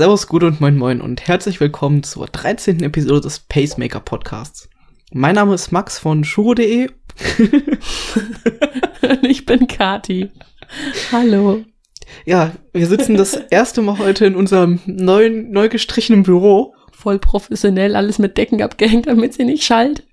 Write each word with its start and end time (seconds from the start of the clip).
Servus, 0.00 0.28
gut 0.28 0.44
und 0.44 0.62
moin 0.62 0.78
moin 0.78 1.02
und 1.02 1.28
herzlich 1.28 1.60
willkommen 1.60 2.02
zur 2.02 2.26
13. 2.26 2.82
Episode 2.82 3.20
des 3.20 3.38
Pacemaker 3.40 4.00
Podcasts. 4.00 4.70
Mein 5.12 5.34
Name 5.34 5.54
ist 5.54 5.72
Max 5.72 5.98
von 5.98 6.24
shuro.de. 6.24 6.88
ich 9.20 9.44
bin 9.44 9.66
Kati. 9.66 10.30
Hallo. 11.12 11.66
Ja, 12.24 12.52
wir 12.72 12.86
sitzen 12.86 13.18
das 13.18 13.34
erste 13.34 13.82
Mal 13.82 13.98
heute 13.98 14.24
in 14.24 14.36
unserem 14.36 14.80
neuen, 14.86 15.50
neu 15.50 15.68
gestrichenen 15.68 16.22
Büro. 16.22 16.74
Voll 16.92 17.18
professionell, 17.18 17.94
alles 17.94 18.18
mit 18.18 18.38
Decken 18.38 18.62
abgehängt, 18.62 19.06
damit 19.06 19.34
sie 19.34 19.44
nicht 19.44 19.64
schallt. 19.64 20.04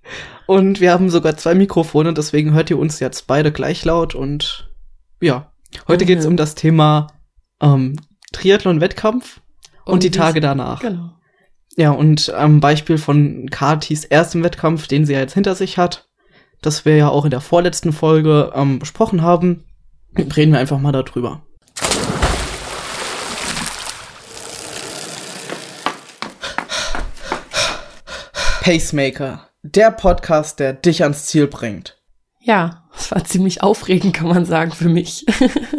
Und 0.47 0.81
wir 0.81 0.91
haben 0.91 1.09
sogar 1.09 1.37
zwei 1.37 1.55
Mikrofone, 1.55 2.13
deswegen 2.13 2.51
hört 2.51 2.69
ihr 2.69 2.77
uns 2.77 2.99
jetzt 2.99 3.25
beide 3.25 3.53
gleich 3.53 3.85
laut 3.85 4.15
und 4.15 4.69
ja. 5.21 5.53
Heute 5.87 6.05
geht 6.05 6.19
es 6.19 6.25
um 6.25 6.35
das 6.35 6.55
Thema 6.55 7.07
ähm, 7.61 7.95
Triathlon-Wettkampf 8.33 9.39
und, 9.87 9.93
und, 9.93 10.03
die 10.03 10.11
Tage 10.11 10.41
danach. 10.41 10.81
Genau. 10.81 11.11
Ja, 11.77 11.91
und 11.91 12.33
am 12.33 12.59
Beispiel 12.59 12.97
von 12.97 13.49
Katis 13.49 14.03
erstem 14.03 14.43
Wettkampf, 14.43 14.87
den 14.87 15.05
sie 15.05 15.13
ja 15.13 15.19
jetzt 15.19 15.33
hinter 15.33 15.55
sich 15.55 15.77
hat, 15.77 16.09
das 16.61 16.85
wir 16.85 16.95
ja 16.97 17.09
auch 17.09 17.23
in 17.23 17.31
der 17.31 17.39
vorletzten 17.39 17.93
Folge 17.93 18.51
ähm, 18.53 18.79
besprochen 18.79 19.21
haben, 19.21 19.63
reden 20.35 20.51
wir 20.51 20.59
einfach 20.59 20.79
mal 20.79 20.91
darüber. 20.91 21.43
Pacemaker, 28.61 29.47
der 29.61 29.91
Podcast, 29.91 30.59
der 30.59 30.73
dich 30.73 31.03
ans 31.03 31.27
Ziel 31.27 31.47
bringt. 31.47 31.97
Ja, 32.41 32.83
es 32.97 33.11
war 33.11 33.23
ziemlich 33.23 33.63
aufregend, 33.63 34.13
kann 34.13 34.27
man 34.27 34.43
sagen, 34.43 34.71
für 34.71 34.89
mich. 34.89 35.25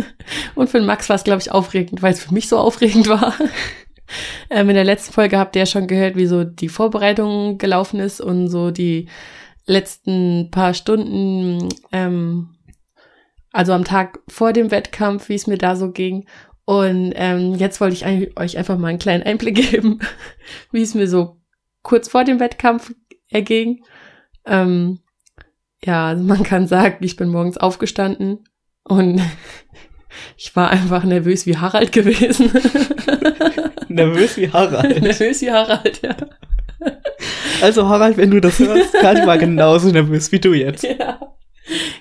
Und 0.54 0.70
für 0.70 0.80
Max 0.80 1.08
war 1.08 1.16
es, 1.16 1.24
glaube 1.24 1.40
ich, 1.40 1.50
aufregend, 1.50 2.02
weil 2.02 2.12
es 2.12 2.22
für 2.22 2.32
mich 2.32 2.48
so 2.48 2.56
aufregend 2.58 3.08
war. 3.08 3.34
ähm, 4.50 4.68
in 4.68 4.74
der 4.74 4.84
letzten 4.84 5.12
Folge 5.12 5.38
habt 5.38 5.56
ihr 5.56 5.60
ja 5.60 5.66
schon 5.66 5.86
gehört, 5.86 6.16
wie 6.16 6.26
so 6.26 6.44
die 6.44 6.68
Vorbereitung 6.68 7.58
gelaufen 7.58 8.00
ist 8.00 8.20
und 8.20 8.48
so 8.48 8.70
die 8.70 9.08
letzten 9.66 10.50
paar 10.50 10.74
Stunden, 10.74 11.68
ähm, 11.92 12.54
also 13.52 13.72
am 13.72 13.84
Tag 13.84 14.20
vor 14.28 14.52
dem 14.52 14.70
Wettkampf, 14.70 15.28
wie 15.28 15.34
es 15.34 15.46
mir 15.46 15.58
da 15.58 15.76
so 15.76 15.90
ging. 15.90 16.26
Und 16.64 17.12
ähm, 17.16 17.54
jetzt 17.54 17.80
wollte 17.80 17.94
ich 17.94 18.36
euch 18.36 18.58
einfach 18.58 18.76
mal 18.76 18.88
einen 18.88 18.98
kleinen 18.98 19.22
Einblick 19.22 19.56
geben, 19.70 20.00
wie 20.70 20.82
es 20.82 20.94
mir 20.94 21.08
so 21.08 21.40
kurz 21.82 22.08
vor 22.08 22.24
dem 22.24 22.40
Wettkampf 22.40 22.92
erging. 23.30 23.84
Ähm, 24.46 25.00
ja, 25.82 26.08
also 26.08 26.24
man 26.24 26.42
kann 26.42 26.66
sagen, 26.66 27.04
ich 27.04 27.16
bin 27.16 27.28
morgens 27.28 27.56
aufgestanden 27.56 28.44
und 28.84 29.20
ich 30.36 30.54
war 30.56 30.70
einfach 30.70 31.04
nervös 31.04 31.46
wie 31.46 31.56
Harald 31.56 31.92
gewesen. 31.92 32.50
nervös 33.94 34.36
wie 34.36 34.50
Harald. 34.50 35.02
nervös 35.02 35.40
wie 35.40 35.50
Harald, 35.50 36.02
ja. 36.02 36.16
Also 37.60 37.88
Harald, 37.88 38.16
wenn 38.16 38.30
du 38.30 38.40
das 38.40 38.58
hörst, 38.58 38.92
Kati 38.92 39.26
war 39.26 39.38
genauso 39.38 39.88
nervös 39.88 40.30
wie 40.32 40.38
du 40.38 40.52
jetzt. 40.52 40.84
Ja, 40.84 41.20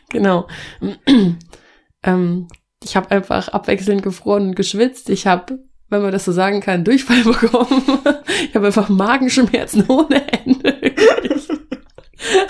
genau. 0.10 0.48
ähm, 2.04 2.48
ich 2.84 2.96
habe 2.96 3.12
einfach 3.12 3.48
abwechselnd 3.50 4.04
gefroren 4.04 4.50
und 4.50 4.56
geschwitzt. 4.56 5.10
Ich 5.10 5.26
habe, 5.26 5.60
wenn 5.90 6.02
man 6.02 6.12
das 6.12 6.26
so 6.26 6.32
sagen 6.32 6.62
kann, 6.62 6.84
Durchfall 6.84 7.24
bekommen. 7.24 7.82
ich 8.48 8.56
habe 8.56 8.68
einfach 8.68 8.90
Magenschmerzen 8.90 9.86
ohne 9.88 10.22
Ende. 10.32 10.78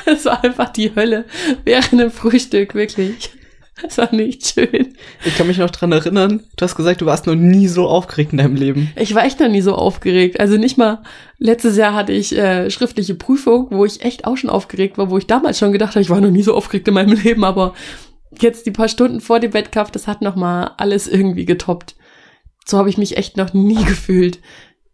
Es 0.05 0.25
war 0.25 0.43
einfach 0.43 0.69
die 0.69 0.93
Hölle 0.95 1.25
während 1.63 2.01
dem 2.01 2.11
Frühstück, 2.11 2.75
wirklich. 2.75 3.36
Das 3.81 3.97
war 3.97 4.13
nicht 4.13 4.47
schön. 4.47 4.95
Ich 5.23 5.37
kann 5.37 5.47
mich 5.47 5.59
noch 5.59 5.69
dran 5.69 5.91
erinnern, 5.91 6.43
du 6.55 6.63
hast 6.63 6.75
gesagt, 6.75 7.01
du 7.01 7.05
warst 7.05 7.27
noch 7.27 7.35
nie 7.35 7.67
so 7.67 7.87
aufgeregt 7.87 8.31
in 8.31 8.39
deinem 8.39 8.55
Leben. 8.55 8.91
Ich 8.95 9.13
war 9.13 9.23
echt 9.23 9.39
noch 9.39 9.49
nie 9.49 9.61
so 9.61 9.75
aufgeregt. 9.75 10.39
Also 10.39 10.57
nicht 10.57 10.77
mal, 10.77 11.03
letztes 11.37 11.77
Jahr 11.77 11.93
hatte 11.93 12.11
ich 12.11 12.35
äh, 12.35 12.71
schriftliche 12.71 13.15
Prüfung, 13.15 13.67
wo 13.69 13.85
ich 13.85 14.01
echt 14.01 14.25
auch 14.25 14.35
schon 14.35 14.49
aufgeregt 14.49 14.97
war, 14.97 15.11
wo 15.11 15.17
ich 15.17 15.27
damals 15.27 15.59
schon 15.59 15.71
gedacht 15.71 15.91
habe, 15.91 16.01
ich 16.01 16.09
war 16.09 16.21
noch 16.21 16.31
nie 16.31 16.43
so 16.43 16.55
aufgeregt 16.55 16.87
in 16.87 16.95
meinem 16.95 17.17
Leben, 17.23 17.43
aber 17.43 17.73
jetzt 18.39 18.65
die 18.65 18.71
paar 18.71 18.89
Stunden 18.89 19.21
vor 19.21 19.39
dem 19.39 19.53
Wettkampf, 19.53 19.91
das 19.91 20.07
hat 20.07 20.21
noch 20.21 20.35
mal 20.35 20.71
alles 20.77 21.07
irgendwie 21.07 21.45
getoppt. 21.45 21.95
So 22.65 22.77
habe 22.77 22.89
ich 22.89 22.97
mich 22.97 23.15
echt 23.15 23.37
noch 23.37 23.53
nie 23.53 23.83
gefühlt 23.85 24.39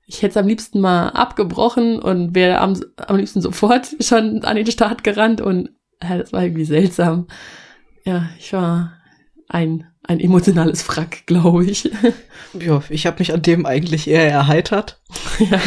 ich 0.06 0.22
hätte 0.22 0.32
es 0.32 0.38
am 0.38 0.48
liebsten 0.48 0.80
mal 0.80 1.10
abgebrochen 1.10 2.00
und 2.00 2.36
wäre 2.36 2.60
am, 2.60 2.80
am 2.98 3.18
liebsten 3.18 3.42
sofort 3.42 3.96
schon 4.00 4.44
an 4.44 4.56
den 4.56 4.68
Start 4.68 5.04
gerannt 5.04 5.42
und 5.42 5.70
äh, 6.00 6.18
das 6.18 6.34
war 6.34 6.44
irgendwie 6.44 6.66
seltsam. 6.66 7.28
Ja, 8.06 8.30
ich 8.38 8.54
war 8.54 8.94
ein, 9.48 9.88
ein 10.04 10.20
emotionales 10.20 10.88
Wrack, 10.90 11.26
glaube 11.26 11.66
ich. 11.66 11.90
Ja, 12.60 12.84
ich 12.90 13.06
habe 13.06 13.20
mich 13.20 13.34
an 13.34 13.42
dem 13.42 13.66
eigentlich 13.66 14.08
eher 14.08 14.30
erheitert. 14.30 15.02
Ja. 15.40 15.60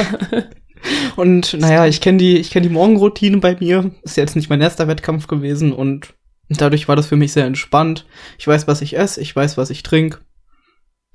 Und 1.17 1.55
naja, 1.55 1.87
ich 1.87 2.01
kenne 2.01 2.19
die, 2.19 2.37
ich 2.37 2.51
kenne 2.51 2.69
die 2.69 2.73
Morgenroutine 2.73 3.39
bei 3.39 3.57
mir. 3.59 3.91
Ist 4.03 4.17
jetzt 4.17 4.37
nicht 4.37 4.51
mein 4.51 4.61
erster 4.61 4.87
Wettkampf 4.87 5.27
gewesen 5.27 5.73
und 5.73 6.15
dadurch 6.49 6.87
war 6.87 6.95
das 6.95 7.07
für 7.07 7.17
mich 7.17 7.33
sehr 7.33 7.47
entspannt. 7.47 8.07
Ich 8.39 8.47
weiß, 8.47 8.69
was 8.69 8.83
ich 8.83 8.97
esse, 8.97 9.21
ich 9.21 9.35
weiß, 9.35 9.57
was 9.57 9.71
ich 9.71 9.83
trinke. 9.83 10.21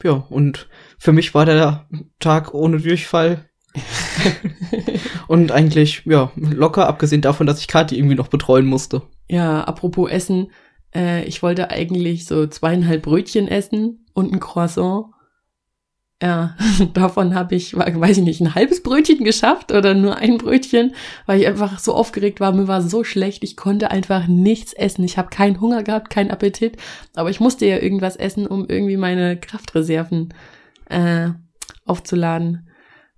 Ja, 0.03 0.25
und 0.29 0.67
für 0.97 1.13
mich 1.13 1.33
war 1.33 1.45
der 1.45 1.87
Tag 2.19 2.53
ohne 2.53 2.79
Durchfall. 2.79 3.45
und 5.27 5.51
eigentlich, 5.51 6.01
ja, 6.05 6.31
locker, 6.35 6.87
abgesehen 6.87 7.21
davon, 7.21 7.47
dass 7.47 7.59
ich 7.59 7.67
Kathi 7.67 7.97
irgendwie 7.97 8.15
noch 8.15 8.27
betreuen 8.27 8.65
musste. 8.65 9.03
Ja, 9.29 9.63
apropos 9.63 10.09
Essen, 10.11 10.51
äh, 10.95 11.23
ich 11.25 11.41
wollte 11.43 11.69
eigentlich 11.69 12.25
so 12.25 12.47
zweieinhalb 12.47 13.03
Brötchen 13.03 13.47
essen 13.47 14.05
und 14.13 14.33
ein 14.33 14.39
Croissant. 14.39 15.07
Ja, 16.21 16.55
davon 16.93 17.33
habe 17.33 17.55
ich, 17.55 17.75
weiß 17.75 18.17
ich 18.17 18.23
nicht, 18.23 18.41
ein 18.41 18.53
halbes 18.53 18.83
Brötchen 18.83 19.23
geschafft 19.23 19.71
oder 19.71 19.95
nur 19.95 20.17
ein 20.17 20.37
Brötchen, 20.37 20.93
weil 21.25 21.41
ich 21.41 21.47
einfach 21.47 21.79
so 21.79 21.95
aufgeregt 21.95 22.39
war. 22.39 22.51
Mir 22.51 22.67
war 22.67 22.81
so 22.81 23.03
schlecht, 23.03 23.43
ich 23.43 23.57
konnte 23.57 23.89
einfach 23.89 24.27
nichts 24.27 24.73
essen. 24.73 25.03
Ich 25.03 25.17
habe 25.17 25.29
keinen 25.29 25.59
Hunger 25.59 25.81
gehabt, 25.83 26.11
keinen 26.11 26.29
Appetit, 26.29 26.77
aber 27.15 27.31
ich 27.31 27.39
musste 27.39 27.65
ja 27.65 27.77
irgendwas 27.77 28.15
essen, 28.15 28.45
um 28.45 28.67
irgendwie 28.69 28.97
meine 28.97 29.37
Kraftreserven 29.37 30.33
äh, 30.89 31.29
aufzuladen. 31.85 32.67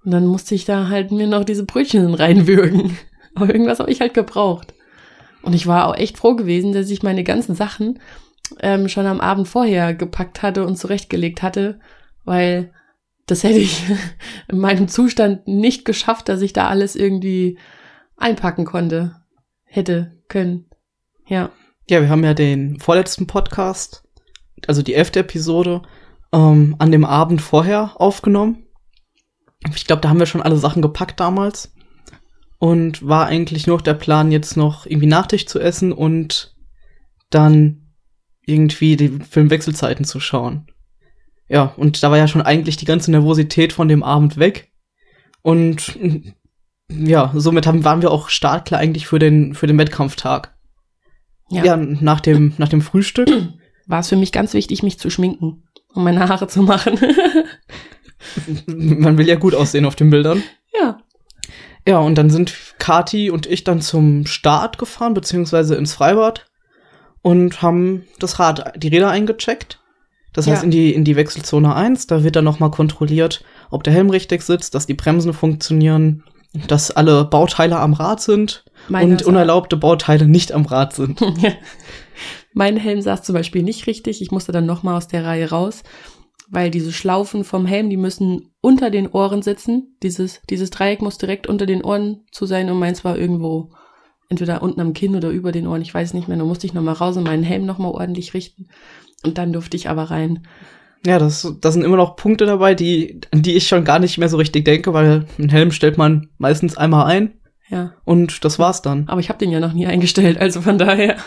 Und 0.06 0.12
dann 0.12 0.26
musste 0.26 0.56
ich 0.56 0.66
da 0.66 0.90
halt 0.90 1.12
mir 1.12 1.28
noch 1.28 1.44
diese 1.44 1.66
Brötchen 1.66 2.14
reinwürgen. 2.14 2.98
Aber 3.36 3.52
irgendwas 3.52 3.80
habe 3.80 3.92
ich 3.92 4.00
halt 4.00 4.14
gebraucht. 4.14 4.73
Und 5.44 5.54
ich 5.54 5.68
war 5.68 5.88
auch 5.88 5.96
echt 5.96 6.18
froh 6.18 6.36
gewesen, 6.36 6.72
dass 6.72 6.90
ich 6.90 7.04
meine 7.04 7.24
ganzen 7.24 7.54
Sachen 7.54 8.00
ähm, 8.59 8.88
schon 8.88 9.06
am 9.06 9.22
Abend 9.22 9.48
vorher 9.48 9.94
gepackt 9.94 10.42
hatte 10.42 10.66
und 10.66 10.78
zurechtgelegt 10.78 11.42
hatte, 11.42 11.80
weil 12.24 12.72
das 13.26 13.44
hätte 13.44 13.59
ich 13.59 13.84
in 14.48 14.59
meinem 14.59 14.88
Zustand 14.88 15.48
nicht 15.48 15.86
geschafft, 15.86 16.30
dass 16.30 16.42
ich 16.42 16.54
da 16.54 16.68
alles 16.68 16.96
irgendwie 16.96 17.58
einpacken 18.18 18.66
konnte. 18.66 19.16
Hätte 19.66 20.20
können. 20.28 20.70
Ja. 21.26 21.50
Ja, 21.90 22.02
wir 22.02 22.10
haben 22.10 22.24
ja 22.24 22.34
den 22.34 22.80
vorletzten 22.80 23.28
Podcast, 23.28 24.04
also 24.68 24.81
die 24.81 24.94
elfte 24.94 25.20
Episode, 25.20 25.81
ähm, 26.31 26.75
an 26.80 26.92
dem 26.92 27.06
Abend 27.06 27.42
vorher 27.42 28.00
aufgenommen. 28.00 28.68
Ich 29.75 29.86
glaube, 29.86 30.02
da 30.02 30.10
haben 30.10 30.20
wir 30.20 30.25
schon 30.25 30.42
alle 30.42 30.58
Sachen 30.58 30.81
gepackt 30.81 31.20
damals. 31.20 31.74
Und 32.63 33.06
war 33.06 33.25
eigentlich 33.25 33.68
nur 33.68 33.81
der 33.81 33.94
Plan, 33.94 34.31
jetzt 34.31 34.56
noch 34.56 34.85
irgendwie 34.85 35.07
Nachtisch 35.07 35.47
zu 35.47 35.59
essen 35.59 35.91
und 35.91 36.56
dann 37.29 37.90
irgendwie 38.46 38.96
die 38.96 39.19
Filmwechselzeiten 39.19 40.06
zu 40.06 40.22
schauen. 40.22 40.68
Ja, 41.50 41.74
und 41.75 42.01
da 42.01 42.09
war 42.09 42.18
ja 42.18 42.29
schon 42.29 42.41
eigentlich 42.41 42.78
die 42.78 42.85
ganze 42.85 43.12
Nervosität 43.12 43.74
von 43.74 43.90
dem 43.90 44.01
Abend 44.01 44.38
weg. 44.38 44.72
Und 45.41 46.00
ja, 46.90 47.34
somit 47.35 47.68
haben, 47.68 47.84
waren 47.84 48.01
wir 48.01 48.12
auch 48.12 48.29
startklar 48.29 48.80
eigentlich 48.80 49.07
für 49.07 49.19
den, 49.19 49.56
für 49.56 49.68
den 49.68 49.78
Wettkampftag. 49.78 50.56
Ja. 51.50 51.66
ja, 51.66 51.75
nach 51.75 52.22
dem, 52.22 52.53
nach 52.59 52.69
dem 52.69 52.81
Frühstück. 52.81 53.28
War 53.88 54.00
es 54.00 54.07
für 54.07 54.16
mich 54.16 54.31
ganz 54.31 54.53
wichtig, 54.53 54.84
mich 54.84 55.00
zu 55.00 55.09
schminken, 55.09 55.68
um 55.94 56.06
meine 56.06 56.30
Haare 56.30 56.47
zu 56.47 56.63
machen. 56.63 56.97
Man 58.68 59.18
will 59.18 59.28
ja 59.28 59.35
gut 59.35 59.53
aussehen 59.53 59.84
auf 59.84 59.97
den 59.97 60.09
Bildern. 60.09 60.41
Ja. 61.88 62.00
Und 62.00 62.18
dann 62.18 62.30
sind 62.30 62.53
Kati 62.80 63.30
und 63.30 63.45
ich 63.45 63.63
dann 63.63 63.81
zum 63.81 64.25
Start 64.25 64.77
gefahren, 64.77 65.13
beziehungsweise 65.13 65.75
ins 65.75 65.94
Freibad 65.94 66.45
und 67.21 67.62
haben 67.62 68.06
das 68.19 68.39
Rad, 68.39 68.74
die 68.75 68.89
Räder 68.89 69.09
eingecheckt. 69.09 69.80
Das 70.33 70.45
ja. 70.45 70.53
heißt, 70.53 70.63
in 70.63 70.71
die, 70.71 70.94
in 70.94 71.03
die 71.03 71.15
Wechselzone 71.15 71.75
1, 71.75 72.07
da 72.07 72.24
wird 72.24 72.35
dann 72.35 72.45
nochmal 72.45 72.71
kontrolliert, 72.71 73.44
ob 73.69 73.83
der 73.83 73.94
Helm 73.94 74.09
richtig 74.09 74.41
sitzt, 74.41 74.75
dass 74.75 74.88
die 74.88 74.95
Bremsen 74.95 75.33
funktionieren, 75.33 76.24
dass 76.68 76.91
alle 76.91 77.25
Bauteile 77.25 77.80
am 77.80 77.94
Rad 77.94 78.21
sind 78.21 78.65
Meine 78.89 79.12
und 79.12 79.24
unerlaubte 79.24 79.77
Bauteile 79.77 80.27
nicht 80.27 80.51
am 80.51 80.65
Rad 80.65 80.94
sind. 80.94 81.21
mein 82.53 82.77
Helm 82.77 83.01
saß 83.01 83.24
zum 83.24 83.33
Beispiel 83.33 83.63
nicht 83.63 83.88
richtig. 83.88 84.21
Ich 84.21 84.31
musste 84.31 84.51
dann 84.51 84.65
nochmal 84.65 84.95
aus 84.95 85.07
der 85.07 85.25
Reihe 85.25 85.50
raus, 85.50 85.83
weil 86.54 86.70
diese 86.70 86.92
Schlaufen 86.92 87.44
vom 87.44 87.66
Helm, 87.66 87.90
die 87.90 87.98
müssen 87.98 88.52
unter 88.62 88.92
den 88.92 89.08
Ohren 89.10 89.42
sitzen. 89.42 89.98
Dieses, 90.04 90.42
dieses 90.50 90.70
Dreieck 90.70 91.02
muss 91.02 91.18
direkt 91.18 91.48
unter 91.48 91.66
den 91.66 91.84
Ohren 91.84 92.22
zu 92.32 92.46
sein 92.46 92.70
und 92.70 92.78
meins 92.78 93.04
war 93.04 93.18
irgendwo 93.18 93.72
entweder 94.30 94.62
unten 94.62 94.80
am 94.80 94.94
Kinn 94.94 95.16
oder 95.16 95.30
über 95.30 95.52
den 95.52 95.66
Ohren, 95.68 95.82
ich 95.82 95.94
weiß 95.94 96.14
nicht 96.14 96.28
mehr. 96.28 96.38
Da 96.38 96.44
musste 96.44 96.68
ich 96.68 96.74
nochmal 96.74 96.94
raus 96.94 97.18
und 97.18 97.24
meinen 97.24 97.44
Helm 97.44 97.66
nochmal 97.66 97.92
ordentlich 97.92 98.34
richten. 98.36 98.68
Und 99.26 99.38
dann 99.38 99.52
durfte 99.52 99.76
ich 99.78 99.90
aber 99.90 100.04
rein. 100.04 100.46
Ja, 101.06 101.18
das, 101.20 101.52
das 101.60 101.74
sind 101.74 101.84
immer 101.84 101.98
noch 101.98 102.16
Punkte 102.16 102.46
dabei, 102.46 102.76
die, 102.76 103.20
an 103.32 103.42
die 103.42 103.56
ich 103.56 103.68
schon 103.68 103.84
gar 103.84 104.00
nicht 104.00 104.18
mehr 104.20 104.30
so 104.30 104.38
richtig 104.38 104.64
denke, 104.64 104.94
weil 104.94 105.26
einen 105.38 105.50
Helm 105.50 105.72
stellt 105.72 105.98
man 105.98 106.30
meistens 106.38 106.78
einmal 106.78 107.08
ein 107.08 107.34
Ja. 107.68 107.94
und 108.06 108.46
das 108.46 108.60
war's 108.60 108.82
dann. 108.84 109.08
Aber 109.08 109.20
ich 109.20 109.30
habe 109.30 109.40
den 109.40 109.52
ja 109.52 109.60
noch 109.60 109.74
nie 109.74 109.88
eingestellt, 109.88 110.38
also 110.38 110.62
von 110.62 110.78
daher. 110.78 111.18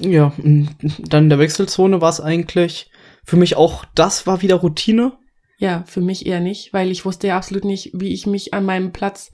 Ja, 0.00 0.32
dann 0.38 1.24
in 1.24 1.28
der 1.30 1.38
Wechselzone 1.38 2.00
war 2.00 2.10
es 2.10 2.20
eigentlich 2.20 2.90
für 3.24 3.36
mich 3.36 3.56
auch, 3.56 3.84
das 3.94 4.26
war 4.26 4.42
wieder 4.42 4.56
Routine. 4.56 5.12
Ja, 5.58 5.84
für 5.86 6.00
mich 6.00 6.26
eher 6.26 6.40
nicht, 6.40 6.72
weil 6.72 6.90
ich 6.90 7.04
wusste 7.04 7.28
ja 7.28 7.36
absolut 7.36 7.64
nicht, 7.64 7.90
wie 7.94 8.12
ich 8.12 8.26
mich 8.26 8.52
an 8.54 8.64
meinem 8.64 8.92
Platz 8.92 9.30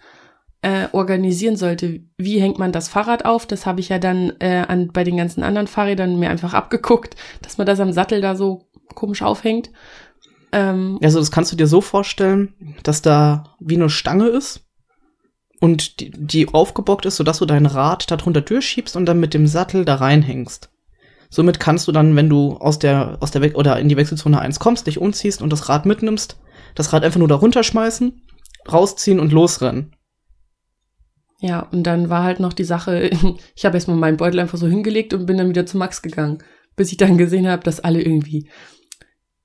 äh, 0.63 0.89
organisieren 0.93 1.57
sollte. 1.57 2.03
Wie 2.19 2.41
hängt 2.41 2.59
man 2.59 2.73
das 2.73 2.89
Fahrrad 2.89 3.25
auf? 3.25 3.47
Das 3.47 3.67
habe 3.67 3.81
ich 3.81 3.89
ja 3.89 3.99
dann 3.99 4.35
äh, 4.41 4.65
an, 4.69 4.91
bei 4.93 5.05
den 5.05 5.17
ganzen 5.17 5.43
anderen 5.43 5.67
Fahrrädern 5.67 6.19
mir 6.19 6.31
einfach 6.31 6.53
abgeguckt, 6.53 7.17
dass 7.43 7.59
man 7.59 7.67
das 7.67 7.81
am 7.81 7.93
Sattel 7.93 8.21
da 8.21 8.37
so 8.37 8.69
komisch 8.95 9.23
aufhängt. 9.23 9.71
Ähm, 10.53 10.99
Also 11.03 11.19
das 11.19 11.31
kannst 11.31 11.53
du 11.53 11.57
dir 11.57 11.67
so 11.67 11.81
vorstellen, 11.81 12.55
dass 12.83 13.03
da 13.03 13.57
wie 13.59 13.77
eine 13.77 13.89
Stange 13.89 14.29
ist 14.29 14.67
und 15.61 16.01
die, 16.01 16.11
die 16.11 16.49
aufgebockt 16.49 17.07
ist, 17.07 17.17
sodass 17.17 17.39
du 17.39 17.47
dein 17.47 17.67
Rad 17.67 18.11
darunter 18.11 18.41
durchschiebst 18.41 18.97
und 18.97 19.07
dann 19.07 19.21
mit 19.21 19.33
dem 19.33 19.47
Sattel 19.47 19.85
da 19.85 19.97
reinhängst. 19.97 20.70
Somit 21.31 21.61
kannst 21.61 21.87
du 21.87 21.93
dann, 21.93 22.17
wenn 22.17 22.29
du 22.29 22.57
aus 22.57 22.81
der, 22.81 23.17
aus 23.21 23.31
der 23.31 23.41
We 23.41 23.53
oder 23.55 23.79
in 23.79 23.89
die 23.89 23.97
Wechselzone 23.97 24.41
1 24.41 24.59
kommst, 24.59 24.87
dich 24.87 24.99
umziehst 24.99 25.41
und 25.41 25.53
das 25.53 25.69
Rad 25.69 25.87
mitnimmst, 25.87 26.39
das 26.75 26.93
Rad 26.93 27.05
einfach 27.05 27.21
nur 27.21 27.29
da 27.29 27.37
runterschmeißen, 27.37 28.21
rausziehen 28.71 29.21
und 29.21 29.33
losrennen. 29.33 29.95
Ja, 31.41 31.61
und 31.73 31.85
dann 31.85 32.11
war 32.11 32.25
halt 32.25 32.41
noch 32.41 32.53
die 32.53 32.65
Sache, 32.65 33.11
ich 33.55 33.65
habe 33.65 33.77
erstmal 33.77 33.97
meinen 33.97 34.17
Beutel 34.17 34.41
einfach 34.41 34.59
so 34.59 34.67
hingelegt 34.67 35.15
und 35.15 35.27
bin 35.27 35.39
dann 35.39 35.49
wieder 35.49 35.67
zu 35.67 35.79
Max 35.79 36.03
gegangen, 36.03 36.43
bis 36.75 36.91
ich 36.91 36.99
dann 36.99 37.17
gesehen 37.17 37.49
habe, 37.49 37.63
dass 37.63 37.81
alle 37.81 38.03
irgendwie 38.03 38.51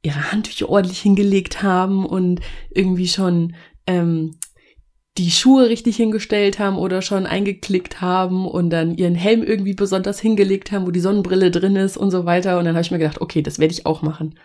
ihre 0.01 0.31
Handtücher 0.31 0.69
ordentlich 0.69 0.99
hingelegt 0.99 1.63
haben 1.63 2.05
und 2.05 2.41
irgendwie 2.69 3.07
schon 3.07 3.55
ähm, 3.87 4.37
die 5.17 5.31
Schuhe 5.31 5.69
richtig 5.69 5.95
hingestellt 5.95 6.59
haben 6.59 6.77
oder 6.77 7.01
schon 7.01 7.25
eingeklickt 7.25 8.01
haben 8.01 8.45
und 8.45 8.69
dann 8.69 8.95
ihren 8.95 9.15
Helm 9.15 9.43
irgendwie 9.43 9.73
besonders 9.73 10.19
hingelegt 10.19 10.71
haben, 10.71 10.85
wo 10.85 10.91
die 10.91 10.99
Sonnenbrille 10.99 11.51
drin 11.51 11.77
ist 11.77 11.95
und 11.95 12.11
so 12.11 12.25
weiter. 12.25 12.59
Und 12.59 12.65
dann 12.65 12.75
habe 12.75 12.83
ich 12.83 12.91
mir 12.91 12.97
gedacht, 12.99 13.21
okay, 13.21 13.41
das 13.41 13.57
werde 13.59 13.73
ich 13.73 13.85
auch 13.85 14.01
machen. 14.01 14.35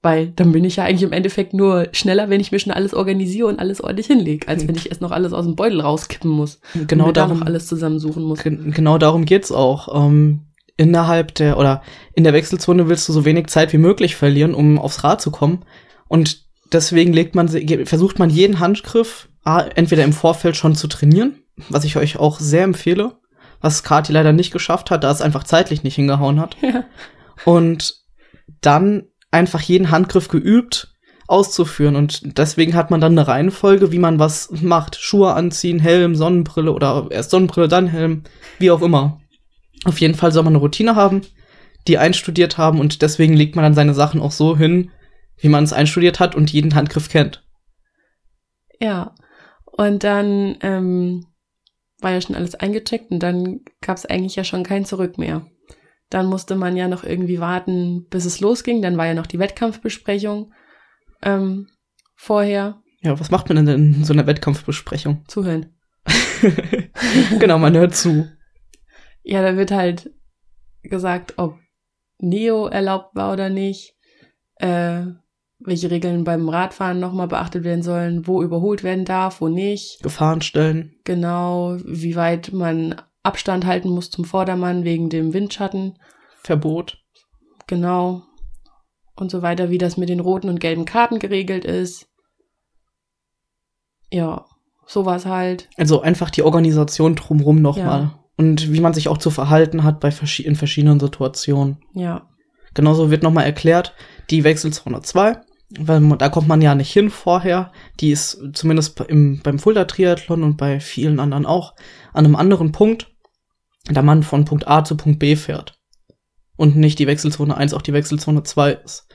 Weil 0.00 0.28
dann 0.28 0.52
bin 0.52 0.64
ich 0.64 0.76
ja 0.76 0.84
eigentlich 0.84 1.02
im 1.02 1.12
Endeffekt 1.12 1.54
nur 1.54 1.88
schneller, 1.92 2.28
wenn 2.28 2.40
ich 2.40 2.50
mir 2.52 2.58
schon 2.58 2.72
alles 2.72 2.92
organisiere 2.94 3.46
und 3.48 3.58
alles 3.58 3.80
ordentlich 3.80 4.06
hinlege, 4.08 4.48
als 4.48 4.66
wenn 4.66 4.74
ich 4.74 4.88
erst 4.88 5.00
noch 5.00 5.12
alles 5.12 5.32
aus 5.32 5.44
dem 5.44 5.54
Beutel 5.54 5.80
rauskippen 5.80 6.30
muss 6.30 6.60
Genau 6.88 7.04
und 7.04 7.08
mir 7.10 7.12
da 7.12 7.22
darum, 7.22 7.38
noch 7.40 7.46
alles 7.46 7.66
zusammensuchen 7.66 8.22
muss. 8.22 8.42
Gen- 8.42 8.72
Genau 8.72 8.98
darum 8.98 9.24
geht's 9.24 9.52
auch. 9.52 10.06
Ähm, 10.06 10.40
innerhalb 10.76 11.34
der 11.34 11.58
oder 11.58 11.82
in 12.14 12.24
der 12.24 12.32
Wechselzone 12.32 12.88
willst 12.88 13.08
du 13.08 13.12
so 13.12 13.24
wenig 13.24 13.46
Zeit 13.48 13.72
wie 13.72 13.78
möglich 13.78 14.16
verlieren, 14.16 14.54
um 14.54 14.78
aufs 14.78 15.04
Rad 15.04 15.20
zu 15.20 15.30
kommen. 15.30 15.64
Und 16.08 16.46
deswegen 16.72 17.12
legt 17.12 17.34
man, 17.36 17.48
versucht 17.86 18.18
man 18.18 18.30
jeden 18.30 18.58
Handgriff 18.58 19.28
entweder 19.44 20.04
im 20.04 20.12
Vorfeld 20.12 20.56
schon 20.56 20.74
zu 20.74 20.86
trainieren, 20.86 21.42
was 21.68 21.84
ich 21.84 21.96
euch 21.96 22.16
auch 22.16 22.38
sehr 22.38 22.64
empfehle, 22.64 23.18
was 23.60 23.82
Kati 23.82 24.12
leider 24.12 24.32
nicht 24.32 24.52
geschafft 24.52 24.90
hat, 24.90 25.04
da 25.04 25.10
es 25.10 25.20
einfach 25.20 25.44
zeitlich 25.44 25.82
nicht 25.82 25.96
hingehauen 25.96 26.40
hat. 26.40 26.56
Ja. 26.62 26.84
Und 27.44 28.02
dann 28.60 29.04
einfach 29.30 29.60
jeden 29.60 29.90
Handgriff 29.90 30.28
geübt 30.28 30.92
auszuführen. 31.26 31.96
Und 31.96 32.36
deswegen 32.38 32.74
hat 32.74 32.90
man 32.90 33.00
dann 33.00 33.12
eine 33.18 33.26
Reihenfolge, 33.26 33.90
wie 33.90 33.98
man 33.98 34.18
was 34.18 34.50
macht. 34.60 34.96
Schuhe 34.96 35.32
anziehen, 35.34 35.80
Helm, 35.80 36.14
Sonnenbrille 36.14 36.72
oder 36.72 37.06
erst 37.10 37.30
Sonnenbrille, 37.30 37.68
dann 37.68 37.88
Helm, 37.88 38.24
wie 38.58 38.70
auch 38.70 38.82
immer. 38.82 39.20
Auf 39.84 39.98
jeden 40.00 40.14
Fall 40.14 40.30
soll 40.30 40.44
man 40.44 40.52
eine 40.52 40.60
Routine 40.60 40.94
haben, 40.94 41.22
die 41.88 41.98
einstudiert 41.98 42.58
haben 42.58 42.78
und 42.78 43.02
deswegen 43.02 43.34
legt 43.34 43.56
man 43.56 43.64
dann 43.64 43.74
seine 43.74 43.94
Sachen 43.94 44.20
auch 44.20 44.30
so 44.30 44.56
hin, 44.56 44.90
wie 45.38 45.48
man 45.48 45.64
es 45.64 45.72
einstudiert 45.72 46.20
hat 46.20 46.36
und 46.36 46.52
jeden 46.52 46.74
Handgriff 46.74 47.08
kennt. 47.08 47.42
Ja. 48.78 49.14
Und 49.72 50.04
dann 50.04 50.56
ähm, 50.60 51.26
war 52.00 52.12
ja 52.12 52.20
schon 52.20 52.36
alles 52.36 52.54
eingecheckt 52.54 53.10
und 53.10 53.20
dann 53.20 53.60
gab 53.80 53.96
es 53.96 54.06
eigentlich 54.06 54.36
ja 54.36 54.44
schon 54.44 54.64
kein 54.64 54.84
Zurück 54.84 55.18
mehr. 55.18 55.46
Dann 56.10 56.26
musste 56.26 56.56
man 56.56 56.76
ja 56.76 56.88
noch 56.88 57.04
irgendwie 57.04 57.40
warten, 57.40 58.06
bis 58.10 58.26
es 58.26 58.40
losging. 58.40 58.82
Dann 58.82 58.98
war 58.98 59.06
ja 59.06 59.14
noch 59.14 59.26
die 59.26 59.38
Wettkampfbesprechung 59.38 60.52
ähm, 61.22 61.68
vorher. 62.14 62.82
Ja, 63.00 63.18
was 63.18 63.30
macht 63.30 63.48
man 63.48 63.64
denn 63.64 63.94
in 63.94 64.04
so 64.04 64.12
einer 64.12 64.26
Wettkampfbesprechung? 64.26 65.24
Zuhören. 65.26 65.74
genau, 67.38 67.58
man 67.58 67.76
hört 67.76 67.94
zu. 67.94 68.28
Ja, 69.22 69.42
da 69.42 69.56
wird 69.56 69.70
halt 69.70 70.10
gesagt, 70.82 71.34
ob 71.38 71.58
Neo 72.18 72.66
erlaubt 72.66 73.14
war 73.14 73.32
oder 73.32 73.48
nicht, 73.48 73.94
äh, 74.56 75.04
welche 75.64 75.90
Regeln 75.90 76.24
beim 76.24 76.48
Radfahren 76.48 77.00
nochmal 77.00 77.28
beachtet 77.28 77.64
werden 77.64 77.82
sollen, 77.82 78.26
wo 78.26 78.42
überholt 78.42 78.82
werden 78.82 79.04
darf, 79.04 79.40
wo 79.40 79.48
nicht. 79.48 80.02
Gefahren 80.02 80.40
stellen. 80.40 80.94
genau, 81.04 81.76
wie 81.84 82.16
weit 82.16 82.52
man 82.52 82.96
Abstand 83.22 83.66
halten 83.66 83.88
muss 83.90 84.10
zum 84.10 84.24
Vordermann 84.24 84.84
wegen 84.84 85.08
dem 85.08 85.32
Windschatten, 85.32 85.98
Verbot. 86.42 86.98
genau, 87.66 88.22
und 89.16 89.30
so 89.30 89.42
weiter, 89.42 89.70
wie 89.70 89.78
das 89.78 89.96
mit 89.96 90.08
den 90.08 90.20
roten 90.20 90.48
und 90.48 90.60
gelben 90.60 90.84
Karten 90.84 91.18
geregelt 91.18 91.64
ist. 91.64 92.08
Ja, 94.10 94.46
sowas 94.86 95.26
halt. 95.26 95.68
Also 95.76 96.00
einfach 96.02 96.30
die 96.30 96.42
Organisation 96.42 97.14
drumrum 97.14 97.62
nochmal. 97.62 98.00
Ja. 98.00 98.18
Und 98.36 98.72
wie 98.72 98.80
man 98.80 98.94
sich 98.94 99.08
auch 99.08 99.18
zu 99.18 99.30
verhalten 99.30 99.84
hat 99.84 100.00
bei 100.00 100.10
verschi 100.10 100.42
in 100.42 100.56
verschiedenen 100.56 100.98
Situationen. 100.98 101.78
Ja, 101.94 102.28
Genauso 102.74 103.10
wird 103.10 103.22
nochmal 103.22 103.44
erklärt, 103.44 103.94
die 104.30 104.44
Wechselzone 104.44 105.02
2, 105.02 105.40
weil 105.78 106.00
man, 106.00 106.18
da 106.18 106.28
kommt 106.28 106.48
man 106.48 106.60
ja 106.60 106.74
nicht 106.74 106.92
hin 106.92 107.10
vorher. 107.10 107.72
Die 108.00 108.10
ist 108.10 108.40
zumindest 108.52 109.00
im, 109.00 109.40
beim 109.42 109.58
Fulda-Triathlon 109.58 110.42
und 110.42 110.56
bei 110.56 110.80
vielen 110.80 111.20
anderen 111.20 111.46
auch 111.46 111.74
an 112.12 112.24
einem 112.24 112.36
anderen 112.36 112.72
Punkt, 112.72 113.10
da 113.84 114.02
man 114.02 114.22
von 114.22 114.44
Punkt 114.44 114.68
A 114.68 114.84
zu 114.84 114.96
Punkt 114.96 115.18
B 115.18 115.36
fährt. 115.36 115.78
Und 116.56 116.76
nicht 116.76 116.98
die 116.98 117.06
Wechselzone 117.06 117.56
1 117.56 117.74
auch 117.74 117.82
die 117.82 117.92
Wechselzone 117.92 118.42
2 118.42 118.72
ist. 118.84 119.06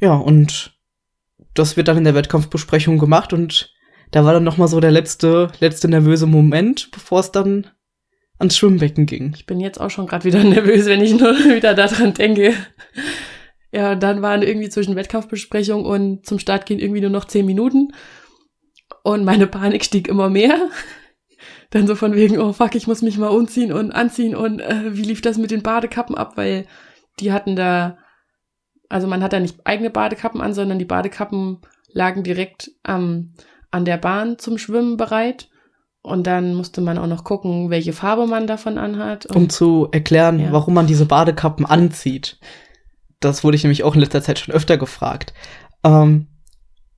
Ja, 0.00 0.14
und 0.14 0.78
das 1.54 1.76
wird 1.76 1.88
dann 1.88 1.98
in 1.98 2.04
der 2.04 2.14
Wettkampfbesprechung 2.14 2.98
gemacht 2.98 3.32
und 3.32 3.74
da 4.12 4.24
war 4.24 4.32
dann 4.32 4.44
nochmal 4.44 4.68
so 4.68 4.80
der 4.80 4.90
letzte, 4.90 5.50
letzte 5.60 5.88
nervöse 5.88 6.26
Moment, 6.26 6.90
bevor 6.92 7.20
es 7.20 7.32
dann 7.32 7.68
ans 8.38 8.56
Schwimmbecken 8.56 9.06
ging. 9.06 9.34
ich 9.36 9.46
bin 9.46 9.60
jetzt 9.60 9.80
auch 9.80 9.90
schon 9.90 10.06
gerade 10.06 10.24
wieder 10.24 10.42
nervös, 10.44 10.86
wenn 10.86 11.02
ich 11.02 11.12
nur 11.12 11.32
wieder 11.54 11.74
daran 11.74 12.14
denke. 12.14 12.54
Ja, 13.72 13.94
dann 13.94 14.20
waren 14.22 14.42
irgendwie 14.42 14.68
zwischen 14.68 14.96
Wettkampfbesprechung 14.96 15.84
und 15.84 16.26
zum 16.26 16.38
Start 16.38 16.66
gehen 16.66 16.80
irgendwie 16.80 17.00
nur 17.00 17.10
noch 17.10 17.24
zehn 17.26 17.46
Minuten. 17.46 17.92
Und 19.02 19.24
meine 19.24 19.46
Panik 19.46 19.84
stieg 19.84 20.08
immer 20.08 20.28
mehr. 20.28 20.58
Dann 21.70 21.86
so 21.86 21.94
von 21.94 22.14
wegen, 22.16 22.38
oh 22.38 22.52
fuck, 22.52 22.74
ich 22.74 22.86
muss 22.88 23.00
mich 23.00 23.16
mal 23.16 23.28
umziehen 23.28 23.72
und 23.72 23.92
anziehen 23.92 24.34
und 24.34 24.60
äh, 24.60 24.96
wie 24.96 25.02
lief 25.04 25.22
das 25.22 25.38
mit 25.38 25.52
den 25.52 25.62
Badekappen 25.62 26.16
ab, 26.16 26.32
weil 26.36 26.66
die 27.20 27.32
hatten 27.32 27.54
da, 27.54 27.96
also 28.88 29.06
man 29.06 29.22
hat 29.22 29.32
da 29.32 29.38
nicht 29.38 29.64
eigene 29.64 29.88
Badekappen 29.88 30.40
an, 30.40 30.52
sondern 30.52 30.80
die 30.80 30.84
Badekappen 30.84 31.58
lagen 31.92 32.24
direkt 32.24 32.72
ähm, 32.86 33.34
an 33.70 33.84
der 33.84 33.98
Bahn 33.98 34.38
zum 34.38 34.58
Schwimmen 34.58 34.96
bereit. 34.96 35.48
Und 36.02 36.26
dann 36.26 36.54
musste 36.54 36.80
man 36.80 36.98
auch 36.98 37.06
noch 37.06 37.24
gucken, 37.24 37.70
welche 37.70 37.92
Farbe 37.92 38.26
man 38.26 38.46
davon 38.46 38.76
anhat. 38.76 39.26
Um 39.26 39.48
zu 39.48 39.88
erklären, 39.92 40.40
Ja. 40.40 40.50
warum 40.50 40.74
man 40.74 40.86
diese 40.88 41.06
Badekappen 41.06 41.66
anzieht. 41.66 42.38
Das 43.20 43.44
wurde 43.44 43.56
ich 43.56 43.62
nämlich 43.62 43.84
auch 43.84 43.94
in 43.94 44.00
letzter 44.00 44.22
Zeit 44.22 44.38
schon 44.38 44.54
öfter 44.54 44.78
gefragt. 44.78 45.34
Ähm, 45.84 46.28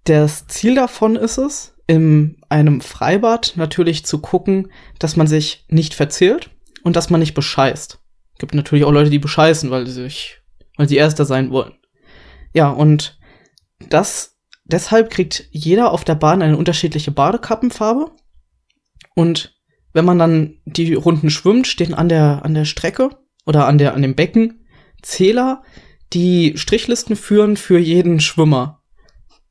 das 0.04 0.46
Ziel 0.46 0.74
davon 0.74 1.16
ist 1.16 1.38
es, 1.38 1.74
in 1.86 2.40
einem 2.48 2.80
Freibad 2.80 3.54
natürlich 3.56 4.04
zu 4.04 4.20
gucken, 4.20 4.72
dass 4.98 5.16
man 5.16 5.26
sich 5.26 5.66
nicht 5.68 5.94
verzählt 5.94 6.50
und 6.84 6.96
dass 6.96 7.10
man 7.10 7.20
nicht 7.20 7.34
bescheißt. 7.34 7.98
Gibt 8.38 8.54
natürlich 8.54 8.84
auch 8.84 8.92
Leute, 8.92 9.10
die 9.10 9.18
bescheißen, 9.18 9.70
weil 9.70 9.86
sie 9.86 9.92
sich, 9.92 10.38
weil 10.76 10.88
sie 10.88 10.96
Erster 10.96 11.24
sein 11.24 11.50
wollen. 11.50 11.74
Ja, 12.52 12.70
und 12.70 13.18
das, 13.88 14.38
deshalb 14.64 15.10
kriegt 15.10 15.48
jeder 15.50 15.92
auf 15.92 16.04
der 16.04 16.14
Bahn 16.14 16.42
eine 16.42 16.56
unterschiedliche 16.56 17.10
Badekappenfarbe. 17.10 18.12
Und 19.14 19.60
wenn 19.92 20.04
man 20.04 20.18
dann 20.18 20.58
die 20.64 20.94
Runden 20.94 21.30
schwimmt, 21.30 21.66
stehen 21.66 21.94
an 21.94 22.08
der, 22.08 22.44
an 22.44 22.54
der 22.54 22.64
Strecke 22.64 23.10
oder 23.44 23.66
an 23.66 23.78
der, 23.78 23.94
an 23.94 24.02
dem 24.02 24.14
Becken 24.14 24.66
Zähler, 25.02 25.62
die 26.12 26.54
Strichlisten 26.56 27.16
führen 27.16 27.56
für 27.56 27.78
jeden 27.78 28.20
Schwimmer. 28.20 28.82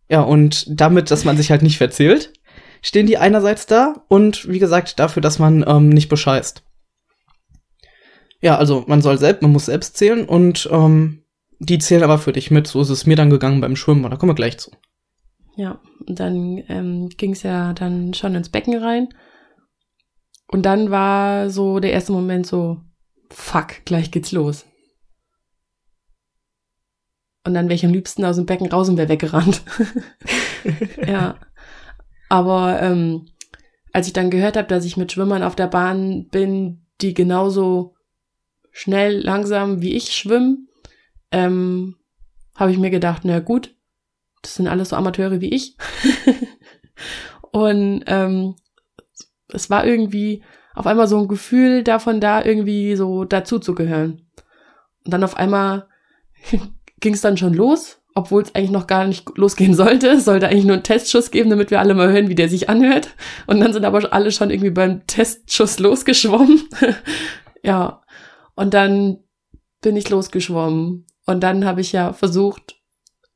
Ja, 0.10 0.22
und 0.22 0.66
damit, 0.68 1.12
dass 1.12 1.26
man 1.26 1.38
sich 1.38 1.52
halt 1.52 1.62
nicht 1.62 1.78
verzählt, 1.78 2.34
stehen 2.82 3.08
die 3.08 3.18
einerseits 3.18 3.66
da 3.66 4.04
und 4.08 4.50
wie 4.50 4.60
gesagt 4.60 5.00
dafür, 5.00 5.22
dass 5.22 5.40
man 5.40 5.64
ähm, 5.68 5.90
nicht 5.90 6.10
bescheißt. 6.10 6.64
Ja, 8.42 8.58
also 8.58 8.84
man 8.88 9.02
soll 9.02 9.18
selbst, 9.18 9.42
man 9.42 9.52
muss 9.52 9.66
selbst 9.68 9.98
zählen 9.98 10.26
und 10.26 10.68
ähm, 10.72 11.24
die 11.60 11.78
zählen 11.78 12.04
aber 12.04 12.18
für 12.18 12.34
dich 12.34 12.50
mit. 12.50 12.68
So 12.68 12.82
ist 12.82 12.90
es 12.90 13.06
mir 13.06 13.16
dann 13.16 13.30
gegangen 13.30 13.62
beim 13.62 13.76
Schwimmen, 13.76 14.10
da 14.10 14.18
kommen 14.18 14.32
wir 14.32 14.36
gleich 14.36 14.58
zu. 14.58 14.72
Ja, 15.56 15.80
und 16.08 16.20
dann 16.20 16.64
ähm, 16.70 17.10
ging 17.10 17.34
es 17.34 17.44
ja 17.44 17.74
dann 17.74 18.14
schon 18.14 18.36
ins 18.36 18.50
Becken 18.50 18.78
rein. 18.78 19.10
Und 20.48 20.64
dann 20.66 20.92
war 20.92 21.50
so 21.50 21.80
der 21.80 21.94
erste 21.94 22.12
Moment 22.12 22.48
so, 22.48 22.82
fuck, 23.30 23.86
gleich 23.86 24.12
geht's 24.12 24.32
los. 24.32 24.66
Und 27.44 27.54
dann 27.54 27.66
wäre 27.66 27.76
ich 27.76 27.86
am 27.86 27.94
liebsten 27.94 28.24
aus 28.24 28.36
dem 28.36 28.46
Becken 28.46 28.68
raus 28.68 28.88
und 28.90 28.98
wäre 28.98 29.10
weggerannt. 29.10 29.64
ja. 31.08 31.40
Aber 32.30 32.82
ähm, 32.82 33.26
als 33.94 34.08
ich 34.08 34.14
dann 34.14 34.30
gehört 34.30 34.58
habe, 34.58 34.68
dass 34.68 34.86
ich 34.86 34.96
mit 34.96 35.12
Schwimmern 35.12 35.44
auf 35.44 35.56
der 35.56 35.68
Bahn 35.68 36.28
bin, 36.28 36.86
die 37.02 37.14
genauso 37.14 37.96
schnell, 38.72 39.20
langsam 39.20 39.82
wie 39.82 39.96
ich 39.96 40.14
schwimmen, 40.14 40.70
ähm, 41.32 41.96
habe 42.56 42.72
ich 42.72 42.78
mir 42.78 42.92
gedacht, 42.92 43.24
na 43.26 43.40
gut, 43.40 43.76
das 44.42 44.56
sind 44.56 44.68
alles 44.68 44.90
so 44.90 44.96
Amateure 44.96 45.42
wie 45.42 45.54
ich. 45.54 45.78
und 47.52 48.04
ähm, 48.08 48.56
es 49.50 49.70
war 49.70 49.86
irgendwie 49.86 50.44
auf 50.74 50.88
einmal 50.88 51.08
so 51.08 51.20
ein 51.20 51.28
Gefühl 51.28 51.84
davon 51.84 52.22
da, 52.22 52.44
irgendwie 52.44 52.96
so 52.96 53.26
dazu 53.26 53.60
zu 53.60 53.76
gehören. 53.76 54.28
Und 55.04 55.14
dann 55.14 55.24
auf 55.24 55.36
einmal 55.36 55.88
ging 57.02 57.14
es 57.14 57.22
dann 57.22 57.38
schon 57.38 57.54
los, 57.54 58.00
obwohl 58.16 58.44
es 58.44 58.56
eigentlich 58.56 58.72
noch 58.72 58.88
gar 58.88 59.06
nicht 59.06 59.38
losgehen 59.38 59.74
sollte. 59.74 60.08
Es 60.10 60.26
sollte 60.26 60.48
eigentlich 60.48 60.66
nur 60.66 60.76
einen 60.76 60.84
Testschuss 60.84 61.32
geben, 61.32 61.50
damit 61.50 61.72
wir 61.72 61.80
alle 61.80 61.94
mal 61.94 62.12
hören, 62.12 62.30
wie 62.30 62.36
der 62.36 62.50
sich 62.50 62.70
anhört. 62.70 63.10
Und 63.48 63.60
dann 63.60 63.74
sind 63.74 63.86
aber 63.86 64.14
alle 64.14 64.32
schon 64.32 64.50
irgendwie 64.50 64.72
beim 64.72 65.06
Testschuss 65.08 65.80
losgeschwommen. 65.80 66.64
ja. 67.64 68.02
Und 68.56 68.74
dann 68.74 69.20
bin 69.82 69.98
ich 69.98 70.10
losgeschwommen. 70.10 71.06
Und 71.26 71.42
dann 71.42 71.66
habe 71.66 71.82
ich 71.82 71.92
ja 71.92 72.14
versucht, 72.14 72.76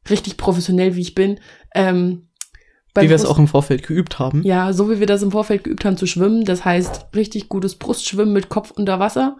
richtig 0.09 0.37
professionell 0.37 0.95
wie 0.95 1.01
ich 1.01 1.15
bin, 1.15 1.39
ähm, 1.73 2.29
wie 2.97 3.09
wir 3.09 3.15
es 3.15 3.25
auch 3.25 3.37
im 3.37 3.47
Vorfeld 3.47 3.85
geübt 3.85 4.19
haben. 4.19 4.41
Ja, 4.43 4.71
so 4.71 4.89
wie 4.89 4.99
wir 4.99 5.07
das 5.07 5.21
im 5.21 5.31
Vorfeld 5.31 5.65
geübt 5.65 5.83
haben 5.83 5.97
zu 5.97 6.05
schwimmen. 6.05 6.45
Das 6.45 6.63
heißt, 6.63 7.07
richtig 7.13 7.49
gutes 7.49 7.75
Brustschwimmen 7.75 8.33
mit 8.33 8.47
Kopf 8.47 8.71
unter 8.71 8.99
Wasser. 8.99 9.37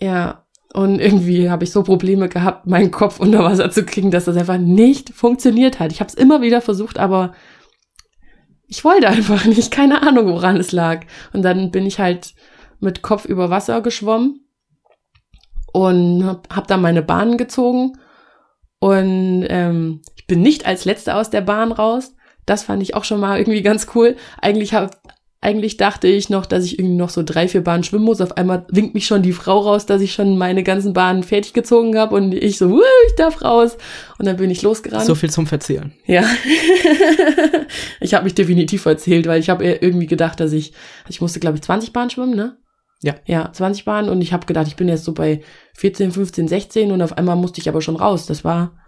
Ja, 0.00 0.46
und 0.72 1.00
irgendwie 1.00 1.50
habe 1.50 1.64
ich 1.64 1.70
so 1.70 1.82
Probleme 1.82 2.28
gehabt, 2.28 2.66
meinen 2.66 2.90
Kopf 2.90 3.20
unter 3.20 3.44
Wasser 3.44 3.70
zu 3.70 3.84
kriegen, 3.84 4.10
dass 4.10 4.24
das 4.24 4.36
einfach 4.36 4.58
nicht 4.58 5.10
funktioniert 5.10 5.78
hat. 5.78 5.92
Ich 5.92 6.00
habe 6.00 6.08
es 6.08 6.14
immer 6.14 6.40
wieder 6.40 6.62
versucht, 6.62 6.98
aber 6.98 7.34
ich 8.66 8.84
wollte 8.84 9.08
einfach 9.08 9.44
nicht. 9.44 9.70
Keine 9.70 10.02
Ahnung, 10.02 10.28
woran 10.28 10.56
es 10.56 10.72
lag. 10.72 11.04
Und 11.34 11.42
dann 11.42 11.70
bin 11.70 11.84
ich 11.84 11.98
halt 11.98 12.34
mit 12.80 13.02
Kopf 13.02 13.26
über 13.26 13.50
Wasser 13.50 13.82
geschwommen 13.82 14.46
und 15.72 16.24
habe 16.24 16.42
hab 16.54 16.66
dann 16.68 16.80
meine 16.80 17.02
Bahn 17.02 17.36
gezogen. 17.36 17.98
Und 18.78 19.44
ähm, 19.48 20.00
ich 20.16 20.26
bin 20.26 20.40
nicht 20.40 20.64
als 20.64 20.86
Letzte 20.86 21.14
aus 21.16 21.28
der 21.28 21.42
Bahn 21.42 21.70
raus. 21.70 22.14
Das 22.46 22.62
fand 22.62 22.82
ich 22.82 22.94
auch 22.94 23.04
schon 23.04 23.20
mal 23.20 23.38
irgendwie 23.38 23.62
ganz 23.62 23.88
cool. 23.94 24.16
Eigentlich 24.40 24.72
habe 24.72 24.90
eigentlich 25.44 25.76
dachte 25.76 26.06
ich 26.06 26.30
noch, 26.30 26.46
dass 26.46 26.64
ich 26.64 26.78
irgendwie 26.78 26.96
noch 26.96 27.10
so 27.10 27.24
drei, 27.24 27.48
vier 27.48 27.64
Bahnen 27.64 27.82
schwimmen 27.82 28.04
muss. 28.04 28.20
Auf 28.20 28.36
einmal 28.36 28.64
winkt 28.70 28.94
mich 28.94 29.06
schon 29.06 29.22
die 29.22 29.32
Frau 29.32 29.58
raus, 29.58 29.86
dass 29.86 30.00
ich 30.00 30.12
schon 30.14 30.38
meine 30.38 30.62
ganzen 30.62 30.92
Bahnen 30.92 31.24
fertig 31.24 31.52
gezogen 31.52 31.98
habe 31.98 32.14
und 32.14 32.32
ich 32.32 32.58
so, 32.58 32.80
ich 33.08 33.14
darf 33.16 33.42
raus. 33.42 33.76
Und 34.18 34.26
dann 34.26 34.36
bin 34.36 34.50
ich 34.50 34.62
losgerannt. 34.62 35.04
So 35.04 35.16
viel 35.16 35.30
zum 35.30 35.48
Verzählen. 35.48 35.92
Ja. 36.06 36.24
ich 38.00 38.14
habe 38.14 38.22
mich 38.22 38.36
definitiv 38.36 38.86
erzählt, 38.86 39.26
weil 39.26 39.40
ich 39.40 39.50
habe 39.50 39.64
irgendwie 39.64 40.06
gedacht, 40.06 40.38
dass 40.38 40.52
ich, 40.52 40.74
ich 41.08 41.20
musste, 41.20 41.40
glaube 41.40 41.56
ich, 41.56 41.62
20 41.62 41.92
Bahnen 41.92 42.10
schwimmen, 42.10 42.36
ne? 42.36 42.56
Ja. 43.02 43.16
Ja, 43.26 43.52
20 43.52 43.84
Bahnen 43.84 44.10
und 44.10 44.20
ich 44.20 44.32
habe 44.32 44.46
gedacht, 44.46 44.68
ich 44.68 44.76
bin 44.76 44.86
jetzt 44.86 45.04
so 45.04 45.12
bei 45.12 45.42
14, 45.74 46.12
15, 46.12 46.46
16 46.46 46.92
und 46.92 47.02
auf 47.02 47.18
einmal 47.18 47.34
musste 47.34 47.60
ich 47.60 47.68
aber 47.68 47.80
schon 47.80 47.96
raus. 47.96 48.26
Das 48.26 48.44
war, 48.44 48.78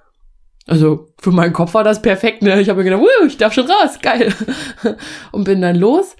also 0.68 1.08
für 1.18 1.32
meinen 1.32 1.52
Kopf 1.52 1.74
war 1.74 1.82
das 1.82 2.00
perfekt, 2.00 2.42
ne? 2.42 2.60
Ich 2.60 2.68
habe 2.68 2.84
mir 2.84 2.90
gedacht, 2.90 3.02
ich 3.26 3.38
darf 3.38 3.52
schon 3.52 3.68
raus, 3.68 3.98
geil. 4.00 4.32
und 5.32 5.42
bin 5.42 5.60
dann 5.60 5.74
los 5.74 6.14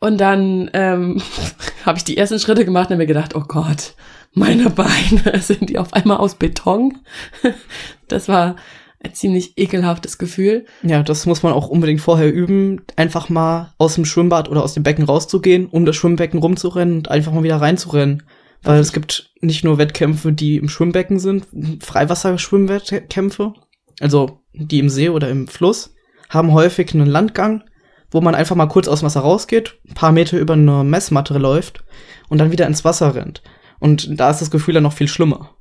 und 0.00 0.18
dann 0.18 0.70
ähm, 0.72 1.20
habe 1.86 1.98
ich 1.98 2.04
die 2.04 2.16
ersten 2.16 2.38
Schritte 2.38 2.64
gemacht 2.64 2.88
und 2.88 2.94
habe 2.94 3.02
mir 3.02 3.06
gedacht, 3.06 3.34
oh 3.34 3.44
Gott, 3.46 3.94
meine 4.32 4.70
Beine 4.70 5.38
sind 5.40 5.70
die 5.70 5.78
auf 5.78 5.92
einmal 5.92 6.18
aus 6.18 6.36
Beton. 6.36 6.98
das 8.08 8.28
war 8.28 8.56
ein 9.02 9.14
ziemlich 9.14 9.56
ekelhaftes 9.56 10.18
Gefühl. 10.18 10.66
Ja, 10.82 11.02
das 11.02 11.26
muss 11.26 11.42
man 11.42 11.52
auch 11.52 11.68
unbedingt 11.68 12.00
vorher 12.00 12.32
üben, 12.32 12.82
einfach 12.96 13.28
mal 13.28 13.72
aus 13.78 13.94
dem 13.94 14.04
Schwimmbad 14.04 14.48
oder 14.48 14.62
aus 14.62 14.74
dem 14.74 14.82
Becken 14.82 15.04
rauszugehen, 15.04 15.66
um 15.66 15.84
das 15.84 15.96
Schwimmbecken 15.96 16.40
rumzurennen 16.40 16.98
und 16.98 17.10
einfach 17.10 17.32
mal 17.32 17.44
wieder 17.44 17.60
reinzurennen. 17.60 18.24
Weil 18.62 18.80
es 18.80 18.92
gibt 18.92 19.30
nicht 19.40 19.64
nur 19.64 19.78
Wettkämpfe, 19.78 20.32
die 20.32 20.56
im 20.56 20.68
Schwimmbecken 20.68 21.20
sind, 21.20 21.46
Freiwasserschwimmwettkämpfe, 21.80 23.52
also 24.00 24.40
die 24.52 24.80
im 24.80 24.88
See 24.88 25.10
oder 25.10 25.30
im 25.30 25.46
Fluss, 25.46 25.94
haben 26.28 26.52
häufig 26.52 26.92
einen 26.92 27.06
Landgang 27.06 27.62
wo 28.10 28.20
man 28.20 28.34
einfach 28.34 28.56
mal 28.56 28.66
kurz 28.66 28.88
aus 28.88 29.00
dem 29.00 29.06
Wasser 29.06 29.20
rausgeht, 29.20 29.78
ein 29.88 29.94
paar 29.94 30.12
Meter 30.12 30.38
über 30.38 30.54
eine 30.54 30.84
Messmatte 30.84 31.36
läuft 31.38 31.84
und 32.28 32.38
dann 32.38 32.52
wieder 32.52 32.66
ins 32.66 32.84
Wasser 32.84 33.14
rennt. 33.14 33.42
Und 33.80 34.18
da 34.18 34.30
ist 34.30 34.40
das 34.40 34.50
Gefühl 34.50 34.74
dann 34.74 34.82
noch 34.82 34.92
viel 34.92 35.08
schlimmer. 35.08 35.54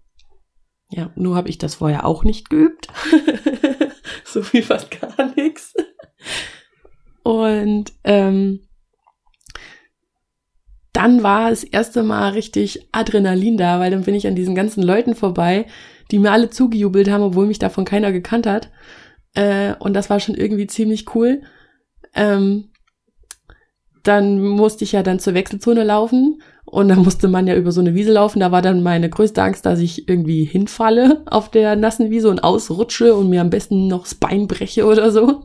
Ja, 0.89 1.11
nur 1.15 1.35
habe 1.35 1.49
ich 1.49 1.57
das 1.57 1.75
vorher 1.75 2.05
auch 2.05 2.23
nicht 2.23 2.49
geübt. 2.49 2.87
so 4.25 4.41
wie 4.53 4.61
fast 4.61 4.89
gar 4.91 5.35
nichts. 5.35 5.73
Und 7.23 7.91
ähm, 8.05 8.61
dann 10.93 11.23
war 11.23 11.49
das 11.49 11.63
erste 11.63 12.03
Mal 12.03 12.29
richtig 12.29 12.87
Adrenalin 12.91 13.57
da, 13.57 13.79
weil 13.79 13.91
dann 13.91 14.03
bin 14.03 14.15
ich 14.15 14.27
an 14.27 14.35
diesen 14.35 14.55
ganzen 14.55 14.81
Leuten 14.81 15.13
vorbei, 15.13 15.67
die 16.09 16.19
mir 16.19 16.31
alle 16.31 16.49
zugejubelt 16.49 17.09
haben, 17.09 17.21
obwohl 17.21 17.47
mich 17.47 17.59
davon 17.59 17.85
keiner 17.85 18.11
gekannt 18.11 18.47
hat. 18.47 18.71
Äh, 19.35 19.75
und 19.79 19.93
das 19.93 20.09
war 20.09 20.19
schon 20.19 20.35
irgendwie 20.35 20.67
ziemlich 20.67 21.13
cool. 21.13 21.41
Ähm, 22.13 22.69
dann 24.03 24.41
musste 24.41 24.83
ich 24.83 24.93
ja 24.93 25.03
dann 25.03 25.19
zur 25.19 25.33
Wechselzone 25.33 25.83
laufen 25.83 26.41
und 26.65 26.89
dann 26.89 26.99
musste 26.99 27.27
man 27.27 27.47
ja 27.47 27.55
über 27.55 27.71
so 27.71 27.81
eine 27.81 27.93
Wiese 27.95 28.13
laufen. 28.13 28.39
Da 28.39 28.51
war 28.51 28.61
dann 28.61 28.83
meine 28.83 29.09
größte 29.09 29.41
Angst, 29.41 29.65
dass 29.65 29.79
ich 29.79 30.07
irgendwie 30.07 30.45
hinfalle 30.45 31.23
auf 31.25 31.49
der 31.49 31.75
nassen 31.75 32.09
Wiese 32.09 32.29
und 32.29 32.43
ausrutsche 32.43 33.15
und 33.15 33.29
mir 33.29 33.41
am 33.41 33.49
besten 33.49 33.87
noch 33.87 34.03
das 34.03 34.15
Bein 34.15 34.47
breche 34.47 34.85
oder 34.85 35.11
so. 35.11 35.43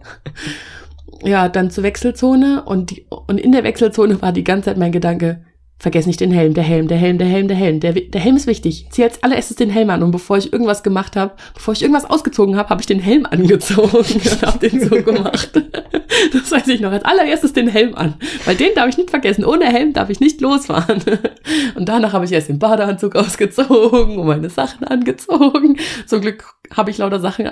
ja, 1.25 1.49
dann 1.49 1.71
zur 1.71 1.85
Wechselzone 1.85 2.65
und, 2.65 2.91
die, 2.91 3.07
und 3.09 3.41
in 3.41 3.53
der 3.53 3.65
Wechselzone 3.65 4.23
war 4.23 4.33
die 4.33 4.45
ganze 4.45 4.67
Zeit 4.67 4.79
mein 4.79 4.93
Gedanke, 4.93 5.45
Vergesst 5.83 6.07
nicht 6.07 6.21
den 6.21 6.31
Helm, 6.31 6.55
der 6.55 6.63
Helm, 6.63 6.87
der 6.87 6.97
Helm, 6.97 7.19
der 7.19 7.27
Helm, 7.27 7.49
der 7.49 7.57
Helm. 7.57 7.81
Der, 7.81 7.93
der 7.93 8.21
Helm 8.21 8.37
ist 8.37 8.47
wichtig. 8.47 8.87
Zieh 8.91 9.03
als 9.03 9.21
allererstes 9.25 9.57
den 9.57 9.69
Helm 9.69 9.91
an. 9.91 10.05
Und 10.05 10.13
bevor 10.13 10.39
ich 10.39 10.53
irgendwas 10.53 10.85
gemacht 10.85 11.17
habe, 11.17 11.35
bevor 11.55 11.75
ich 11.75 11.83
irgendwas 11.83 12.09
ausgezogen 12.09 12.57
habe, 12.57 12.69
habe 12.69 12.81
ich 12.81 12.87
den 12.87 13.01
Helm 13.01 13.27
angezogen 13.27 13.91
und 13.97 14.43
habe 14.43 14.69
den 14.69 14.89
so 14.89 15.03
gemacht. 15.03 15.51
Das 16.33 16.53
weiß 16.53 16.69
ich 16.69 16.81
noch. 16.81 16.93
Als 16.93 17.05
allererstes 17.05 17.53
den 17.53 17.67
Helm 17.67 17.97
an. 17.97 18.15
Weil 18.45 18.55
den 18.55 18.77
darf 18.77 18.91
ich 18.91 18.97
nicht 18.97 19.11
vergessen. 19.11 19.45
Ohne 19.45 19.65
Helm 19.65 19.93
darf 19.93 20.09
ich 20.09 20.21
nicht 20.21 20.41
losfahren. 20.41 21.03
Und 21.75 21.89
danach 21.89 22.13
habe 22.13 22.27
ich 22.27 22.31
erst 22.31 22.49
den 22.49 22.61
Badeanzug 22.61 23.17
ausgezogen 23.17 24.19
und 24.19 24.27
meine 24.27 24.51
Sachen 24.51 24.85
angezogen. 24.85 25.79
Zum 26.07 26.21
Glück 26.21 26.45
habe 26.77 26.91
ich 26.91 26.99
lauter 26.99 27.19
Sachen 27.19 27.51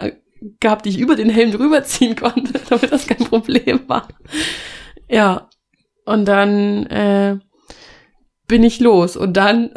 gehabt, 0.61 0.87
die 0.87 0.91
ich 0.91 0.99
über 0.99 1.17
den 1.17 1.31
Helm 1.31 1.51
drüber 1.51 1.83
ziehen 1.83 2.15
konnte, 2.15 2.61
damit 2.69 2.93
das 2.93 3.09
kein 3.09 3.27
Problem 3.27 3.81
war. 3.89 4.07
Ja. 5.09 5.49
Und 6.05 6.27
dann, 6.27 6.87
äh, 6.87 7.39
bin 8.51 8.65
ich 8.65 8.81
los. 8.81 9.17
Und 9.17 9.37
dann 9.37 9.71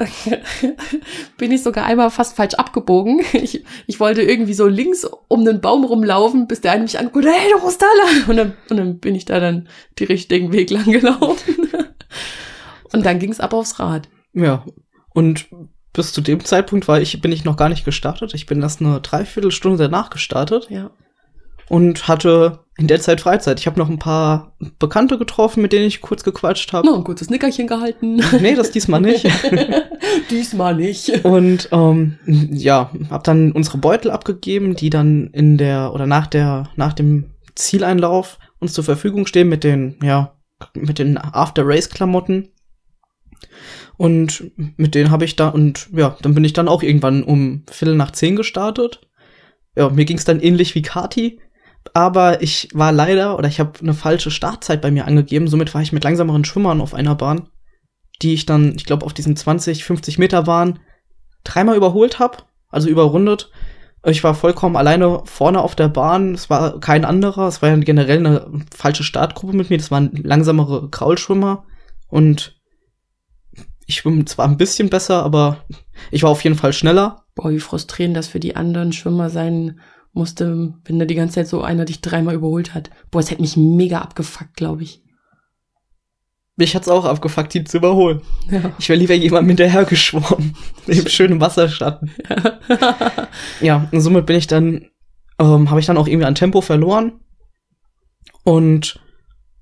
bin 1.37 1.51
ich 1.51 1.61
sogar 1.61 1.85
einmal 1.85 2.09
fast 2.09 2.35
falsch 2.35 2.55
abgebogen. 2.55 3.21
Ich, 3.33 3.63
ich 3.85 3.99
wollte 3.99 4.23
irgendwie 4.23 4.55
so 4.55 4.67
links 4.67 5.07
um 5.27 5.45
den 5.45 5.61
Baum 5.61 5.83
rumlaufen, 5.85 6.47
bis 6.47 6.61
der 6.61 6.71
eine 6.71 6.83
mich 6.83 6.97
anguckt, 6.97 7.25
hey, 7.25 7.51
du 7.51 7.59
musst 7.59 7.81
da 7.81 7.85
lang. 8.03 8.29
Und 8.29 8.37
dann, 8.37 8.53
und 8.69 8.77
dann 8.77 8.99
bin 8.99 9.13
ich 9.15 9.25
da 9.25 9.39
dann 9.39 9.67
die 9.99 10.05
richtigen 10.05 10.51
Weg 10.51 10.71
lang 10.71 10.91
gelaufen. 10.91 11.69
Und 12.91 13.05
dann 13.05 13.19
ging 13.19 13.31
es 13.31 13.39
ab 13.39 13.53
aufs 13.53 13.79
Rad. 13.79 14.09
Ja. 14.33 14.65
Und 15.13 15.47
bis 15.93 16.11
zu 16.11 16.21
dem 16.21 16.43
Zeitpunkt 16.43 16.87
war 16.87 16.99
ich, 16.99 17.21
bin 17.21 17.31
ich 17.31 17.43
noch 17.43 17.57
gar 17.57 17.69
nicht 17.69 17.85
gestartet. 17.85 18.33
Ich 18.33 18.47
bin 18.47 18.61
erst 18.61 18.81
eine 18.81 19.01
Dreiviertelstunde 19.01 19.77
danach 19.77 20.09
gestartet. 20.09 20.67
Ja 20.71 20.89
und 21.69 22.07
hatte 22.07 22.63
in 22.77 22.87
der 22.87 22.99
Zeit 23.01 23.21
Freizeit. 23.21 23.59
Ich 23.59 23.67
habe 23.67 23.79
noch 23.79 23.89
ein 23.89 23.99
paar 23.99 24.55
Bekannte 24.79 25.19
getroffen, 25.19 25.61
mit 25.61 25.73
denen 25.73 25.85
ich 25.85 26.01
kurz 26.01 26.23
gequatscht 26.23 26.73
habe. 26.73 26.87
Noch 26.87 26.97
ein 26.97 27.03
kurzes 27.03 27.29
Nickerchen 27.29 27.67
gehalten. 27.67 28.21
Nee, 28.41 28.55
das 28.55 28.71
diesmal 28.71 28.99
nicht. 28.99 29.27
diesmal 30.31 30.75
nicht. 30.75 31.23
Und 31.23 31.69
ähm, 31.71 32.17
ja, 32.25 32.91
habe 33.11 33.23
dann 33.23 33.51
unsere 33.51 33.77
Beutel 33.77 34.09
abgegeben, 34.09 34.75
die 34.75 34.89
dann 34.89 35.27
in 35.33 35.57
der 35.57 35.93
oder 35.93 36.07
nach 36.07 36.27
der 36.27 36.69
nach 36.75 36.93
dem 36.93 37.31
Zieleinlauf 37.55 38.39
uns 38.59 38.73
zur 38.73 38.83
Verfügung 38.83 39.27
stehen 39.27 39.49
mit 39.49 39.63
den 39.63 39.97
ja 40.01 40.35
mit 40.73 40.97
den 40.97 41.17
After 41.17 41.63
Race 41.65 41.89
Klamotten. 41.89 42.49
Und 43.97 44.51
mit 44.77 44.95
denen 44.95 45.11
habe 45.11 45.25
ich 45.25 45.35
da 45.35 45.49
und 45.49 45.89
ja, 45.93 46.17
dann 46.23 46.33
bin 46.33 46.43
ich 46.43 46.53
dann 46.53 46.67
auch 46.67 46.81
irgendwann 46.81 47.23
um 47.23 47.63
Viertel 47.69 47.95
nach 47.95 48.11
zehn 48.11 48.35
gestartet. 48.35 49.01
Ja, 49.75 49.89
mir 49.89 50.05
ging 50.05 50.17
es 50.17 50.25
dann 50.25 50.39
ähnlich 50.39 50.73
wie 50.73 50.81
Kati 50.81 51.39
aber 51.93 52.41
ich 52.41 52.69
war 52.73 52.91
leider 52.91 53.37
oder 53.37 53.47
ich 53.47 53.59
habe 53.59 53.79
eine 53.79 53.93
falsche 53.93 54.31
Startzeit 54.31 54.81
bei 54.81 54.91
mir 54.91 55.05
angegeben. 55.05 55.47
Somit 55.47 55.73
war 55.73 55.81
ich 55.81 55.91
mit 55.91 56.03
langsameren 56.03 56.45
Schwimmern 56.45 56.81
auf 56.81 56.93
einer 56.93 57.15
Bahn, 57.15 57.49
die 58.21 58.33
ich 58.33 58.45
dann, 58.45 58.73
ich 58.75 58.85
glaube, 58.85 59.05
auf 59.05 59.13
diesen 59.13 59.35
20, 59.35 59.83
50 59.83 60.17
Meter 60.17 60.43
Bahn 60.43 60.79
dreimal 61.43 61.75
überholt 61.75 62.19
habe, 62.19 62.37
also 62.69 62.89
überrundet. 62.89 63.51
Ich 64.05 64.23
war 64.23 64.35
vollkommen 64.35 64.75
alleine 64.75 65.21
vorne 65.25 65.61
auf 65.61 65.75
der 65.75 65.87
Bahn. 65.87 66.33
Es 66.33 66.49
war 66.49 66.79
kein 66.79 67.05
anderer. 67.05 67.47
Es 67.47 67.61
war 67.61 67.69
ja 67.69 67.75
generell 67.77 68.17
eine 68.17 68.51
falsche 68.75 69.03
Startgruppe 69.03 69.55
mit 69.55 69.69
mir. 69.69 69.77
Das 69.77 69.91
waren 69.91 70.11
langsamere 70.13 70.89
Kraulschwimmer. 70.89 71.65
Und 72.09 72.61
ich 73.85 73.95
schwimme 73.95 74.25
zwar 74.25 74.47
ein 74.47 74.57
bisschen 74.57 74.89
besser, 74.89 75.23
aber 75.23 75.63
ich 76.11 76.23
war 76.23 76.31
auf 76.31 76.43
jeden 76.43 76.57
Fall 76.57 76.73
schneller. 76.73 77.23
Boah, 77.35 77.49
wie 77.51 77.59
frustrierend 77.59 78.17
das 78.17 78.27
für 78.27 78.41
die 78.41 78.57
anderen 78.57 78.91
Schwimmer 78.91 79.29
sein 79.29 79.79
musste, 80.13 80.73
wenn 80.85 80.99
da 80.99 81.05
die 81.05 81.15
ganze 81.15 81.35
Zeit 81.35 81.47
so 81.47 81.61
einer 81.61 81.85
dich 81.85 82.01
dreimal 82.01 82.35
überholt 82.35 82.73
hat. 82.73 82.89
Boah, 83.11 83.19
es 83.19 83.31
hätte 83.31 83.41
mich 83.41 83.57
mega 83.57 83.99
abgefuckt, 83.99 84.55
glaube 84.55 84.83
ich. 84.83 85.01
Mich 86.55 86.75
hat's 86.75 86.87
auch 86.87 87.05
abgefuckt, 87.05 87.53
die 87.55 87.63
zu 87.63 87.77
überholen. 87.77 88.21
Ja. 88.51 88.71
Ich 88.77 88.87
wäre 88.87 88.99
lieber 88.99 89.15
jemandem 89.15 89.49
hinterher 89.49 89.85
geschwommen. 89.85 90.55
Im 90.87 91.07
schönen 91.07 91.41
Wasserschatten. 91.41 92.11
ja, 93.59 93.89
und 93.91 94.01
somit 94.01 94.27
bin 94.27 94.35
ich 94.35 94.45
dann, 94.45 94.85
ähm, 95.39 95.71
habe 95.71 95.79
ich 95.79 95.87
dann 95.87 95.97
auch 95.97 96.07
irgendwie 96.07 96.27
an 96.27 96.35
Tempo 96.35 96.61
verloren. 96.61 97.13
Und 98.43 98.99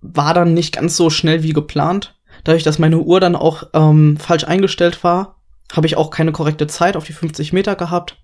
war 0.02 0.34
dann 0.34 0.54
nicht 0.54 0.74
ganz 0.74 0.98
so 0.98 1.10
schnell 1.10 1.44
wie 1.44 1.54
geplant. 1.54 2.20
Dadurch, 2.44 2.64
dass 2.64 2.80
meine 2.80 3.00
Uhr 3.00 3.20
dann 3.20 3.36
auch 3.36 3.64
ähm, 3.74 4.18
falsch 4.18 4.44
eingestellt 4.44 5.04
war, 5.04 5.42
habe 5.72 5.88
ich 5.88 5.96
auch 5.96 6.10
keine 6.10 6.32
korrekte 6.32 6.68
Zeit 6.68 6.98
auf 6.98 7.06
die 7.06 7.14
50 7.14 7.54
Meter 7.54 7.76
gehabt. 7.76 8.21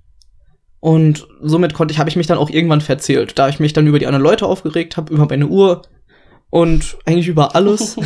Und 0.79 1.27
somit 1.41 1.73
konnte 1.73 1.91
ich, 1.91 1.99
habe 1.99 2.09
ich 2.09 2.15
mich 2.15 2.27
dann 2.27 2.37
auch 2.37 2.49
irgendwann 2.49 2.81
verzählt, 2.81 3.37
da 3.39 3.49
ich 3.49 3.59
mich 3.59 3.73
dann 3.73 3.87
über 3.87 3.99
die 3.99 4.05
anderen 4.07 4.23
Leute 4.23 4.45
aufgeregt 4.45 4.95
habe, 4.95 5.13
über 5.13 5.25
meine 5.25 5.47
Uhr 5.47 5.81
und 6.49 6.97
eigentlich 7.05 7.27
über 7.27 7.55
alles. 7.55 7.97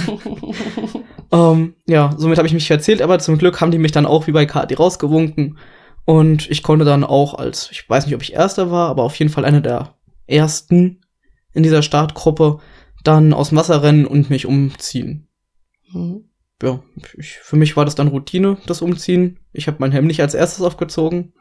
ähm, 1.32 1.76
ja, 1.86 2.14
somit 2.18 2.38
habe 2.38 2.48
ich 2.48 2.54
mich 2.54 2.68
verzählt, 2.68 3.02
aber 3.02 3.20
zum 3.20 3.38
Glück 3.38 3.60
haben 3.60 3.72
die 3.72 3.78
mich 3.78 3.92
dann 3.92 4.06
auch 4.06 4.28
wie 4.28 4.32
bei 4.32 4.46
KD 4.46 4.76
rausgewunken. 4.76 5.58
Und 6.06 6.50
ich 6.50 6.64
konnte 6.64 6.86
dann 6.86 7.04
auch 7.04 7.36
als, 7.36 7.70
ich 7.72 7.88
weiß 7.88 8.06
nicht, 8.06 8.16
ob 8.16 8.24
ich 8.24 8.34
Erster 8.34 8.72
war, 8.72 8.90
aber 8.90 9.04
auf 9.04 9.16
jeden 9.16 9.32
Fall 9.32 9.46
einer 9.46 9.62
der 9.62 9.96
Ersten 10.26 11.02
in 11.54 11.64
dieser 11.64 11.84
Startgruppe, 11.84 12.60
dann 13.04 13.34
aus 13.34 13.50
dem 13.50 13.58
Wasser 13.58 13.84
rennen 13.84 14.06
und 14.06 14.30
mich 14.30 14.46
umziehen. 14.46 15.28
Mhm. 15.92 16.26
Ja, 16.62 16.84
ich, 17.18 17.34
für 17.38 17.56
mich 17.56 17.76
war 17.76 17.86
das 17.86 17.96
dann 17.96 18.08
Routine, 18.08 18.58
das 18.68 18.82
Umziehen. 18.82 19.40
Ich 19.52 19.68
habe 19.68 19.78
mein 19.80 19.92
Helm 19.92 20.06
nicht 20.06 20.22
als 20.22 20.36
erstes 20.36 20.64
aufgezogen. 20.64 21.34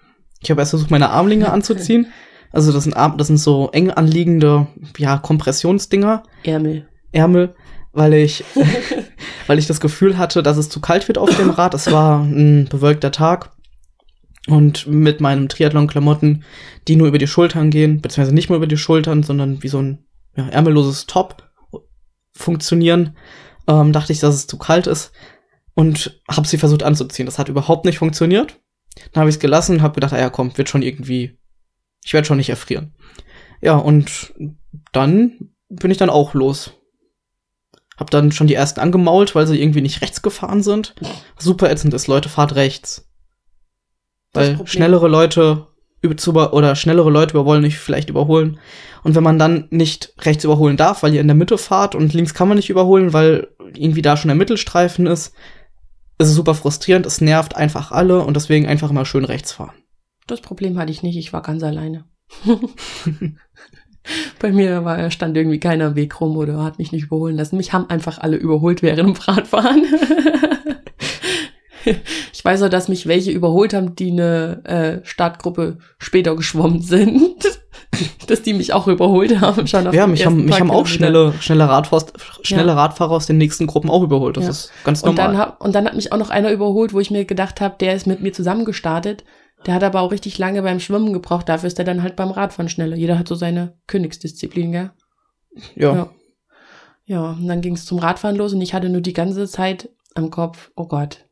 Ich 0.42 0.50
habe 0.50 0.61
erst 0.61 0.70
versucht, 0.70 0.90
meine 0.90 1.11
Armlinge 1.11 1.52
anzuziehen. 1.52 2.12
Also 2.52 2.73
das 2.73 2.85
sind, 2.85 2.97
Arm, 2.97 3.16
das 3.18 3.28
sind 3.28 3.38
so 3.38 3.70
eng 3.73 3.90
anliegende, 3.90 4.66
ja, 4.99 5.18
Kompressionsdinger, 5.18 6.25
Ärmel. 6.42 6.88
Ärmel, 7.12 7.54
weil 7.92 8.14
ich, 8.14 8.44
weil 9.47 9.59
ich 9.59 9.66
das 9.66 9.80
Gefühl 9.80 10.18
hatte, 10.18 10.42
dass 10.42 10.56
es 10.56 10.68
zu 10.68 10.80
kalt 10.80 11.09
wird 11.09 11.18
auf 11.18 11.35
dem 11.37 11.50
Rad. 11.50 11.75
Es 11.75 11.92
war 11.92 12.23
ein 12.23 12.66
bewölkter 12.68 13.12
Tag. 13.12 13.52
Und 14.49 14.87
mit 14.87 15.20
meinen 15.20 15.49
Triathlon-Klamotten, 15.49 16.44
die 16.88 16.97
nur 16.97 17.06
über 17.06 17.18
die 17.18 17.26
Schultern 17.26 17.70
gehen, 17.70 18.00
beziehungsweise 18.00 18.35
nicht 18.35 18.49
mehr 18.49 18.56
über 18.56 18.66
die 18.66 18.78
Schultern, 18.78 19.23
sondern 19.23 19.62
wie 19.62 19.68
so 19.68 19.80
ein 19.80 20.04
ja, 20.35 20.49
ärmelloses 20.49 21.06
Top 21.06 21.50
funktionieren, 22.32 23.16
ähm, 23.68 23.92
dachte 23.92 24.12
ich, 24.12 24.18
dass 24.18 24.35
es 24.35 24.47
zu 24.47 24.56
kalt 24.56 24.87
ist 24.87 25.12
und 25.75 26.20
habe 26.28 26.49
sie 26.49 26.59
versucht 26.59 26.82
anzuziehen. 26.82 27.26
Das 27.26 27.38
hat 27.38 27.49
überhaupt 27.49 27.85
nicht 27.85 27.99
funktioniert. 27.99 28.59
Dann 29.12 29.20
habe 29.20 29.30
ich 29.30 29.37
es 29.37 29.40
gelassen 29.40 29.76
und 29.76 29.82
habe 29.82 29.94
gedacht, 29.94 30.12
ah 30.12 30.18
ja, 30.18 30.30
komm, 30.30 30.56
wird 30.56 30.68
schon 30.68 30.82
irgendwie, 30.82 31.38
ich 32.04 32.12
werde 32.12 32.26
schon 32.26 32.37
nicht 32.37 32.50
erfrieren. 32.50 32.94
Ja, 33.61 33.76
und 33.76 34.32
dann 34.92 35.52
bin 35.68 35.90
ich 35.90 35.99
dann 35.99 36.11
auch 36.11 36.35
los. 36.35 36.73
Hab 37.97 38.11
dann 38.11 38.32
schon 38.32 38.47
die 38.47 38.54
ersten 38.54 38.80
angemault, 38.80 39.35
weil 39.35 39.47
sie 39.47 39.61
irgendwie 39.61 39.82
nicht 39.82 40.00
rechts 40.00 40.23
gefahren 40.23 40.62
sind. 40.62 40.94
Super 41.38 41.70
ätzend 41.70 41.92
ist, 41.92 42.06
Leute, 42.06 42.28
fahrt 42.28 42.54
rechts. 42.54 43.11
Weil 44.32 44.66
schnellere 44.66 45.09
Leute 45.09 45.66
über 46.02 46.54
oder 46.54 46.76
schnellere 46.76 47.11
Leute 47.11 47.32
über 47.32 47.44
wollen 47.44 47.62
nicht 47.62 47.78
vielleicht 47.78 48.09
überholen. 48.09 48.59
Und 49.02 49.14
wenn 49.14 49.23
man 49.23 49.38
dann 49.38 49.66
nicht 49.70 50.14
rechts 50.20 50.44
überholen 50.44 50.78
darf, 50.78 51.02
weil 51.02 51.12
ihr 51.12 51.20
in 51.20 51.28
der 51.28 51.37
Mitte 51.37 51.59
fahrt 51.59 51.94
und 51.94 52.14
links 52.14 52.32
kann 52.32 52.49
man 52.49 52.56
nicht 52.56 52.70
überholen, 52.70 53.12
weil 53.12 53.49
irgendwie 53.75 54.02
da 54.02 54.16
schon 54.16 54.28
der 54.28 54.37
Mittelstreifen 54.37 55.06
ist, 55.06 55.35
ist 56.20 56.28
es 56.28 56.34
super 56.34 56.54
frustrierend, 56.54 57.06
es 57.06 57.20
nervt 57.20 57.56
einfach 57.56 57.90
alle 57.92 58.22
und 58.22 58.34
deswegen 58.34 58.66
einfach 58.66 58.90
immer 58.90 59.04
schön 59.04 59.24
rechts 59.24 59.52
fahren. 59.52 59.74
Das 60.26 60.40
Problem 60.40 60.78
hatte 60.78 60.92
ich 60.92 61.02
nicht, 61.02 61.16
ich 61.16 61.32
war 61.32 61.42
ganz 61.42 61.62
alleine. 61.62 62.04
Bei 64.38 64.52
mir 64.52 64.84
war, 64.84 65.10
stand 65.10 65.36
irgendwie 65.36 65.60
keiner 65.60 65.94
Weg 65.94 66.20
rum 66.20 66.36
oder 66.36 66.62
hat 66.62 66.78
mich 66.78 66.92
nicht 66.92 67.04
überholen 67.04 67.36
lassen. 67.36 67.56
Mich 67.56 67.72
haben 67.72 67.90
einfach 67.90 68.18
alle 68.18 68.36
überholt 68.36 68.82
während 68.82 69.16
dem 69.16 69.22
Radfahren. 69.22 69.84
ich 72.32 72.45
weiß 72.45 72.62
auch, 72.62 72.68
dass 72.68 72.88
mich 72.88 73.06
welche 73.06 73.30
überholt 73.30 73.75
haben, 73.75 73.95
die 73.97 74.10
eine 74.12 74.64
äh, 74.64 75.06
Startgruppe 75.06 75.78
später 75.99 76.36
geschwommen 76.36 76.80
sind. 76.82 77.59
dass 78.26 78.42
die 78.42 78.52
mich 78.54 78.72
auch 78.72 78.86
überholt 78.86 79.40
haben. 79.40 79.66
Schon 79.66 79.86
auf 79.86 79.94
ja, 79.94 80.06
mich 80.06 80.24
haben, 80.24 80.44
mich 80.44 80.60
haben 80.60 80.70
auch 80.70 80.86
schnelle, 80.86 81.32
schnelle, 81.40 81.68
Radfahrer, 81.68 82.06
schnelle 82.42 82.68
Ja. 82.68 82.74
Radfahrer 82.74 83.12
aus 83.12 83.26
den 83.26 83.38
nächsten 83.38 83.66
Gruppen 83.66 83.90
auch 83.90 84.02
überholt. 84.02 84.36
Das 84.36 84.44
Ja. 84.44 84.50
ist 84.50 84.72
ganz 84.84 85.02
Und 85.02 85.16
normal. 85.16 85.26
dann, 85.32 85.38
hab, 85.38 85.60
und 85.64 85.74
dann 85.74 85.86
hat 85.86 85.94
mich 85.94 86.12
auch 86.12 86.18
noch 86.18 86.30
einer 86.30 86.50
überholt, 86.52 86.92
wo 86.92 87.00
ich 87.00 87.10
mir 87.10 87.24
gedacht 87.24 87.60
habe, 87.60 87.74
der 87.80 87.94
ist 87.94 88.06
mit 88.06 88.20
mir 88.20 88.32
zusammen 88.32 88.64
gestartet. 88.64 89.24
Der 89.66 89.74
hat 89.74 89.84
aber 89.84 90.00
auch 90.00 90.12
richtig 90.12 90.38
lange 90.38 90.62
beim 90.62 90.80
Schwimmen 90.80 91.12
gebraucht. 91.12 91.48
Dafür 91.48 91.66
ist 91.66 91.78
er 91.78 91.84
dann 91.84 92.02
halt 92.02 92.16
beim 92.16 92.30
Radfahren 92.30 92.68
schneller. 92.70 92.96
Jeder 92.96 93.18
hat 93.18 93.28
so 93.28 93.34
seine 93.34 93.74
Königsdisziplin, 93.88 94.72
gell? 94.72 94.90
ja. 95.74 95.94
Ja. 95.94 96.10
Ja, 97.06 97.30
und 97.32 97.48
dann 97.48 97.60
ging 97.60 97.74
es 97.74 97.86
zum 97.86 97.98
Radfahren 97.98 98.36
los 98.36 98.52
und 98.54 98.60
ich 98.60 98.72
hatte 98.72 98.88
nur 98.88 99.00
die 99.00 99.12
ganze 99.12 99.48
Zeit 99.48 99.90
am 100.14 100.30
Kopf, 100.30 100.70
oh 100.76 100.86
Gott, 100.86 101.26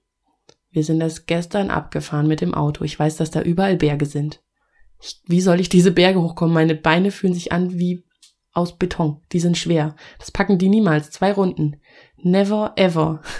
wir 0.72 0.82
sind 0.82 0.98
das 0.98 1.26
gestern 1.26 1.70
abgefahren 1.70 2.26
mit 2.26 2.40
dem 2.40 2.52
Auto. 2.52 2.82
Ich 2.82 2.98
weiß, 2.98 3.16
dass 3.16 3.30
da 3.30 3.42
überall 3.42 3.76
Berge 3.76 4.04
sind. 4.04 4.40
Ich, 5.00 5.20
wie 5.26 5.40
soll 5.40 5.60
ich 5.60 5.68
diese 5.68 5.92
Berge 5.92 6.20
hochkommen? 6.20 6.54
Meine 6.54 6.74
Beine 6.74 7.10
fühlen 7.10 7.34
sich 7.34 7.52
an 7.52 7.78
wie 7.78 8.04
aus 8.52 8.76
Beton. 8.76 9.22
Die 9.32 9.40
sind 9.40 9.56
schwer. 9.56 9.94
Das 10.18 10.30
packen 10.30 10.58
die 10.58 10.68
niemals. 10.68 11.10
Zwei 11.10 11.32
Runden. 11.32 11.80
Never 12.16 12.72
ever. 12.76 13.22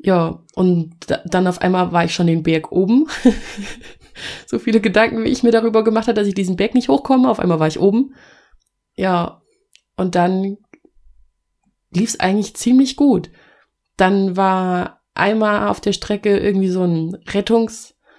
Ja, 0.00 0.44
und 0.54 0.94
da, 1.08 1.22
dann 1.24 1.48
auf 1.48 1.60
einmal 1.60 1.90
war 1.90 2.04
ich 2.04 2.14
schon 2.14 2.28
den 2.28 2.44
Berg 2.44 2.70
oben. 2.70 3.08
so 4.46 4.60
viele 4.60 4.80
Gedanken, 4.80 5.24
wie 5.24 5.28
ich 5.28 5.42
mir 5.42 5.50
darüber 5.50 5.82
gemacht 5.82 6.06
habe, 6.06 6.14
dass 6.14 6.28
ich 6.28 6.34
diesen 6.34 6.54
Berg 6.54 6.74
nicht 6.74 6.88
hochkomme. 6.88 7.28
Auf 7.28 7.40
einmal 7.40 7.58
war 7.58 7.66
ich 7.66 7.80
oben. 7.80 8.14
Ja, 8.94 9.42
und 9.96 10.14
dann 10.14 10.56
lief 11.90 12.10
es 12.10 12.20
eigentlich 12.20 12.54
ziemlich 12.54 12.94
gut. 12.94 13.30
Dann 13.96 14.36
war 14.36 15.02
einmal 15.14 15.68
auf 15.68 15.80
der 15.80 15.92
Strecke 15.92 16.38
irgendwie 16.38 16.68
so 16.68 16.84
ein 16.84 17.16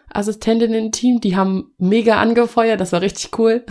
Rettungsassistentinnen-Team, 0.10 1.22
die 1.22 1.36
haben 1.36 1.74
mega 1.78 2.20
angefeuert, 2.20 2.80
das 2.80 2.92
war 2.92 3.02
richtig 3.02 3.38
cool. 3.38 3.66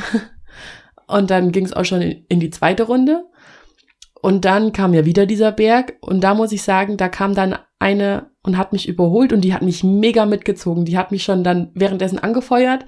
Und 1.07 1.31
dann 1.31 1.53
ging 1.53 1.65
es 1.65 1.73
auch 1.73 1.85
schon 1.85 2.03
in, 2.03 2.41
die 2.41 2.51
zweite 2.51 2.83
Runde. 2.85 3.25
Und 4.21 4.45
dann 4.45 4.73
kam 4.73 4.95
ja 4.95 5.05
wieder 5.05 5.27
dieser 5.27 5.53
Berg 5.53 5.95
und 6.01 6.23
da 6.23 6.35
muss 6.35 6.51
ich 6.51 6.63
sagen, 6.63 6.97
da 6.97 7.09
kam 7.09 7.35
dann 7.35 7.57
eine 7.79 8.33
und 8.43 8.59
hat 8.59 8.73
mich 8.73 8.89
überholt 8.89 9.33
und 9.33 9.43
die 9.43 9.55
hat 9.55 9.63
mich 9.63 9.85
mega 9.85 10.27
mitgezogen. 10.27 10.85
Die 10.85 10.99
hat 10.99 11.13
mich 11.13 11.23
schon 11.23 11.45
dann 11.45 11.71
währenddessen 11.75 12.19
angefeuert, 12.19 12.85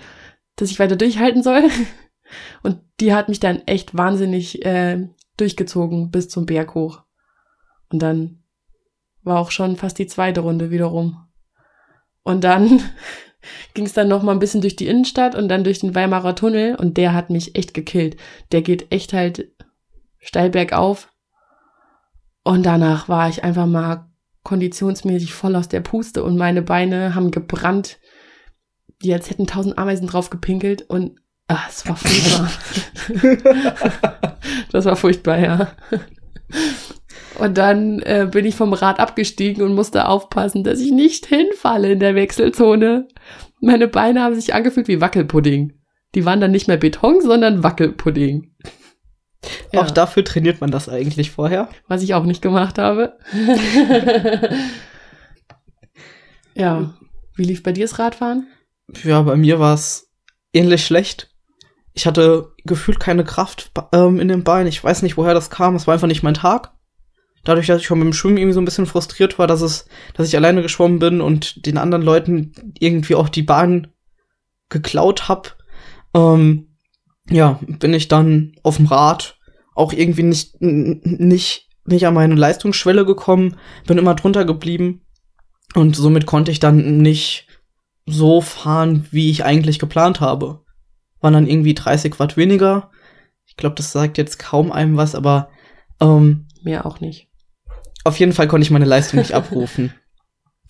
dass 0.56 0.70
ich 0.70 0.80
weiter 0.80 0.96
durchhalten 0.96 1.42
soll. 1.42 1.62
Und 2.62 2.80
die 3.00 3.12
hat 3.12 3.28
mich 3.28 3.40
dann 3.40 3.62
echt 3.66 3.96
wahnsinnig 3.96 4.64
äh, 4.64 5.08
durchgezogen 5.36 6.10
bis 6.10 6.28
zum 6.28 6.46
Berg 6.46 6.74
hoch. 6.74 7.02
Und 7.88 8.00
dann 8.00 8.44
war 9.22 9.40
auch 9.40 9.50
schon 9.50 9.76
fast 9.76 9.98
die 9.98 10.06
zweite 10.06 10.40
Runde 10.40 10.70
wieder 10.70 10.86
rum. 10.86 11.26
Und 12.22 12.44
dann 12.44 12.82
ging 13.74 13.86
es 13.86 13.92
dann 13.92 14.08
noch 14.08 14.22
mal 14.22 14.32
ein 14.32 14.38
bisschen 14.38 14.60
durch 14.60 14.76
die 14.76 14.86
Innenstadt 14.86 15.34
und 15.34 15.48
dann 15.48 15.64
durch 15.64 15.80
den 15.80 15.94
Weimarer 15.94 16.34
Tunnel 16.34 16.76
und 16.76 16.96
der 16.96 17.14
hat 17.14 17.30
mich 17.30 17.56
echt 17.56 17.74
gekillt. 17.74 18.16
Der 18.52 18.62
geht 18.62 18.92
echt 18.92 19.12
halt 19.12 19.50
steil 20.18 20.50
bergauf. 20.50 21.08
Und 22.42 22.64
danach 22.64 23.08
war 23.08 23.28
ich 23.28 23.44
einfach 23.44 23.66
mal 23.66 24.10
konditionsmäßig 24.42 25.34
voll 25.34 25.54
aus 25.56 25.68
der 25.68 25.80
Puste 25.80 26.24
und 26.24 26.36
meine 26.36 26.62
Beine 26.62 27.14
haben 27.14 27.30
gebrannt, 27.30 27.98
die 29.02 29.12
als 29.12 29.30
hätten 29.30 29.46
tausend 29.46 29.78
Ameisen 29.78 30.06
drauf 30.06 30.30
gepinkelt 30.30 30.82
und 30.82 31.20
ah, 31.48 31.60
es 31.68 31.86
war 31.86 31.96
furchtbar. 31.96 32.50
das 34.72 34.84
war 34.86 34.96
furchtbar, 34.96 35.38
ja. 35.38 35.72
Und 37.40 37.56
dann 37.56 38.00
äh, 38.00 38.28
bin 38.30 38.44
ich 38.44 38.54
vom 38.54 38.72
Rad 38.72 39.00
abgestiegen 39.00 39.64
und 39.64 39.74
musste 39.74 40.06
aufpassen, 40.08 40.62
dass 40.62 40.80
ich 40.80 40.92
nicht 40.92 41.26
hinfalle 41.26 41.92
in 41.92 42.00
der 42.00 42.14
Wechselzone. 42.14 43.08
Meine 43.60 43.88
Beine 43.88 44.22
haben 44.22 44.34
sich 44.34 44.54
angefühlt 44.54 44.88
wie 44.88 45.00
Wackelpudding. 45.00 45.72
Die 46.14 46.24
waren 46.24 46.40
dann 46.40 46.50
nicht 46.50 46.68
mehr 46.68 46.76
Beton, 46.76 47.20
sondern 47.20 47.62
Wackelpudding. 47.62 48.54
Ja, 49.72 49.80
Auch 49.80 49.90
dafür 49.90 50.24
trainiert 50.24 50.60
man 50.60 50.70
das 50.70 50.88
eigentlich 50.88 51.30
vorher. 51.30 51.68
was 51.88 52.02
ich 52.02 52.12
auch 52.14 52.24
nicht 52.24 52.42
gemacht 52.42 52.78
habe. 52.78 53.16
ja. 56.54 56.92
Wie 57.36 57.44
lief 57.44 57.62
bei 57.62 57.72
dir 57.72 57.84
das 57.84 57.98
Radfahren? 57.98 58.48
Ja, 59.02 59.22
bei 59.22 59.36
mir 59.36 59.58
war 59.60 59.74
es 59.74 60.10
ähnlich 60.52 60.84
schlecht. 60.84 61.30
Ich 61.94 62.06
hatte 62.06 62.52
gefühlt 62.64 63.00
keine 63.00 63.24
Kraft 63.24 63.70
ähm, 63.92 64.20
in 64.20 64.28
den 64.28 64.44
Beinen. 64.44 64.66
Ich 64.68 64.82
weiß 64.82 65.02
nicht, 65.02 65.16
woher 65.16 65.32
das 65.34 65.48
kam. 65.48 65.74
Es 65.74 65.86
war 65.86 65.94
einfach 65.94 66.06
nicht 66.06 66.22
mein 66.22 66.34
Tag. 66.34 66.72
Dadurch, 67.44 67.66
dass 67.66 67.80
ich 67.80 67.86
schon 67.86 68.00
dem 68.00 68.12
Schwimmen 68.12 68.36
irgendwie 68.36 68.54
so 68.54 68.60
ein 68.60 68.66
bisschen 68.66 68.86
frustriert 68.86 69.38
war, 69.38 69.46
dass 69.46 69.62
es, 69.62 69.86
dass 70.14 70.28
ich 70.28 70.36
alleine 70.36 70.62
geschwommen 70.62 70.98
bin 70.98 71.20
und 71.20 71.64
den 71.66 71.78
anderen 71.78 72.02
Leuten 72.02 72.52
irgendwie 72.78 73.14
auch 73.14 73.28
die 73.28 73.42
Bahn 73.42 73.88
geklaut 74.68 75.28
hab, 75.28 75.56
ähm, 76.14 76.76
ja, 77.28 77.58
bin 77.62 77.94
ich 77.94 78.08
dann 78.08 78.52
auf 78.62 78.76
dem 78.76 78.86
Rad 78.86 79.38
auch 79.74 79.92
irgendwie 79.92 80.22
nicht, 80.22 80.60
nicht, 80.60 81.68
nicht 81.86 82.06
an 82.06 82.14
meine 82.14 82.34
Leistungsschwelle 82.34 83.06
gekommen, 83.06 83.56
bin 83.86 83.98
immer 83.98 84.14
drunter 84.14 84.44
geblieben 84.44 85.02
und 85.74 85.96
somit 85.96 86.26
konnte 86.26 86.50
ich 86.50 86.60
dann 86.60 86.98
nicht 86.98 87.46
so 88.06 88.40
fahren, 88.40 89.06
wie 89.10 89.30
ich 89.30 89.44
eigentlich 89.44 89.78
geplant 89.78 90.20
habe. 90.20 90.64
Waren 91.20 91.34
dann 91.34 91.46
irgendwie 91.46 91.74
30 91.74 92.18
Watt 92.18 92.36
weniger. 92.36 92.90
Ich 93.46 93.56
glaube, 93.56 93.76
das 93.76 93.92
sagt 93.92 94.18
jetzt 94.18 94.38
kaum 94.38 94.72
einem 94.72 94.96
was, 94.96 95.14
aber 95.14 95.50
ähm, 96.00 96.46
Mehr 96.62 96.86
auch 96.86 97.00
nicht. 97.00 97.29
Auf 98.04 98.18
jeden 98.18 98.32
Fall 98.32 98.48
konnte 98.48 98.64
ich 98.64 98.70
meine 98.70 98.84
Leistung 98.84 99.18
nicht 99.18 99.34
abrufen. 99.34 99.92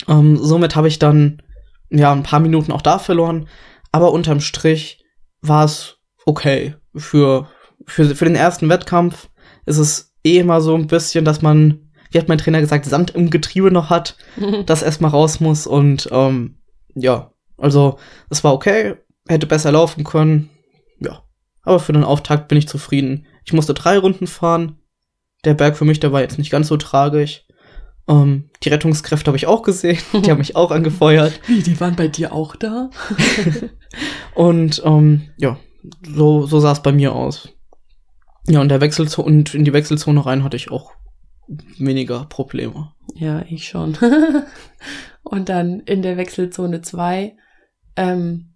Ähm, 0.09 0.39
somit 0.39 0.77
habe 0.77 0.89
ich 0.89 0.99
dann 0.99 1.43
ja 1.91 2.11
ein 2.11 2.23
paar 2.23 2.41
Minuten 2.41 2.73
auch 2.73 2.81
da 2.81 2.99
verloren, 2.99 3.49
aber 3.93 4.13
unterm 4.13 4.41
Strich 4.41 5.05
war 5.43 5.67
es 5.67 5.99
okay. 6.25 6.75
Für, 6.97 7.49
für, 7.87 8.15
für 8.15 8.25
den 8.25 8.35
ersten 8.35 8.71
Wettkampf 8.71 9.29
ist 9.67 9.77
es 9.77 10.15
eh 10.25 10.39
immer 10.39 10.63
so 10.63 10.75
ein 10.75 10.87
bisschen, 10.87 11.27
dass 11.27 11.43
man, 11.43 11.91
wie 12.11 12.19
hat 12.19 12.29
mein 12.29 12.39
Trainer 12.39 12.61
gesagt, 12.61 12.87
Sand 12.87 13.11
im 13.11 13.29
Getriebe 13.29 13.71
noch 13.71 13.91
hat, 13.91 14.17
das 14.65 14.83
erstmal 14.83 15.11
raus 15.11 15.39
muss 15.39 15.67
und 15.67 16.09
ähm, 16.11 16.57
ja, 16.95 17.33
also 17.59 17.99
es 18.31 18.43
war 18.43 18.55
okay, 18.55 18.95
hätte 19.29 19.47
besser 19.47 19.71
laufen 19.71 20.05
können, 20.05 20.49
ja. 20.99 21.23
Aber 21.63 21.79
für 21.79 21.93
den 21.93 22.05
Auftakt 22.05 22.49
bin 22.49 22.57
ich 22.57 22.69
zufrieden. 22.69 23.27
Ich 23.45 23.53
musste 23.53 23.75
drei 23.75 23.99
Runden 23.99 24.27
fahren. 24.27 24.80
Der 25.45 25.55
Berg 25.55 25.77
für 25.77 25.85
mich, 25.85 26.01
der 26.01 26.13
war 26.13 26.21
jetzt 26.21 26.39
nicht 26.39 26.51
ganz 26.51 26.69
so 26.69 26.77
tragisch. 26.77 27.45
Ähm, 28.09 28.51
die 28.63 28.69
Rettungskräfte 28.69 29.29
habe 29.29 29.37
ich 29.37 29.47
auch 29.47 29.63
gesehen. 29.63 29.99
Die 30.13 30.31
haben 30.31 30.39
mich 30.39 30.57
auch 30.57 30.71
angefeuert. 30.71 31.41
Wie, 31.47 31.63
die 31.63 31.81
waren 31.81 31.97
bei 31.97 32.09
dir 32.09 32.33
auch 32.33 32.57
da? 32.57 32.91
Und 34.35 34.83
ähm, 34.85 35.31
ja, 35.37 35.59
so, 36.07 36.47
so 36.47 36.61
sah 36.61 36.73
es 36.73 36.83
bei 36.83 36.93
mir 36.93 37.15
aus. 37.15 37.49
Ja, 38.49 38.61
und 38.61 38.69
der 38.69 38.81
Wechselzone 38.81 39.27
und 39.29 39.55
in 39.55 39.65
die 39.65 39.73
Wechselzone 39.73 40.25
rein 40.25 40.43
hatte 40.43 40.57
ich 40.57 40.71
auch 40.71 40.93
weniger 41.79 42.25
Probleme. 42.25 42.93
Ja, 43.15 43.45
ich 43.49 43.69
schon. 43.69 43.97
Und 45.23 45.49
dann 45.49 45.81
in 45.81 46.03
der 46.03 46.17
Wechselzone 46.17 46.81
2 46.81 47.37
ähm, 47.97 48.55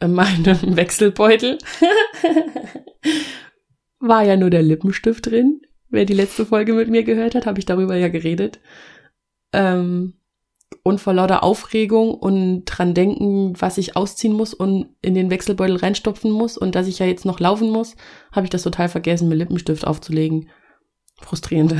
in 0.00 0.12
meinem 0.12 0.76
Wechselbeutel 0.76 1.58
war 4.06 4.22
ja 4.22 4.36
nur 4.36 4.50
der 4.50 4.62
Lippenstift 4.62 5.30
drin. 5.30 5.60
Wer 5.88 6.04
die 6.04 6.14
letzte 6.14 6.46
Folge 6.46 6.72
mit 6.72 6.88
mir 6.90 7.04
gehört 7.04 7.34
hat, 7.34 7.46
habe 7.46 7.58
ich 7.58 7.66
darüber 7.66 7.96
ja 7.96 8.08
geredet. 8.08 8.60
Ähm, 9.52 10.14
und 10.82 11.00
vor 11.00 11.12
lauter 11.12 11.42
Aufregung 11.42 12.14
und 12.14 12.64
dran 12.64 12.94
denken, 12.94 13.54
was 13.60 13.78
ich 13.78 13.96
ausziehen 13.96 14.34
muss 14.34 14.52
und 14.52 14.88
in 15.02 15.14
den 15.14 15.30
Wechselbeutel 15.30 15.76
reinstopfen 15.76 16.30
muss 16.30 16.58
und 16.58 16.74
dass 16.74 16.88
ich 16.88 16.98
ja 16.98 17.06
jetzt 17.06 17.24
noch 17.24 17.40
laufen 17.40 17.70
muss, 17.70 17.96
habe 18.32 18.44
ich 18.44 18.50
das 18.50 18.62
total 18.62 18.88
vergessen, 18.88 19.28
mir 19.28 19.36
Lippenstift 19.36 19.86
aufzulegen. 19.86 20.50
Frustrierend. 21.20 21.74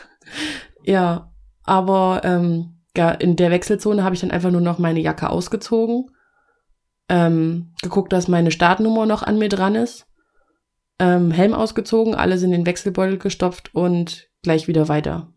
ja, 0.82 1.32
aber 1.62 2.22
ähm, 2.24 2.80
ja, 2.96 3.10
in 3.10 3.36
der 3.36 3.50
Wechselzone 3.50 4.02
habe 4.02 4.14
ich 4.14 4.20
dann 4.20 4.32
einfach 4.32 4.50
nur 4.50 4.60
noch 4.60 4.78
meine 4.78 5.00
Jacke 5.00 5.30
ausgezogen, 5.30 6.10
ähm, 7.08 7.72
geguckt, 7.82 8.12
dass 8.12 8.26
meine 8.26 8.50
Startnummer 8.50 9.06
noch 9.06 9.22
an 9.22 9.38
mir 9.38 9.48
dran 9.48 9.76
ist, 9.76 10.07
ähm, 10.98 11.30
Helm 11.30 11.54
ausgezogen, 11.54 12.14
alles 12.14 12.42
in 12.42 12.50
den 12.50 12.66
Wechselbeutel 12.66 13.18
gestopft 13.18 13.74
und 13.74 14.28
gleich 14.42 14.68
wieder 14.68 14.88
weiter. 14.88 15.32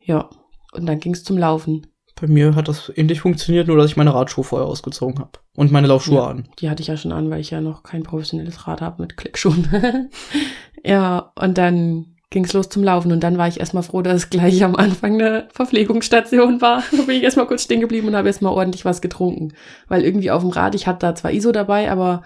Ja, 0.00 0.28
und 0.72 0.86
dann 0.86 0.98
ging 1.00 1.14
es 1.14 1.24
zum 1.24 1.38
Laufen. 1.38 1.86
Bei 2.20 2.26
mir 2.28 2.54
hat 2.54 2.68
das 2.68 2.92
ähnlich 2.94 3.20
funktioniert, 3.20 3.66
nur 3.66 3.76
dass 3.76 3.90
ich 3.90 3.96
meine 3.96 4.14
Radschuhe 4.14 4.44
vorher 4.44 4.68
ausgezogen 4.68 5.18
habe. 5.18 5.32
Und 5.56 5.72
meine 5.72 5.88
Laufschuhe 5.88 6.16
Ja. 6.16 6.26
an. 6.26 6.48
Die 6.60 6.70
hatte 6.70 6.80
ich 6.82 6.88
ja 6.88 6.96
schon 6.96 7.12
an, 7.12 7.28
weil 7.30 7.40
ich 7.40 7.50
ja 7.50 7.60
noch 7.60 7.82
kein 7.82 8.02
professionelles 8.04 8.66
Rad 8.68 8.80
habe 8.80 9.02
mit 9.02 9.16
Klickschuhen. 9.16 10.10
ja, 10.84 11.32
und 11.40 11.58
dann 11.58 12.16
ging's 12.30 12.52
los 12.52 12.68
zum 12.68 12.82
Laufen 12.84 13.12
und 13.12 13.20
dann 13.20 13.38
war 13.38 13.48
ich 13.48 13.60
erstmal 13.60 13.82
froh, 13.84 14.02
dass 14.02 14.14
es 14.16 14.30
gleich 14.30 14.62
am 14.64 14.74
Anfang 14.76 15.14
eine 15.14 15.48
Verpflegungsstation 15.52 16.60
war. 16.60 16.82
Da 16.96 17.02
bin 17.02 17.16
ich 17.16 17.22
erstmal 17.22 17.46
kurz 17.46 17.62
stehen 17.64 17.80
geblieben 17.80 18.08
und 18.08 18.16
habe 18.16 18.28
erstmal 18.28 18.52
ordentlich 18.52 18.84
was 18.84 19.00
getrunken. 19.00 19.54
Weil 19.88 20.02
irgendwie 20.04 20.30
auf 20.30 20.42
dem 20.42 20.50
Rad, 20.50 20.74
ich 20.74 20.86
hatte 20.86 21.00
da 21.00 21.14
zwar 21.14 21.32
ISO 21.32 21.50
dabei, 21.52 21.90
aber 21.90 22.22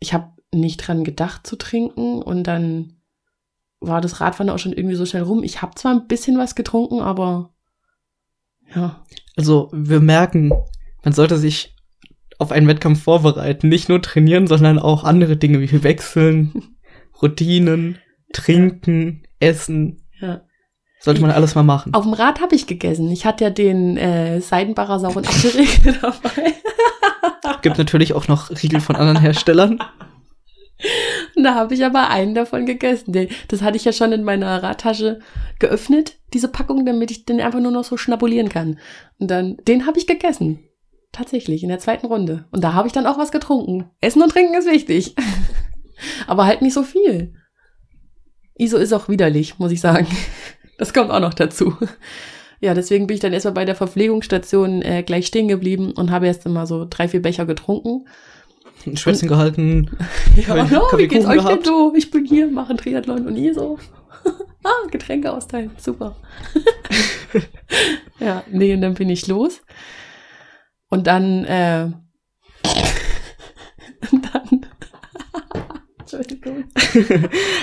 ich 0.00 0.12
habe 0.14 0.32
nicht 0.54 0.78
dran 0.78 1.04
gedacht 1.04 1.46
zu 1.46 1.56
trinken 1.56 2.22
und 2.22 2.44
dann 2.44 2.94
war 3.80 4.00
das 4.00 4.20
Radfahren 4.20 4.50
auch 4.50 4.58
schon 4.58 4.72
irgendwie 4.72 4.96
so 4.96 5.06
schnell 5.06 5.22
rum. 5.22 5.42
Ich 5.44 5.62
habe 5.62 5.74
zwar 5.74 5.92
ein 5.92 6.06
bisschen 6.08 6.38
was 6.38 6.54
getrunken, 6.54 7.00
aber 7.00 7.52
ja, 8.74 9.04
Also, 9.36 9.70
wir 9.72 10.00
merken, 10.00 10.52
man 11.04 11.12
sollte 11.14 11.38
sich 11.38 11.74
auf 12.38 12.52
einen 12.52 12.66
Wettkampf 12.68 13.02
vorbereiten. 13.02 13.68
Nicht 13.68 13.88
nur 13.88 14.02
trainieren, 14.02 14.46
sondern 14.46 14.78
auch 14.78 15.04
andere 15.04 15.36
Dinge 15.36 15.60
wie 15.60 15.82
Wechseln, 15.82 16.76
Routinen, 17.22 17.98
Trinken, 18.32 19.22
Essen. 19.40 20.02
ja. 20.20 20.42
Sollte 21.00 21.20
man 21.20 21.30
alles 21.30 21.54
mal 21.54 21.62
machen. 21.62 21.94
Auf 21.94 22.02
dem 22.02 22.12
Rad 22.12 22.40
habe 22.40 22.56
ich 22.56 22.66
gegessen. 22.66 23.08
Ich 23.12 23.24
hatte 23.24 23.44
ja 23.44 23.50
den 23.50 23.96
äh, 23.96 24.40
Seidenbacher 24.40 24.98
sauren 24.98 25.24
Apfelriegel 25.24 25.96
dabei. 26.02 26.54
Gibt 27.62 27.78
natürlich 27.78 28.14
auch 28.14 28.26
noch 28.26 28.50
Riegel 28.50 28.80
von 28.80 28.96
anderen 28.96 29.20
Herstellern. 29.20 29.78
Und 31.34 31.44
da 31.44 31.54
habe 31.54 31.74
ich 31.74 31.84
aber 31.84 32.08
einen 32.08 32.34
davon 32.34 32.66
gegessen. 32.66 33.28
Das 33.48 33.62
hatte 33.62 33.76
ich 33.76 33.84
ja 33.84 33.92
schon 33.92 34.12
in 34.12 34.24
meiner 34.24 34.62
Radtasche 34.62 35.20
geöffnet, 35.58 36.18
diese 36.32 36.48
Packung, 36.48 36.86
damit 36.86 37.10
ich 37.10 37.24
den 37.24 37.40
einfach 37.40 37.60
nur 37.60 37.72
noch 37.72 37.84
so 37.84 37.96
schnabulieren 37.96 38.48
kann. 38.48 38.78
Und 39.18 39.30
dann, 39.30 39.56
den 39.66 39.86
habe 39.86 39.98
ich 39.98 40.06
gegessen. 40.06 40.60
Tatsächlich, 41.10 41.62
in 41.62 41.68
der 41.68 41.78
zweiten 41.78 42.06
Runde. 42.06 42.44
Und 42.50 42.62
da 42.62 42.74
habe 42.74 42.86
ich 42.86 42.92
dann 42.92 43.06
auch 43.06 43.18
was 43.18 43.32
getrunken. 43.32 43.90
Essen 44.00 44.22
und 44.22 44.30
Trinken 44.30 44.54
ist 44.54 44.70
wichtig. 44.70 45.16
aber 46.26 46.46
halt 46.46 46.62
nicht 46.62 46.74
so 46.74 46.82
viel. 46.82 47.34
ISO 48.56 48.76
ist 48.76 48.92
auch 48.92 49.08
widerlich, 49.08 49.58
muss 49.58 49.72
ich 49.72 49.80
sagen. 49.80 50.06
Das 50.78 50.94
kommt 50.94 51.10
auch 51.10 51.20
noch 51.20 51.34
dazu. 51.34 51.74
Ja, 52.60 52.74
deswegen 52.74 53.06
bin 53.06 53.14
ich 53.14 53.20
dann 53.20 53.32
erstmal 53.32 53.54
bei 53.54 53.64
der 53.64 53.76
Verpflegungsstation 53.76 54.82
äh, 54.82 55.02
gleich 55.02 55.26
stehen 55.26 55.48
geblieben 55.48 55.92
und 55.92 56.10
habe 56.10 56.26
erst 56.26 56.44
immer 56.44 56.66
so 56.66 56.86
drei, 56.88 57.08
vier 57.08 57.22
Becher 57.22 57.46
getrunken. 57.46 58.06
Ein 58.86 58.96
Schwätzchen 58.96 59.28
gehalten. 59.28 59.90
Ja, 60.36 60.54
Kaffee- 60.54 60.74
no, 60.74 60.82
wie 60.96 61.08
geht's 61.08 61.26
euch 61.26 61.36
denn 61.36 61.44
gehabt? 61.44 61.66
so? 61.66 61.92
Ich 61.96 62.10
bin 62.10 62.24
hier, 62.24 62.48
mache 62.50 62.76
Triathlon 62.76 63.26
und 63.26 63.36
ihr 63.36 63.54
so. 63.54 63.78
ah, 64.64 64.70
Getränke 64.90 65.32
austeilen, 65.32 65.70
super. 65.78 66.16
ja, 68.20 68.42
nee, 68.50 68.74
und 68.74 68.80
dann 68.80 68.94
bin 68.94 69.08
ich 69.08 69.26
los. 69.26 69.60
Und 70.88 71.06
dann, 71.06 71.44
äh, 71.44 71.90
und 74.10 74.24
dann, 74.32 74.66
Entschuldigung. 76.00 76.64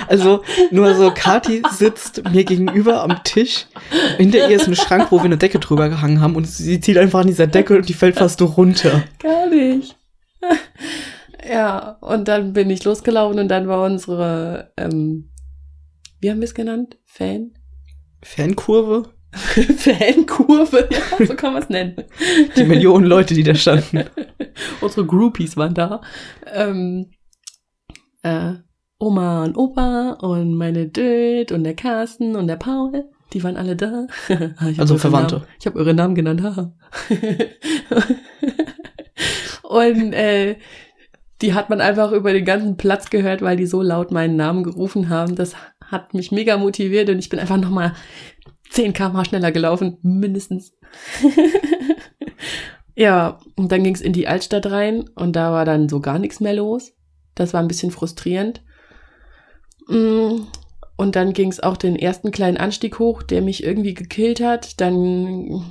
Also, 0.06 0.44
nur 0.70 0.94
so, 0.94 1.10
Kati 1.12 1.62
sitzt 1.72 2.22
mir 2.30 2.44
gegenüber 2.44 3.02
am 3.02 3.24
Tisch. 3.24 3.66
Hinter 4.18 4.48
ihr 4.48 4.56
ist 4.56 4.68
ein 4.68 4.76
Schrank, 4.76 5.10
wo 5.10 5.18
wir 5.18 5.24
eine 5.24 5.36
Decke 5.36 5.58
drüber 5.58 5.88
gehangen 5.88 6.20
haben. 6.20 6.36
Und 6.36 6.46
sie 6.46 6.80
zieht 6.80 6.96
einfach 6.98 7.20
an 7.20 7.26
dieser 7.26 7.48
Decke 7.48 7.76
und 7.76 7.88
die 7.88 7.94
fällt 7.94 8.14
fast 8.16 8.38
nur 8.38 8.50
runter. 8.50 9.02
Gar 9.18 9.48
nicht. 9.48 9.96
ja, 11.48 11.98
und 12.00 12.28
dann 12.28 12.52
bin 12.52 12.70
ich 12.70 12.84
losgelaufen 12.84 13.38
und 13.38 13.48
dann 13.48 13.68
war 13.68 13.84
unsere, 13.84 14.72
ähm, 14.76 15.30
wie 16.20 16.30
haben 16.30 16.40
wir 16.40 16.44
es 16.44 16.54
genannt? 16.54 16.98
Fan? 17.04 17.52
Fankurve? 18.22 19.10
Fankurve, 19.32 20.88
ja, 21.18 21.26
so 21.26 21.34
kann 21.34 21.52
man 21.52 21.62
es 21.62 21.68
nennen. 21.68 22.04
Die 22.56 22.64
Millionen 22.64 23.06
Leute, 23.06 23.34
die 23.34 23.42
da 23.42 23.54
standen. 23.54 24.04
Unsere 24.80 25.06
Groupies 25.06 25.56
waren 25.56 25.74
da. 25.74 26.00
Ähm, 26.46 27.10
äh, 28.22 28.54
Oma 28.98 29.44
und 29.44 29.56
Opa 29.56 30.12
und 30.20 30.54
meine 30.54 30.88
Död 30.88 31.52
und 31.52 31.64
der 31.64 31.74
Carsten 31.74 32.34
und 32.34 32.46
der 32.46 32.56
Paul, 32.56 33.04
die 33.36 33.44
waren 33.44 33.58
alle 33.58 33.76
da. 33.76 34.06
Also 34.78 34.96
Verwandte. 34.96 35.34
Namen, 35.36 35.46
ich 35.60 35.66
habe 35.66 35.78
eure 35.78 35.92
Namen 35.92 36.14
genannt. 36.14 36.42
haha. 36.42 36.72
und 39.62 40.12
äh, 40.14 40.56
die 41.42 41.52
hat 41.52 41.68
man 41.68 41.82
einfach 41.82 42.12
über 42.12 42.32
den 42.32 42.46
ganzen 42.46 42.78
Platz 42.78 43.10
gehört, 43.10 43.42
weil 43.42 43.58
die 43.58 43.66
so 43.66 43.82
laut 43.82 44.10
meinen 44.10 44.36
Namen 44.36 44.62
gerufen 44.62 45.10
haben. 45.10 45.34
Das 45.34 45.54
hat 45.84 46.14
mich 46.14 46.32
mega 46.32 46.56
motiviert 46.56 47.10
und 47.10 47.18
ich 47.18 47.28
bin 47.28 47.38
einfach 47.38 47.58
nochmal 47.58 47.92
10 48.70 48.94
km 48.94 49.22
schneller 49.24 49.52
gelaufen, 49.52 49.98
mindestens. 50.00 50.72
ja, 52.94 53.38
und 53.54 53.70
dann 53.70 53.84
ging 53.84 53.94
es 53.94 54.00
in 54.00 54.14
die 54.14 54.28
Altstadt 54.28 54.64
rein 54.64 55.10
und 55.14 55.36
da 55.36 55.52
war 55.52 55.66
dann 55.66 55.90
so 55.90 56.00
gar 56.00 56.18
nichts 56.18 56.40
mehr 56.40 56.54
los. 56.54 56.94
Das 57.34 57.52
war 57.52 57.60
ein 57.60 57.68
bisschen 57.68 57.90
frustrierend. 57.90 58.62
Und 60.96 61.14
dann 61.14 61.32
ging 61.32 61.50
es 61.50 61.60
auch 61.60 61.76
den 61.76 61.96
ersten 61.96 62.30
kleinen 62.30 62.56
Anstieg 62.56 62.98
hoch, 62.98 63.22
der 63.22 63.42
mich 63.42 63.62
irgendwie 63.62 63.94
gekillt 63.94 64.40
hat. 64.40 64.80
Dann 64.80 65.64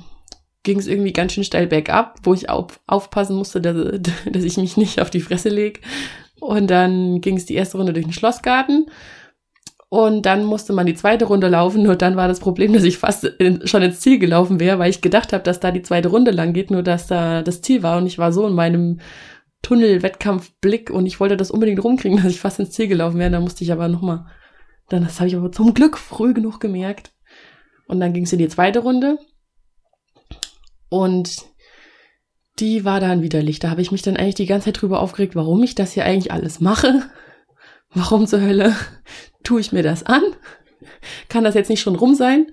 ging 0.62 0.78
es 0.78 0.86
irgendwie 0.86 1.12
ganz 1.12 1.32
schön 1.32 1.44
steil 1.44 1.66
bergab, 1.66 2.18
wo 2.22 2.34
ich 2.34 2.48
auf, 2.48 2.80
aufpassen 2.86 3.36
musste, 3.36 3.60
dass, 3.60 3.76
dass 4.32 4.44
ich 4.44 4.56
mich 4.56 4.76
nicht 4.76 5.00
auf 5.00 5.10
die 5.10 5.20
Fresse 5.20 5.48
leg. 5.48 5.80
Und 6.40 6.68
dann 6.70 7.20
ging 7.20 7.36
es 7.36 7.46
die 7.46 7.54
erste 7.54 7.78
Runde 7.78 7.92
durch 7.92 8.06
den 8.06 8.12
Schlossgarten. 8.12 8.86
Und 9.88 10.26
dann 10.26 10.44
musste 10.44 10.72
man 10.72 10.86
die 10.86 10.94
zweite 10.94 11.26
Runde 11.26 11.48
laufen. 11.48 11.82
Nur 11.82 11.96
dann 11.96 12.16
war 12.16 12.28
das 12.28 12.40
Problem, 12.40 12.72
dass 12.72 12.84
ich 12.84 12.98
fast 12.98 13.24
in, 13.24 13.66
schon 13.66 13.82
ins 13.82 14.00
Ziel 14.00 14.18
gelaufen 14.18 14.60
wäre, 14.60 14.78
weil 14.78 14.90
ich 14.90 15.00
gedacht 15.00 15.32
habe, 15.32 15.44
dass 15.44 15.60
da 15.60 15.70
die 15.70 15.82
zweite 15.82 16.08
Runde 16.08 16.32
lang 16.32 16.52
geht, 16.52 16.70
nur 16.70 16.82
dass 16.82 17.06
da 17.06 17.42
das 17.42 17.62
Ziel 17.62 17.82
war. 17.82 17.98
Und 17.98 18.06
ich 18.06 18.18
war 18.18 18.32
so 18.32 18.46
in 18.46 18.54
meinem 18.54 19.00
Tunnel-Wettkampfblick 19.62 20.90
und 20.90 21.06
ich 21.06 21.18
wollte 21.18 21.36
das 21.36 21.50
unbedingt 21.50 21.82
rumkriegen, 21.82 22.18
dass 22.22 22.32
ich 22.32 22.40
fast 22.40 22.58
ins 22.58 22.70
Ziel 22.70 22.88
gelaufen 22.88 23.18
wäre. 23.18 23.30
Dann 23.30 23.42
musste 23.42 23.64
ich 23.64 23.72
aber 23.72 23.88
nochmal, 23.88 24.26
dann, 24.88 25.04
das 25.04 25.18
habe 25.18 25.28
ich 25.28 25.36
aber 25.36 25.52
zum 25.52 25.74
Glück 25.74 25.98
früh 25.98 26.32
genug 26.32 26.60
gemerkt. 26.60 27.12
Und 27.86 28.00
dann 28.00 28.12
ging 28.12 28.24
es 28.24 28.32
in 28.32 28.38
die 28.38 28.48
zweite 28.48 28.80
Runde. 28.80 29.18
Und 30.88 31.44
die 32.58 32.84
war 32.84 33.00
dann 33.00 33.22
widerlich. 33.22 33.58
Da 33.58 33.70
habe 33.70 33.82
ich 33.82 33.92
mich 33.92 34.02
dann 34.02 34.16
eigentlich 34.16 34.34
die 34.36 34.46
ganze 34.46 34.66
Zeit 34.66 34.80
drüber 34.80 35.00
aufgeregt, 35.00 35.36
warum 35.36 35.62
ich 35.62 35.74
das 35.74 35.92
hier 35.92 36.04
eigentlich 36.04 36.32
alles 36.32 36.60
mache. 36.60 37.02
Warum 37.90 38.26
zur 38.26 38.40
Hölle 38.40 38.76
tue 39.42 39.60
ich 39.60 39.72
mir 39.72 39.82
das 39.82 40.04
an? 40.04 40.22
Kann 41.28 41.44
das 41.44 41.54
jetzt 41.54 41.70
nicht 41.70 41.80
schon 41.80 41.96
rum 41.96 42.14
sein? 42.14 42.52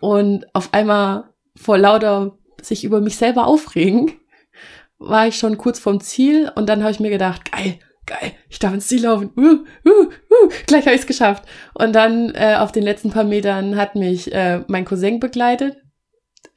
Und 0.00 0.46
auf 0.54 0.72
einmal 0.74 1.32
vor 1.54 1.78
lauter 1.78 2.38
sich 2.60 2.84
über 2.84 3.00
mich 3.00 3.16
selber 3.16 3.46
aufregen, 3.46 4.12
war 4.98 5.26
ich 5.28 5.36
schon 5.36 5.58
kurz 5.58 5.78
vorm 5.78 6.00
Ziel 6.00 6.50
und 6.54 6.68
dann 6.68 6.82
habe 6.82 6.92
ich 6.92 7.00
mir 7.00 7.10
gedacht, 7.10 7.50
geil, 7.52 7.78
geil, 8.06 8.32
ich 8.48 8.58
darf 8.58 8.74
ins 8.74 8.88
Ziel 8.88 9.02
laufen. 9.02 9.30
Uh, 9.36 9.64
uh, 9.86 10.04
uh, 10.04 10.48
gleich 10.66 10.84
habe 10.84 10.94
ich 10.94 11.02
es 11.02 11.06
geschafft. 11.06 11.44
Und 11.74 11.94
dann 11.94 12.34
äh, 12.34 12.56
auf 12.58 12.72
den 12.72 12.82
letzten 12.82 13.10
paar 13.10 13.24
Metern 13.24 13.76
hat 13.76 13.94
mich 13.94 14.32
äh, 14.32 14.62
mein 14.68 14.84
Cousin 14.84 15.20
begleitet, 15.20 15.76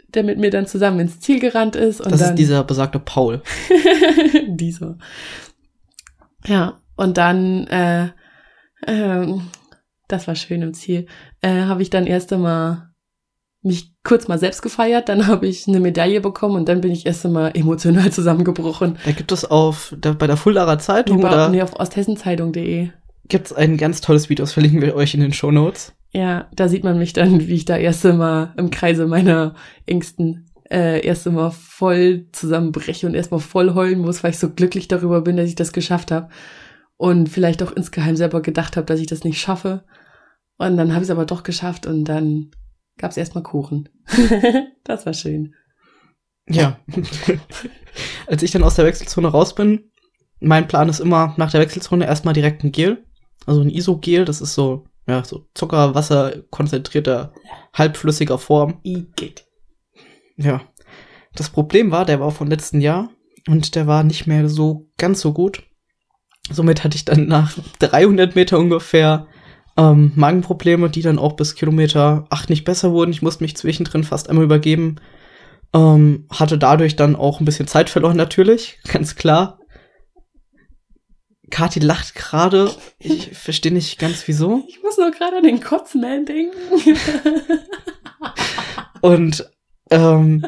der 0.10 0.24
mit 0.24 0.38
mir 0.38 0.52
dann 0.52 0.68
zusammen 0.68 1.00
ins 1.00 1.20
Ziel 1.20 1.40
gerannt 1.40 1.76
ist. 1.76 2.02
Und 2.02 2.12
das 2.12 2.22
dann, 2.22 2.30
ist 2.32 2.40
dieser 2.40 2.64
besagte 2.64 3.00
Paul. 3.00 3.42
dieser. 4.48 4.98
Ja, 6.46 6.80
und 6.96 7.18
dann, 7.18 7.68
äh, 7.68 8.10
ähm, 8.86 9.50
das 10.08 10.28
war 10.28 10.36
schön 10.36 10.62
im 10.62 10.74
Ziel, 10.74 11.08
äh, 11.42 11.64
habe 11.64 11.82
ich 11.82 11.90
dann 11.90 12.08
erst 12.08 12.32
einmal 12.32 12.87
mich 13.68 13.94
kurz 14.04 14.28
mal 14.28 14.40
selbst 14.40 14.62
gefeiert, 14.62 15.10
dann 15.10 15.28
habe 15.28 15.48
ich 15.48 15.68
eine 15.68 15.80
Medaille 15.80 16.22
bekommen 16.22 16.56
und 16.56 16.68
dann 16.70 16.82
bin 16.82 16.92
ich 16.92 17.06
erst 17.06 17.26
einmal 17.26 17.52
emotional 17.54 18.12
zusammengebrochen. 18.12 18.98
Da 19.06 19.12
gibt 19.12 19.32
es 19.32 19.46
auf 19.46 19.94
der, 19.98 20.14
bei 20.14 20.28
der 20.28 20.38
Fuldaer 20.38 20.80
Zeitung 20.80 21.18
Nee, 21.18 21.24
bei- 21.24 21.30
oder 21.30 21.50
nee, 21.50 21.62
auf 21.62 21.80
osthessenzeitung.de. 21.80 22.90
gibt 23.28 23.48
es 23.48 23.54
ein 23.54 23.78
ganz 23.78 24.02
tolles 24.02 24.30
Video, 24.30 24.44
das 24.44 24.54
verlinken 24.54 24.82
wir 24.82 24.96
euch 24.96 25.14
in 25.14 25.20
den 25.22 25.34
Shownotes. 25.34 25.94
Ja, 26.14 26.48
da 26.56 26.68
sieht 26.70 26.84
man 26.84 26.98
mich 26.98 27.14
dann, 27.14 27.48
wie 27.48 27.54
ich 27.54 27.66
da 27.66 27.78
erst 27.78 28.06
einmal 28.06 28.54
im 28.58 28.72
Kreise 28.72 29.06
meiner 29.06 29.56
Ängsten 29.86 30.50
äh, 30.72 31.06
erst 31.06 31.28
einmal 31.28 31.52
voll 31.52 32.28
zusammenbreche 32.32 33.08
und 33.08 33.14
erstmal 33.14 33.40
voll 33.40 33.74
heulen 33.74 34.00
muss, 34.00 34.24
weil 34.24 34.32
ich 34.32 34.40
so 34.40 34.50
glücklich 34.50 34.88
darüber 34.88 35.22
bin, 35.22 35.38
dass 35.38 35.48
ich 35.50 35.56
das 35.56 35.74
geschafft 35.74 36.12
habe. 36.12 36.30
Und 36.96 37.30
vielleicht 37.30 37.62
auch 37.62 37.72
insgeheim 37.72 38.16
selber 38.16 38.42
gedacht 38.42 38.76
habe, 38.78 38.86
dass 38.86 39.00
ich 39.00 39.08
das 39.08 39.24
nicht 39.24 39.40
schaffe. 39.40 39.84
Und 40.58 40.78
dann 40.78 40.94
habe 40.94 41.04
ich 41.04 41.10
es 41.10 41.12
aber 41.16 41.26
doch 41.26 41.44
geschafft 41.44 41.86
und 41.86 42.06
dann 42.06 42.50
gab 42.98 43.12
es 43.12 43.18
erstmal 43.18 43.44
Kuchen. 43.44 43.90
das 44.84 45.06
war 45.06 45.14
schön. 45.14 45.56
Ja. 46.50 46.80
Als 48.28 48.44
ich 48.44 48.52
dann 48.52 48.64
aus 48.64 48.76
der 48.76 48.86
Wechselzone 48.86 49.28
raus 49.28 49.56
bin, 49.56 49.92
mein 50.40 50.68
Plan 50.68 50.90
ist 50.90 51.00
immer 51.00 51.34
nach 51.38 51.52
der 51.52 51.62
Wechselzone 51.62 52.06
erstmal 52.06 52.34
direkt 52.34 52.64
ein 52.64 52.72
Gel. 52.72 53.04
Also 53.46 53.62
ein 53.62 53.70
Isogel, 53.70 54.26
das 54.26 54.42
ist 54.42 54.54
so, 54.54 54.86
ja, 55.08 55.24
so 55.24 55.48
Zucker, 55.54 55.96
Wasser, 55.96 56.44
konzentrierter, 56.50 57.34
halbflüssiger 57.74 58.38
Form. 58.38 58.80
Igitt. 58.84 59.48
Ja. 60.36 60.62
Das 61.36 61.50
Problem 61.50 61.92
war, 61.92 62.06
der 62.06 62.20
war 62.20 62.32
von 62.32 62.50
letzten 62.50 62.82
Jahr 62.82 63.10
und 63.48 63.76
der 63.76 63.88
war 63.88 64.04
nicht 64.04 64.28
mehr 64.28 64.50
so 64.50 64.90
ganz 64.98 65.22
so 65.22 65.34
gut. 65.34 65.64
Somit 66.50 66.84
hatte 66.84 66.96
ich 66.96 67.06
dann 67.06 67.28
nach 67.28 67.58
300 67.80 68.36
Meter 68.36 68.58
ungefähr 68.58 69.28
ähm, 69.78 70.12
Magenprobleme, 70.16 70.90
die 70.90 71.02
dann 71.02 71.20
auch 71.20 71.34
bis 71.34 71.56
Kilometer 71.56 72.26
8 72.30 72.50
nicht 72.50 72.66
besser 72.66 72.92
wurden. 72.92 73.12
Ich 73.12 73.22
musste 73.22 73.44
mich 73.44 73.56
zwischendrin 73.56 74.04
fast 74.04 74.30
einmal 74.30 74.46
übergeben. 74.46 74.96
Ähm, 75.74 76.26
hatte 76.32 76.58
dadurch 76.58 76.96
dann 76.96 77.16
auch 77.16 77.40
ein 77.40 77.46
bisschen 77.46 77.68
Zeit 77.68 77.90
verloren 77.90 78.18
natürlich, 78.18 78.80
ganz 78.92 79.16
klar. 79.16 79.60
Kathi 81.50 81.80
lacht 81.80 82.16
gerade. 82.16 82.72
Ich 83.00 83.30
verstehe 83.38 83.72
nicht 83.72 84.00
ganz 84.00 84.28
wieso. 84.28 84.66
Ich 84.68 84.84
muss 84.84 84.98
nur 84.98 85.12
gerade 85.12 85.38
an 85.38 85.44
den 85.44 85.62
Kotzman 85.62 86.26
denken. 86.26 86.58
Und 89.02 89.50
ähm, 89.90 90.46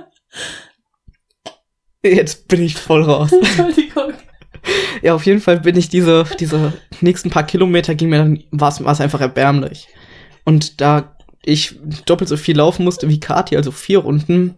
jetzt 2.03 2.47
bin 2.49 2.61
ich 2.61 2.75
voll 2.75 3.03
raus. 3.03 3.31
Entschuldigung. 3.31 4.13
Ja, 5.01 5.13
auf 5.15 5.25
jeden 5.25 5.41
Fall 5.41 5.59
bin 5.59 5.77
ich 5.77 5.89
diese, 5.89 6.25
diese 6.39 6.73
nächsten 7.01 7.29
paar 7.29 7.43
Kilometer 7.43 7.95
ging 7.95 8.09
mir 8.09 8.19
dann, 8.19 8.43
war 8.51 8.69
es 8.69 9.01
einfach 9.01 9.21
erbärmlich. 9.21 9.87
Und 10.45 10.81
da 10.81 11.15
ich 11.43 11.79
doppelt 12.05 12.29
so 12.29 12.37
viel 12.37 12.57
laufen 12.57 12.83
musste 12.83 13.09
wie 13.09 13.19
Kati, 13.19 13.55
also 13.55 13.71
vier 13.71 13.99
Runden, 13.99 14.57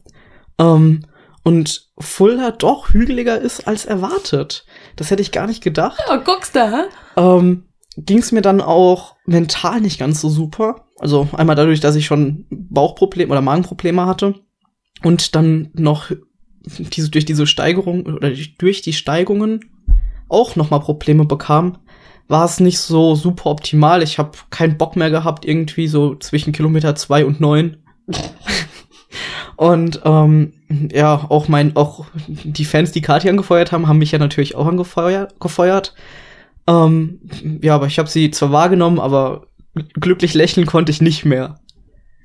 ähm, 0.59 1.05
und 1.43 1.89
Fulda 1.97 2.51
doch 2.51 2.93
hügeliger 2.93 3.39
ist 3.39 3.67
als 3.67 3.85
erwartet. 3.85 4.65
Das 4.95 5.09
hätte 5.09 5.21
ich 5.21 5.31
gar 5.31 5.47
nicht 5.47 5.63
gedacht. 5.63 5.99
Oh, 6.07 6.17
guckst 6.23 6.55
du, 6.55 6.59
hä? 6.59 6.83
Ähm, 7.17 7.65
ging 7.97 8.19
es 8.19 8.31
mir 8.31 8.41
dann 8.41 8.61
auch 8.61 9.15
mental 9.25 9.81
nicht 9.81 9.99
ganz 9.99 10.21
so 10.21 10.29
super. 10.29 10.85
Also 10.99 11.27
einmal 11.33 11.55
dadurch, 11.55 11.79
dass 11.79 11.95
ich 11.95 12.05
schon 12.05 12.45
Bauchprobleme 12.49 13.31
oder 13.31 13.41
Magenprobleme 13.41 14.05
hatte 14.05 14.35
und 15.03 15.35
dann 15.35 15.71
noch 15.73 16.11
diese, 16.63 17.09
durch 17.09 17.25
diese 17.25 17.47
Steigerung 17.47 18.05
oder 18.05 18.31
durch 18.59 18.83
die 18.83 18.93
Steigungen 18.93 19.71
auch 20.31 20.55
noch 20.55 20.69
mal 20.69 20.79
Probleme 20.79 21.25
bekam, 21.25 21.77
war 22.27 22.45
es 22.45 22.59
nicht 22.59 22.79
so 22.79 23.15
super 23.15 23.49
optimal. 23.49 24.01
Ich 24.01 24.17
habe 24.17 24.31
keinen 24.49 24.77
Bock 24.77 24.95
mehr 24.95 25.11
gehabt, 25.11 25.45
irgendwie 25.45 25.87
so 25.87 26.15
zwischen 26.15 26.53
Kilometer 26.53 26.95
zwei 26.95 27.25
und 27.25 27.41
neun. 27.41 27.77
und 29.57 30.01
ähm, 30.05 30.53
ja, 30.93 31.25
auch 31.29 31.47
mein, 31.47 31.75
auch 31.75 32.05
die 32.27 32.65
Fans, 32.65 32.91
die 32.91 33.01
Kati 33.01 33.29
angefeuert 33.29 33.71
haben, 33.71 33.87
haben 33.87 33.99
mich 33.99 34.11
ja 34.11 34.19
natürlich 34.19 34.55
auch 34.55 34.65
angefeuert. 34.65 35.39
Gefeuert. 35.39 35.93
Ähm, 36.67 37.19
ja, 37.61 37.75
aber 37.75 37.87
ich 37.87 37.99
habe 37.99 38.09
sie 38.09 38.31
zwar 38.31 38.51
wahrgenommen, 38.51 38.99
aber 38.99 39.47
glücklich 39.93 40.33
lächeln 40.33 40.65
konnte 40.65 40.91
ich 40.91 41.01
nicht 41.01 41.25
mehr. 41.25 41.59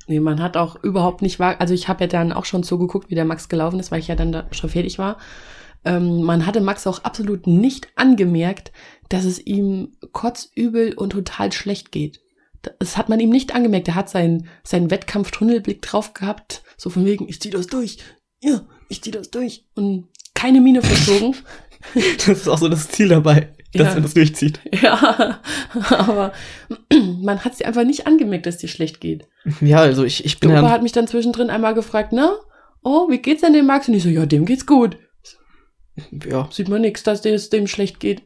Nee, 0.08 0.20
man 0.20 0.40
hat 0.40 0.56
auch 0.56 0.76
überhaupt 0.84 1.20
nicht 1.20 1.40
wahr. 1.40 1.56
Also 1.58 1.74
ich 1.74 1.88
habe 1.88 2.04
ja 2.04 2.06
dann 2.06 2.32
auch 2.32 2.44
schon 2.44 2.62
zugeguckt, 2.62 3.10
wie 3.10 3.16
der 3.16 3.24
Max 3.24 3.48
gelaufen 3.48 3.80
ist, 3.80 3.90
weil 3.90 3.98
ich 3.98 4.08
ja 4.08 4.14
dann 4.14 4.30
da 4.30 4.44
schon 4.52 4.70
fertig 4.70 4.98
war. 4.98 5.16
Ähm, 5.86 6.22
man 6.22 6.44
hatte 6.46 6.60
Max 6.60 6.86
auch 6.86 7.04
absolut 7.04 7.46
nicht 7.46 7.88
angemerkt, 7.96 8.72
dass 9.08 9.24
es 9.24 9.38
ihm 9.44 9.92
kotzübel 10.12 10.94
und 10.94 11.10
total 11.10 11.52
schlecht 11.52 11.92
geht. 11.92 12.20
Das 12.80 12.96
hat 12.96 13.08
man 13.08 13.20
ihm 13.20 13.30
nicht 13.30 13.54
angemerkt. 13.54 13.86
Er 13.88 13.94
hat 13.94 14.10
seinen, 14.10 14.48
seinen 14.64 14.90
Wettkampf-Tunnelblick 14.90 15.80
drauf 15.82 16.12
gehabt. 16.14 16.62
So 16.76 16.90
von 16.90 17.04
wegen, 17.06 17.28
ich 17.28 17.40
zieh 17.40 17.50
das 17.50 17.68
durch. 17.68 17.98
Ja, 18.42 18.66
ich 18.88 19.00
zieh 19.02 19.12
das 19.12 19.30
durch. 19.30 19.64
Und 19.74 20.08
keine 20.34 20.60
Miene 20.60 20.82
verzogen. 20.82 21.34
Das 22.16 22.26
ist 22.28 22.48
auch 22.48 22.58
so 22.58 22.68
das 22.68 22.88
Ziel 22.88 23.08
dabei, 23.08 23.52
dass 23.72 23.88
Ja. 23.88 23.94
man 23.94 24.02
das 24.02 24.14
durchzieht. 24.14 24.58
ja, 24.82 25.40
aber 25.90 26.32
man 27.22 27.44
hat 27.44 27.54
sie 27.54 27.64
einfach 27.64 27.84
nicht 27.84 28.08
angemerkt, 28.08 28.46
dass 28.46 28.56
dir 28.56 28.66
schlecht 28.68 29.00
geht. 29.00 29.28
Ja, 29.60 29.78
also 29.82 30.02
ich, 30.02 30.24
ich 30.24 30.40
bin 30.40 30.50
Der 30.50 30.58
Opa 30.58 30.68
ja. 30.68 30.72
hat 30.74 30.82
mich 30.82 30.90
dann 30.92 31.06
zwischendrin 31.06 31.48
einmal 31.48 31.74
gefragt, 31.74 32.12
na, 32.12 32.32
oh, 32.82 33.08
wie 33.08 33.18
geht's 33.18 33.42
denn 33.42 33.52
dem 33.52 33.66
Max? 33.66 33.86
Und 33.86 33.94
ich 33.94 34.02
so, 34.02 34.08
ja, 34.08 34.26
dem 34.26 34.46
geht's 34.46 34.66
gut. 34.66 34.96
Ja, 36.28 36.48
Sieht 36.50 36.68
man 36.68 36.82
nichts, 36.82 37.02
dass 37.02 37.24
es 37.24 37.50
dem 37.50 37.66
schlecht 37.66 38.00
geht. 38.00 38.22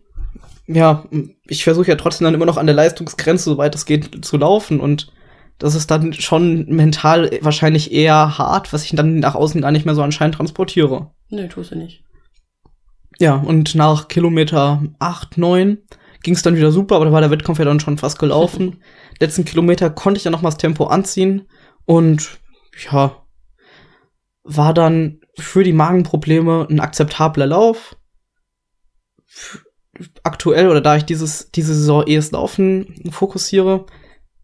ja, 0.66 1.04
ich 1.46 1.64
versuche 1.64 1.88
ja 1.88 1.96
trotzdem 1.96 2.24
dann 2.24 2.34
immer 2.34 2.46
noch 2.46 2.56
an 2.56 2.66
der 2.66 2.74
Leistungsgrenze, 2.74 3.44
soweit 3.44 3.74
es 3.74 3.86
geht, 3.86 4.24
zu 4.24 4.36
laufen 4.36 4.80
und 4.80 5.12
das 5.58 5.74
ist 5.74 5.90
dann 5.90 6.12
schon 6.14 6.64
mental 6.66 7.30
wahrscheinlich 7.42 7.92
eher 7.92 8.38
hart, 8.38 8.72
was 8.72 8.84
ich 8.84 8.92
dann 8.96 9.16
nach 9.16 9.34
außen 9.34 9.60
gar 9.60 9.70
nicht 9.70 9.84
mehr 9.84 9.94
so 9.94 10.02
anscheinend 10.02 10.36
transportiere. 10.36 11.10
Nee, 11.28 11.48
tust 11.48 11.72
du 11.72 11.76
nicht. 11.76 12.02
Ja, 13.18 13.34
und 13.34 13.74
nach 13.74 14.08
Kilometer 14.08 14.82
8, 14.98 15.36
9 15.36 15.78
ging 16.22 16.34
es 16.34 16.42
dann 16.42 16.56
wieder 16.56 16.72
super, 16.72 16.96
aber 16.96 17.04
da 17.04 17.12
war 17.12 17.20
der 17.20 17.30
Wettkampf 17.30 17.58
ja 17.58 17.66
dann 17.66 17.78
schon 17.80 17.98
fast 17.98 18.18
gelaufen. 18.18 18.82
Letzten 19.20 19.44
Kilometer 19.44 19.90
konnte 19.90 20.16
ich 20.16 20.24
dann 20.24 20.32
noch 20.32 20.40
mal 20.40 20.48
das 20.48 20.56
Tempo 20.56 20.86
anziehen 20.86 21.46
und 21.84 22.38
ja, 22.90 23.16
war 24.42 24.72
dann 24.72 25.19
für 25.40 25.64
die 25.64 25.72
Magenprobleme 25.72 26.66
ein 26.70 26.80
akzeptabler 26.80 27.46
Lauf. 27.46 27.96
Aktuell 30.22 30.68
oder 30.68 30.80
da 30.80 30.96
ich 30.96 31.04
dieses 31.04 31.50
diese 31.50 31.74
Saison 31.74 32.04
eh 32.06 32.16
das 32.16 32.30
Laufen 32.30 33.10
fokussiere, 33.10 33.86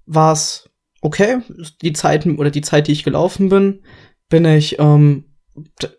war 0.06 0.32
es 0.32 0.70
okay. 1.00 1.38
Die 1.82 1.92
Zeiten 1.92 2.38
oder 2.38 2.50
die 2.50 2.60
Zeit, 2.60 2.88
die 2.88 2.92
ich 2.92 3.04
gelaufen 3.04 3.48
bin, 3.48 3.82
bin 4.28 4.44
ich 4.44 4.78
ähm, 4.78 5.24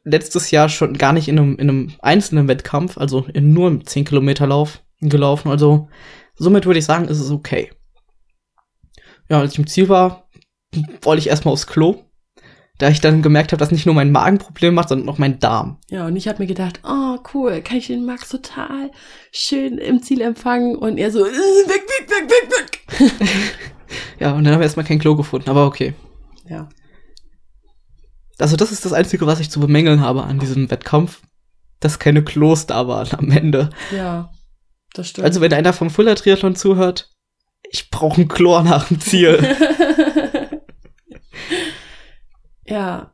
letztes 0.03 0.51
Jahr 0.51 0.69
schon 0.69 0.93
gar 0.93 1.13
nicht 1.13 1.27
in 1.27 1.39
einem, 1.39 1.57
in 1.57 1.69
einem 1.69 1.91
einzelnen 1.99 2.47
Wettkampf, 2.47 2.97
also 2.97 3.25
in 3.33 3.53
nur 3.53 3.67
einem 3.67 3.85
10 3.85 4.05
Kilometer 4.05 4.47
Lauf 4.47 4.83
gelaufen. 4.99 5.49
Also 5.49 5.89
somit 6.35 6.65
würde 6.65 6.79
ich 6.79 6.85
sagen, 6.85 7.07
ist 7.07 7.19
es 7.19 7.31
okay. 7.31 7.71
Ja, 9.29 9.39
als 9.39 9.53
ich 9.53 9.59
im 9.59 9.67
Ziel 9.67 9.89
war, 9.89 10.29
wollte 11.01 11.19
ich 11.19 11.27
erstmal 11.27 11.53
aufs 11.53 11.67
Klo. 11.67 12.03
Da 12.77 12.89
ich 12.89 13.01
dann 13.01 13.23
gemerkt 13.23 13.51
habe, 13.51 13.59
dass 13.59 13.71
nicht 13.71 13.87
nur 13.87 13.95
mein 13.95 14.11
Magenproblem 14.11 14.75
macht, 14.75 14.89
sondern 14.89 15.09
auch 15.09 15.17
mein 15.17 15.39
Darm. 15.39 15.79
Ja, 15.89 16.05
und 16.05 16.15
ich 16.15 16.27
habe 16.27 16.39
mir 16.39 16.47
gedacht, 16.47 16.81
oh, 16.83 17.17
cool, 17.33 17.61
kann 17.61 17.77
ich 17.77 17.87
den 17.87 18.05
Max 18.05 18.29
total 18.29 18.91
schön 19.31 19.79
im 19.79 20.03
Ziel 20.03 20.21
empfangen. 20.21 20.75
Und 20.75 20.97
er 20.97 21.11
so, 21.11 21.25
äh, 21.25 21.31
weg, 21.31 21.83
weg, 21.87 22.09
weg, 22.09 22.29
weg, 22.29 22.99
weg. 22.99 23.11
Ja, 24.19 24.33
und 24.33 24.43
dann 24.43 24.53
haben 24.53 24.59
wir 24.59 24.65
erstmal 24.65 24.85
kein 24.85 24.99
Klo 24.99 25.15
gefunden, 25.15 25.49
aber 25.49 25.65
okay. 25.65 25.93
Ja. 26.49 26.67
Also 28.37 28.55
das 28.55 28.71
ist 28.71 28.85
das 28.85 28.93
Einzige, 28.93 29.25
was 29.25 29.39
ich 29.39 29.49
zu 29.49 29.59
bemängeln 29.59 30.01
habe 30.01 30.23
an 30.23 30.39
diesem 30.39 30.69
Wettkampf, 30.69 31.21
dass 31.79 31.99
keine 31.99 32.23
Klos 32.23 32.65
da 32.65 32.87
waren 32.87 33.17
am 33.17 33.31
Ende. 33.31 33.69
Ja, 33.95 34.29
das 34.93 35.09
stimmt. 35.09 35.25
Also 35.25 35.41
wenn 35.41 35.53
einer 35.53 35.73
vom 35.73 35.89
Fuller 35.89 36.15
Triathlon 36.15 36.55
zuhört, 36.55 37.09
ich 37.69 37.89
brauche 37.89 38.21
ein 38.21 38.27
Klo 38.27 38.61
nach 38.61 38.87
dem 38.87 38.99
Ziel. 38.99 39.39
ja. 42.67 43.11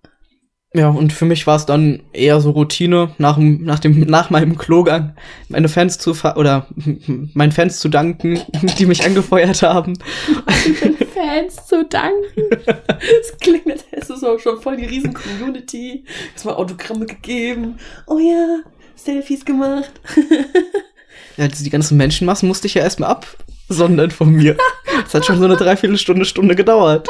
Ja, 0.76 0.89
und 0.89 1.13
für 1.13 1.26
mich 1.26 1.46
war 1.46 1.56
es 1.56 1.68
dann 1.68 2.02
eher 2.13 2.42
so 2.42 2.50
Routine, 2.50 3.12
nach, 3.20 3.38
nach, 3.38 3.78
dem, 3.78 4.00
nach 4.02 4.32
meinem 4.32 4.58
Klogang 4.58 5.16
meine 5.48 5.70
Fans 5.70 6.00
zu 6.00 6.16
oder 6.36 6.66
meinen 7.34 7.52
Fans 7.52 7.80
zu 7.80 7.89
danken, 7.89 8.42
die 8.80 8.88
mich 8.88 9.06
angefeuert 9.06 9.62
haben. 9.62 9.94
Fans 11.13 11.68
zu 11.68 11.86
danken. 11.86 12.50
Das 12.66 13.38
klingt, 13.39 13.70
als 13.70 13.86
hättest 13.92 14.10
du 14.10 14.16
so 14.16 14.39
schon 14.39 14.60
voll 14.62 14.78
die 14.78 14.86
riesen 14.86 15.13
Community. 15.13 16.06
Erstmal 16.34 16.56
Autogramme 16.56 17.06
gegeben. 17.06 17.78
Oh 18.08 18.18
ja, 18.18 18.62
Selfies 18.96 19.46
gemacht. 19.46 19.92
Ja, 21.38 21.48
die 21.48 21.70
ganzen 21.70 21.98
Menschenmassen 21.98 22.48
musste 22.48 22.66
ich 22.66 22.74
ja 22.74 22.82
erstmal 22.82 23.12
absondern 23.12 24.10
von 24.10 24.32
mir. 24.32 24.58
Das 25.04 25.13
hat 25.13 25.26
schon 25.26 25.38
so 25.38 25.46
eine 25.46 25.56
Dreiviertelstunde, 25.56 26.26
Stunde 26.26 26.56
gedauert. 26.56 27.08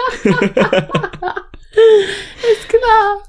Ist 2.54 2.70
klar. 2.70 3.24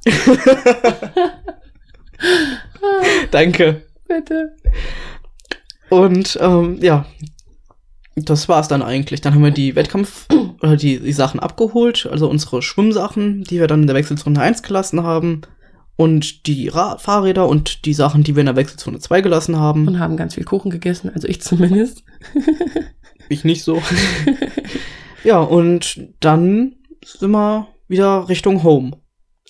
Danke. 3.30 3.82
Bitte. 4.06 4.54
Und 5.88 6.38
ähm, 6.40 6.78
ja, 6.80 7.06
das 8.16 8.48
war's 8.48 8.68
dann 8.68 8.82
eigentlich. 8.82 9.20
Dann 9.20 9.34
haben 9.34 9.42
wir 9.42 9.50
die 9.50 9.74
Wettkampf 9.76 10.26
oder 10.62 10.76
die, 10.76 11.00
die 11.00 11.12
Sachen 11.12 11.40
abgeholt, 11.40 12.08
also 12.10 12.28
unsere 12.28 12.62
Schwimmsachen, 12.62 13.44
die 13.44 13.60
wir 13.60 13.66
dann 13.66 13.82
in 13.82 13.86
der 13.86 13.96
Wechselzone 13.96 14.40
1 14.40 14.62
gelassen 14.62 15.02
haben. 15.02 15.42
Und 15.96 16.48
die 16.48 16.66
Ra 16.68 16.98
Fahrräder 16.98 17.48
und 17.48 17.84
die 17.84 17.94
Sachen, 17.94 18.24
die 18.24 18.34
wir 18.34 18.40
in 18.40 18.46
der 18.46 18.56
Wechselzone 18.56 18.98
2 18.98 19.20
gelassen 19.20 19.58
haben. 19.58 19.86
Und 19.86 20.00
haben 20.00 20.16
ganz 20.16 20.34
viel 20.34 20.44
Kuchen 20.44 20.70
gegessen, 20.70 21.10
also 21.14 21.28
ich 21.28 21.40
zumindest. 21.40 22.02
ich 23.28 23.44
nicht 23.44 23.62
so. 23.62 23.80
ja, 25.24 25.38
und 25.38 26.00
dann 26.18 26.74
sind 27.04 27.30
wir 27.30 27.68
wieder 27.88 28.28
Richtung 28.28 28.62
Home. 28.62 28.92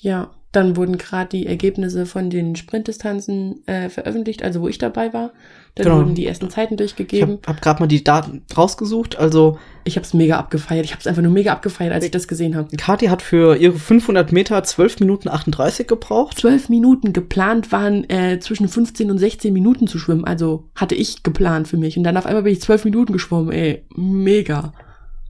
Ja, 0.01 0.31
dann 0.53 0.77
wurden 0.77 0.99
gerade 0.99 1.31
die 1.31 1.47
Ergebnisse 1.47 2.07
von 2.07 2.31
den 2.31 2.55
Sprintdistanzen 2.55 3.66
äh, 3.66 3.88
veröffentlicht, 3.88 4.44
also 4.44 4.61
wo 4.61 4.68
ich 4.68 4.79
dabei 4.79 5.12
war. 5.12 5.33
Dann 5.75 5.85
Genau. 5.87 5.97
wurden 5.99 6.14
die 6.14 6.27
ersten 6.27 6.49
Zeiten 6.49 6.75
Ich 6.75 6.79
durchgegeben. 6.79 7.38
habe 7.42 7.49
hab 7.49 7.61
gerade 7.61 7.81
mal 7.81 7.87
die 7.88 8.05
Daten 8.05 8.42
rausgesucht. 8.57 9.16
Also 9.18 9.59
Ich 9.83 9.97
habe 9.97 10.05
es 10.07 10.14
mega 10.14 10.38
abgefeiert. 10.38 10.85
Ich 10.85 10.92
habe 10.92 11.01
es 11.01 11.09
einfach 11.09 11.23
nur 11.23 11.33
mega 11.33 11.51
abgefeiert, 11.53 11.92
als 11.92 12.05
ich 12.05 12.12
das 12.12 12.29
gesehen 12.29 12.55
habe. 12.55 12.77
Kathi 12.77 13.07
hat 13.07 13.20
für 13.23 13.57
ihre 13.57 13.73
500 13.75 14.31
Meter 14.31 14.62
12 14.62 15.01
Minuten 15.01 15.29
38 15.29 15.88
gebraucht. 15.88 16.38
Zwölf 16.38 16.68
Minuten 16.68 17.12
geplant 17.12 17.73
waren 17.73 18.09
äh, 18.09 18.38
zwischen 18.38 18.68
15 18.68 19.11
und 19.11 19.18
16 19.18 19.53
Minuten 19.53 19.88
zu 19.88 19.99
schwimmen. 19.99 20.25
Also 20.25 20.70
hatte 20.77 20.94
ich 20.94 21.25
geplant 21.25 21.66
für 21.66 21.79
mich. 21.79 21.97
Und 21.99 22.05
dann 22.05 22.16
auf 22.16 22.27
einmal 22.27 22.44
bin 22.44 22.53
ich 22.53 22.61
zwölf 22.61 22.85
Minuten 22.85 23.12
geschwommen. 23.12 23.51
Ey, 23.51 23.85
mega. 23.97 24.73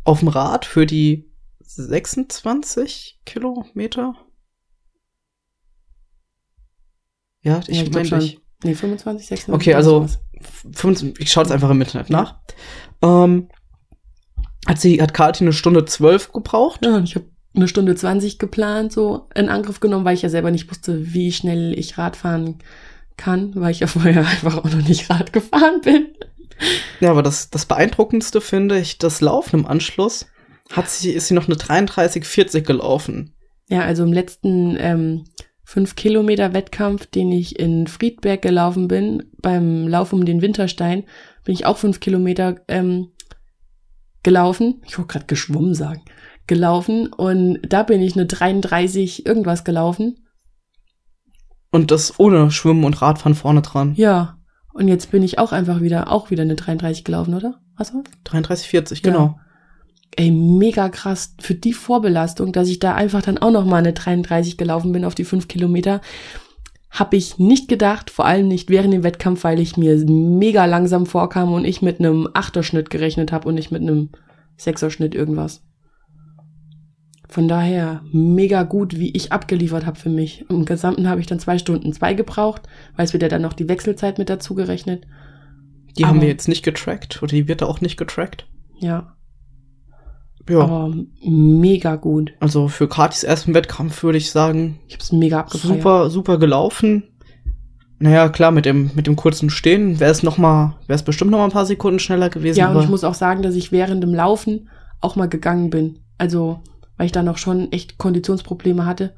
Auf 0.05 0.19
dem 0.19 0.29
Rad 0.29 0.67
für 0.67 0.85
die 0.85 1.31
26 1.77 3.21
Kilometer. 3.25 4.15
Ja, 7.43 7.61
ich 7.67 7.77
Ja, 7.77 8.01
ich 8.01 8.11
meine. 8.11 8.33
Nee, 8.63 8.75
25, 8.75 9.27
26. 9.27 9.55
Okay, 9.55 9.75
also 9.75 10.07
sowas. 10.07 10.19
25, 10.73 11.21
ich 11.21 11.31
schaue 11.31 11.45
es 11.45 11.51
einfach 11.51 11.71
im 11.71 11.81
Internet 11.81 12.11
nach. 12.11 12.41
Ähm, 13.03 13.49
hat 14.67 14.81
sie, 14.81 15.03
hat 15.03 15.13
Kathi 15.13 15.45
eine 15.45 15.53
Stunde 15.53 15.85
12 15.85 16.33
gebraucht? 16.33 16.85
Ja, 16.85 17.01
ich 17.01 17.15
habe 17.17 17.27
eine 17.55 17.69
Stunde 17.69 17.95
20 17.95 18.39
geplant, 18.39 18.93
so 18.93 19.29
in 19.35 19.49
Angriff 19.49 19.81
genommen, 19.81 20.05
weil 20.05 20.15
ich 20.15 20.23
ja 20.23 20.31
selber 20.31 20.51
nicht 20.51 20.71
wusste, 20.71 21.13
wie 21.13 21.33
schnell 21.33 21.79
ich 21.79 21.99
Rad 21.99 22.17
fahren 22.17 22.59
kann, 23.17 23.53
weil 23.55 23.73
ich 23.73 23.81
ja 23.81 23.87
vorher 23.89 24.27
einfach 24.27 24.57
auch 24.57 24.65
noch 24.65 24.89
nicht 24.89 25.11
Rad 25.11 25.33
gefahren 25.33 25.81
bin. 25.83 26.09
Ja, 27.01 27.11
aber 27.11 27.23
das, 27.23 27.51
das 27.51 27.67
Beeindruckendste 27.67 28.41
finde 28.41 28.79
ich, 28.79 28.99
das 28.99 29.21
Laufen 29.21 29.61
im 29.61 29.67
Anschluss 29.67 30.27
hat 30.73 30.89
sie, 30.89 31.11
ist 31.13 31.29
sie 31.29 31.35
noch 31.35 31.47
eine 31.47 31.57
33,40 31.57 32.63
gelaufen. 32.63 33.35
Ja, 33.69 33.83
also 33.83 34.03
im 34.03 34.13
letzten 34.13 34.77
ähm, 34.79 35.25
5 35.65 35.97
Kilometer 35.97 36.53
Wettkampf, 36.53 37.07
den 37.07 37.33
ich 37.33 37.59
in 37.59 37.87
Friedberg 37.87 38.43
gelaufen 38.43 38.89
bin, 38.89 39.31
beim 39.41 39.89
Lauf 39.89 40.13
um 40.13 40.25
den 40.25 40.43
Winterstein, 40.43 41.05
bin 41.45 41.55
ich 41.55 41.67
auch 41.67 41.79
5 41.79 42.01
Kilometer 42.01 42.57
ähm, 42.69 43.09
gelaufen. 44.23 44.83
Ich 44.87 44.99
wollte 44.99 45.13
gerade 45.13 45.27
geschwommen 45.27 45.75
sagen. 45.75 46.03
Gelaufen 46.47 47.07
und 47.13 47.61
da 47.67 47.83
bin 47.85 48.03
ich 48.03 48.15
eine 48.17 48.27
33 48.27 49.25
irgendwas 49.25 49.65
gelaufen. 49.65 50.27
Und 51.71 51.91
das 51.91 52.21
ohne 52.21 52.51
Schwimmen 52.51 52.85
und 52.85 53.01
Radfahren 53.01 53.35
vorne 53.35 53.63
dran. 53.63 53.95
Ja. 53.97 54.39
Und 54.75 54.89
jetzt 54.89 55.11
bin 55.11 55.23
ich 55.23 55.39
auch 55.39 55.53
einfach 55.53 55.81
wieder, 55.81 56.11
auch 56.13 56.31
wieder 56.31 56.43
eine 56.43 56.57
33 56.57 57.05
gelaufen, 57.05 57.35
oder? 57.35 57.61
Was 57.77 57.95
war's? 57.95 58.05
33,40, 58.27 58.95
Ja. 58.97 59.01
genau. 59.03 59.39
Ey, 60.17 60.31
mega 60.31 60.89
krass 60.91 61.35
für 61.41 61.55
die 61.55 61.73
Vorbelastung, 61.73 62.53
dass 62.53 62.69
ich 62.69 62.79
da 62.79 62.95
einfach 62.95 63.23
dann 63.23 63.39
auch 63.39 63.51
noch 63.51 63.65
mal 63.65 63.79
eine 63.79 63.93
33 63.93 64.57
gelaufen 64.57 64.93
bin 64.93 65.05
auf 65.05 65.15
die 65.15 65.25
5 65.25 65.49
Kilometer. 65.49 66.01
Hab 66.91 67.13
ich 67.15 67.39
nicht 67.39 67.69
gedacht, 67.69 68.11
vor 68.11 68.25
allem 68.25 68.47
nicht 68.47 68.71
während 68.71 68.95
dem 68.95 69.03
Wettkampf, 69.03 69.43
weil 69.43 69.59
ich 69.59 69.77
mir 69.77 69.97
mega 70.07 70.65
langsam 70.67 71.07
vorkam 71.07 71.53
und 71.53 71.65
ich 71.65 71.83
mit 71.83 71.99
einem 71.99 72.29
Achterschnitt 72.35 72.91
gerechnet 72.91 73.33
habe 73.33 73.49
und 73.49 73.57
nicht 73.57 73.73
mit 73.73 73.83
einem 73.83 74.11
Sechserschnitt 74.57 75.17
irgendwas. 75.17 75.63
Von 77.29 77.49
daher 77.49 78.03
mega 78.13 78.63
gut, 78.63 78.97
wie 79.01 79.11
ich 79.11 79.33
abgeliefert 79.33 79.85
habe 79.87 79.99
für 79.99 80.11
mich. 80.11 80.45
Im 80.49 80.65
Gesamten 80.65 81.09
habe 81.09 81.21
ich 81.21 81.27
dann 81.27 81.41
zwei 81.41 81.59
Stunden 81.59 81.93
zwei 81.93 82.15
gebraucht, 82.15 82.63
weil 82.95 83.05
es 83.07 83.13
wird 83.13 83.25
ja 83.25 83.29
dann 83.29 83.43
noch 83.43 83.55
die 83.55 83.69
Wechselzeit 83.69 84.19
mit 84.19 84.31
dazu 84.31 84.55
gerechnet. 84.55 85.05
Die 85.99 86.05
haben 86.05 86.19
Aber- 86.19 86.23
wir 86.23 86.29
jetzt 86.29 86.47
nicht 86.47 86.63
getrackt 86.65 87.21
oder 87.25 87.33
die 87.33 87.49
wird 87.49 87.63
da 87.63 87.67
auch 87.67 87.81
nicht 87.81 87.97
getrackt. 87.97 88.47
Ja, 88.79 89.14
Ja. 90.49 90.61
aber 90.61 90.95
mega 91.27 91.97
gut. 91.97 92.33
also 92.41 92.69
für 92.69 92.89
Katis 92.89 93.25
ersten 93.25 93.55
Wettkampf 93.55 94.03
würde 94.03 94.19
ich 94.19 94.31
sagen, 94.31 94.79
Ich 94.89 94.95
hab's 94.95 95.11
mega 95.13 95.41
abgefeiert. 95.41 95.77
super, 95.77 96.11
super 96.11 96.39
gelaufen. 96.39 97.05
Naja, 97.99 98.29
klar, 98.29 98.51
mit 98.51 98.67
dem, 98.67 98.91
mit 98.95 99.07
dem 99.07 99.17
kurzen 99.17 99.49
Stehen 99.51 100.01
wäre 100.01 100.11
es 100.11 100.23
noch 100.23 100.37
mal, 100.37 100.77
wäre 100.87 100.97
es 100.97 101.03
bestimmt 101.05 101.31
noch 101.31 101.39
mal 101.39 101.45
ein 101.45 101.51
paar 101.53 101.65
Sekunden 101.65 101.99
schneller 102.01 102.29
gewesen. 102.29 102.59
Ja, 102.59 102.71
und 102.71 102.83
ich 102.83 102.89
muss 102.91 103.05
auch 103.05 103.15
sagen, 103.15 103.43
dass 103.43 103.55
ich 103.55 103.73
während 103.73 104.03
dem 104.03 104.13
Laufen 104.13 104.69
auch 105.01 105.17
mal 105.17 105.29
gegangen 105.29 105.71
bin. 105.71 106.01
Also, 106.19 106.61
weil 106.97 107.07
ich 107.07 107.13
da 107.13 107.23
noch 107.23 107.39
schon 107.39 107.73
echt 107.73 107.97
Konditionsprobleme 107.97 108.85
hatte. 108.85 109.15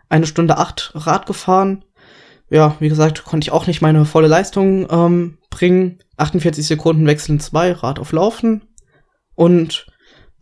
Eine 0.08 0.26
Stunde 0.26 0.56
8 0.56 0.92
Rad 0.94 1.26
gefahren. 1.26 1.84
Ja, 2.48 2.76
wie 2.78 2.88
gesagt, 2.88 3.24
konnte 3.24 3.44
ich 3.44 3.50
auch 3.50 3.66
nicht 3.66 3.82
meine 3.82 4.04
volle 4.04 4.28
Leistung 4.28 4.86
ähm, 4.88 5.38
bringen. 5.50 5.98
48 6.16 6.66
Sekunden 6.66 7.06
Wechseln 7.06 7.40
2, 7.40 7.72
Rad 7.72 7.98
auf 7.98 8.12
Laufen. 8.12 8.62
Und 9.34 9.86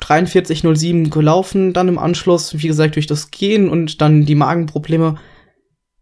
43,07 0.01 1.11
gelaufen, 1.11 1.73
dann 1.73 1.89
im 1.89 1.99
Anschluss, 1.99 2.59
wie 2.59 2.69
gesagt, 2.69 2.97
durch 2.97 3.07
das 3.07 3.31
Gehen 3.31 3.69
und 3.69 4.01
dann 4.01 4.27
die 4.27 4.35
Magenprobleme, 4.35 5.17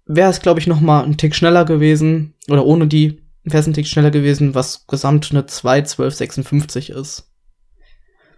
wäre 0.07 0.31
es, 0.31 0.41
glaube 0.41 0.61
ich, 0.61 0.67
noch 0.67 0.81
mal 0.81 1.05
ein 1.05 1.17
Tick 1.17 1.35
schneller 1.35 1.65
gewesen. 1.65 2.35
Oder 2.49 2.67
ohne 2.67 2.87
die 2.87 3.23
wäre 3.45 3.61
es 3.61 3.67
ein 3.67 3.75
Tick 3.75 3.87
schneller 3.87 4.11
gewesen, 4.11 4.55
was 4.55 4.87
gesamt 4.87 5.31
eine 5.31 5.43
2,1256 5.43 6.93
ist. 6.93 7.31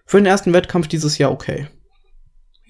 Für 0.06 0.18
den 0.18 0.26
ersten 0.26 0.52
Wettkampf 0.52 0.88
dieses 0.88 1.18
Jahr 1.18 1.32
okay. 1.32 1.68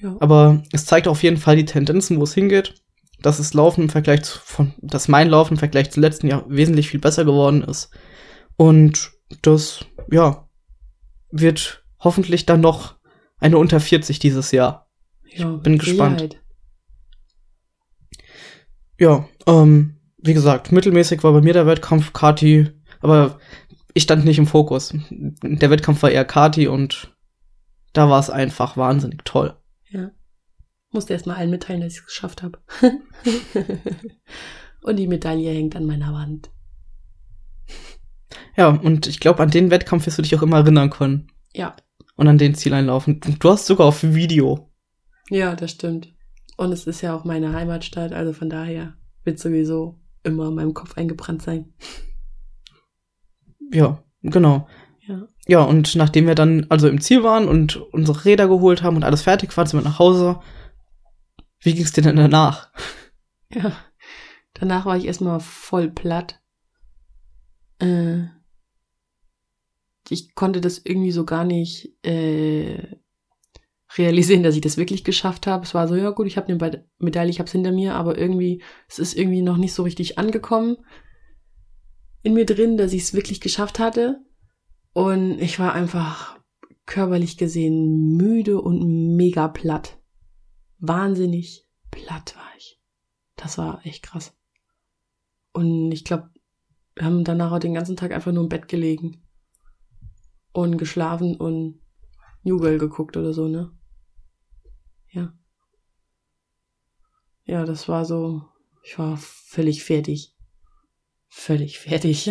Ja. 0.01 0.17
Aber 0.21 0.63
es 0.73 0.87
zeigt 0.87 1.09
auf 1.09 1.23
jeden 1.23 1.37
Fall 1.37 1.57
die 1.57 1.65
Tendenzen, 1.65 2.19
wo 2.19 2.25
es 2.25 2.35
hingeht. 2.35 2.75
Dass 3.21 3.39
das 3.39 3.55
Laufen 3.55 3.85
im 3.85 3.89
Vergleich 3.89 4.23
zu, 4.23 4.39
von, 4.39 4.75
dass 4.79 5.09
mein 5.09 5.31
Laufen 5.31 5.55
im 5.55 5.59
Vergleich 5.59 5.91
zum 5.91 6.03
letzten 6.03 6.29
Jahr 6.29 6.45
wesentlich 6.49 6.89
viel 6.91 7.01
besser 7.01 7.25
geworden 7.25 7.63
ist. 7.63 7.91
Und 8.57 9.13
das, 9.43 9.85
ja, 10.11 10.49
wird 11.31 11.85
hoffentlich 11.99 12.47
dann 12.47 12.61
noch 12.61 12.97
eine 13.39 13.59
unter 13.59 13.81
40 13.81 14.19
dieses 14.19 14.53
Jahr. 14.53 14.89
Ich 15.25 15.45
bin 15.45 15.79
gespannt. 15.79 16.41
Ja, 18.99 19.29
ähm, 19.47 20.01
wie 20.19 20.35
gesagt, 20.35 20.71
mittelmäßig 20.71 21.25
war 21.25 21.33
bei 21.33 21.41
mir 21.41 21.53
der 21.53 21.67
Wettkampf 21.67 22.13
Kati, 22.13 22.71
aber 23.01 23.41
ich 23.93 24.05
stand 24.05 24.25
nicht 24.25 24.39
im 24.39 24.47
Fokus. 24.47 24.95
Der 25.11 25.71
Wettkampf 25.71 26.03
war 26.03 26.11
eher 26.11 26.25
Kati 26.25 26.69
und 26.69 27.15
da 27.93 28.09
war 28.09 28.21
es 28.21 28.31
einfach 28.31 28.77
wahnsinnig 28.77 29.25
toll. 29.25 29.57
Ja. 29.91 30.11
Musste 30.93 31.13
erst 31.13 31.27
mal 31.27 31.37
allen 31.37 31.51
mitteilen, 31.51 31.81
dass 31.81 31.93
ich 31.93 31.99
es 31.99 32.07
geschafft 32.07 32.43
habe. 32.43 32.61
und 34.83 34.97
die 34.97 35.09
Medaille 35.09 35.51
hängt 35.51 35.75
an 35.75 35.87
meiner 35.87 36.13
Wand. 36.13 36.51
Ja, 38.57 38.69
und 38.69 39.07
ich 39.07 39.21
glaube, 39.21 39.43
an 39.43 39.51
den 39.51 39.71
Wettkampf 39.71 40.07
wirst 40.07 40.19
du 40.19 40.23
dich 40.23 40.35
auch 40.37 40.43
immer 40.43 40.59
erinnern 40.59 40.91
können. 40.91 41.29
Ja. 41.53 41.75
Und 42.17 42.29
an 42.29 42.39
den 42.39 42.55
Zieleinlauf. 42.55 43.07
Und 43.07 43.43
du 43.43 43.51
hast 43.51 43.67
sogar 43.67 43.87
auf 43.87 44.03
Video. 44.03 44.71
Ja, 45.31 45.57
das 45.57 45.73
stimmt. 45.73 46.13
Und 46.57 46.73
es 46.73 46.87
ist 46.87 47.01
ja 47.01 47.17
auch 47.17 47.25
meine 47.25 47.53
Heimatstadt, 47.53 48.13
also 48.13 48.33
von 48.33 48.49
daher 48.49 48.95
wird 49.25 49.39
sowieso 49.39 50.01
immer 50.23 50.49
in 50.49 50.55
meinem 50.55 50.75
Kopf 50.75 50.97
eingebrannt 50.97 51.43
sein. 51.43 51.75
Ja, 53.73 54.03
genau. 54.23 54.69
Ja. 55.01 55.29
Ja, 55.47 55.63
und 55.63 55.97
nachdem 55.97 56.27
wir 56.27 56.35
dann 56.35 56.67
also 56.71 56.89
im 56.89 57.01
Ziel 57.01 57.23
waren 57.23 57.49
und 57.49 57.77
unsere 57.93 58.25
Räder 58.25 58.49
geholt 58.49 58.83
haben 58.83 58.97
und 58.97 59.05
alles 59.05 59.23
fertig 59.23 59.55
war, 59.57 59.67
sind 59.67 59.81
wir 59.81 59.85
nach 59.85 59.99
Hause. 59.99 60.41
Wie 61.61 61.75
ging's 61.75 61.93
dir 61.93 62.03
denn 62.03 62.17
danach? 62.17 62.71
Ja. 63.53 63.73
Danach 64.55 64.87
war 64.87 64.97
ich 64.97 65.07
erstmal 65.07 65.41
voll 65.41 65.91
platt. 65.91 66.41
Äh, 67.79 68.25
ich 70.09 70.35
konnte 70.35 70.61
das 70.61 70.79
irgendwie 70.85 71.13
so 71.13 71.25
gar 71.25 71.45
nicht 71.45 71.95
äh, 72.05 72.97
realisieren, 73.97 74.43
dass 74.43 74.55
ich 74.55 74.61
das 74.61 74.77
wirklich 74.77 75.05
geschafft 75.05 75.47
habe. 75.47 75.65
Es 75.65 75.75
war 75.75 75.89
so, 75.89 75.95
ja 75.95 76.11
gut, 76.11 76.27
ich 76.27 76.37
habe 76.37 76.49
eine 76.49 76.85
Medaille, 76.99 77.31
ich 77.31 77.39
habe 77.39 77.47
es 77.47 77.53
hinter 77.53 77.73
mir, 77.73 77.95
aber 77.95 78.19
irgendwie, 78.19 78.63
es 78.89 78.99
ist 78.99 79.17
irgendwie 79.17 79.43
noch 79.43 79.57
nicht 79.57 79.73
so 79.73 79.83
richtig 79.83 80.19
angekommen 80.19 80.77
in 82.23 82.35
mir 82.35 82.47
drin, 82.47 82.77
dass 82.77 82.93
ich 82.93 83.03
es 83.03 83.15
wirklich 83.15 83.41
geschafft 83.41 83.79
hatte. 83.79 84.21
Und 84.93 85.41
ich 85.41 85.59
war 85.59 85.75
einfach 85.75 86.39
körperlich 86.87 87.37
gesehen 87.37 88.17
müde 88.17 88.61
und 88.61 89.17
mega 89.17 89.49
platt. 89.49 89.99
Wahnsinnig 90.79 91.67
platt 91.91 92.35
war 92.37 92.49
ich. 92.57 92.81
Das 93.37 93.59
war 93.59 93.85
echt 93.85 94.03
krass. 94.03 94.37
Und 95.53 95.93
ich 95.93 96.05
glaube, 96.05 96.31
wir 96.97 97.05
haben 97.05 97.25
danach 97.25 97.53
auch 97.53 97.59
den 97.59 97.75
ganzen 97.75 97.97
Tag 97.97 98.13
einfach 98.13 98.33
nur 98.33 98.45
im 98.45 98.49
Bett 98.49 98.69
gelegen 98.69 99.23
und 100.53 100.79
geschlafen 100.79 101.37
und 101.37 101.81
New 102.43 102.59
Girl 102.59 102.79
geguckt 102.79 103.17
oder 103.17 103.33
so, 103.33 103.49
ne? 103.49 103.73
Ja. 105.11 105.33
Ja, 107.45 107.65
das 107.65 107.89
war 107.89 108.05
so, 108.05 108.43
ich 108.83 108.99
war 108.99 109.17
völlig 109.17 109.85
fertig. 109.85 110.35
Völlig 111.29 111.79
fertig. 111.79 112.31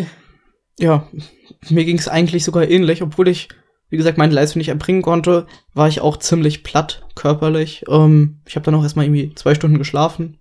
Ja, 0.80 1.09
mir 1.70 1.86
ging 1.86 1.97
es 1.97 2.07
eigentlich 2.07 2.43
sogar 2.43 2.68
ähnlich, 2.68 3.03
obwohl 3.03 3.28
ich, 3.28 3.49
wie 3.89 3.97
gesagt, 3.97 4.18
meine 4.18 4.34
Leistung 4.34 4.59
nicht 4.59 4.70
erbringen 4.70 5.01
konnte, 5.01 5.45
war 5.74 5.88
ich 5.88 6.01
auch 6.01 6.18
ziemlich 6.18 6.64
platt 6.64 7.05
körperlich. 7.16 7.84
Ähm, 7.89 8.41
ich 8.47 8.55
habe 8.55 8.66
dann 8.66 8.76
auch 8.76 8.84
erstmal 8.84 9.05
irgendwie 9.05 9.36
zwei 9.36 9.53
Stunden 9.53 9.78
geschlafen. 9.78 10.39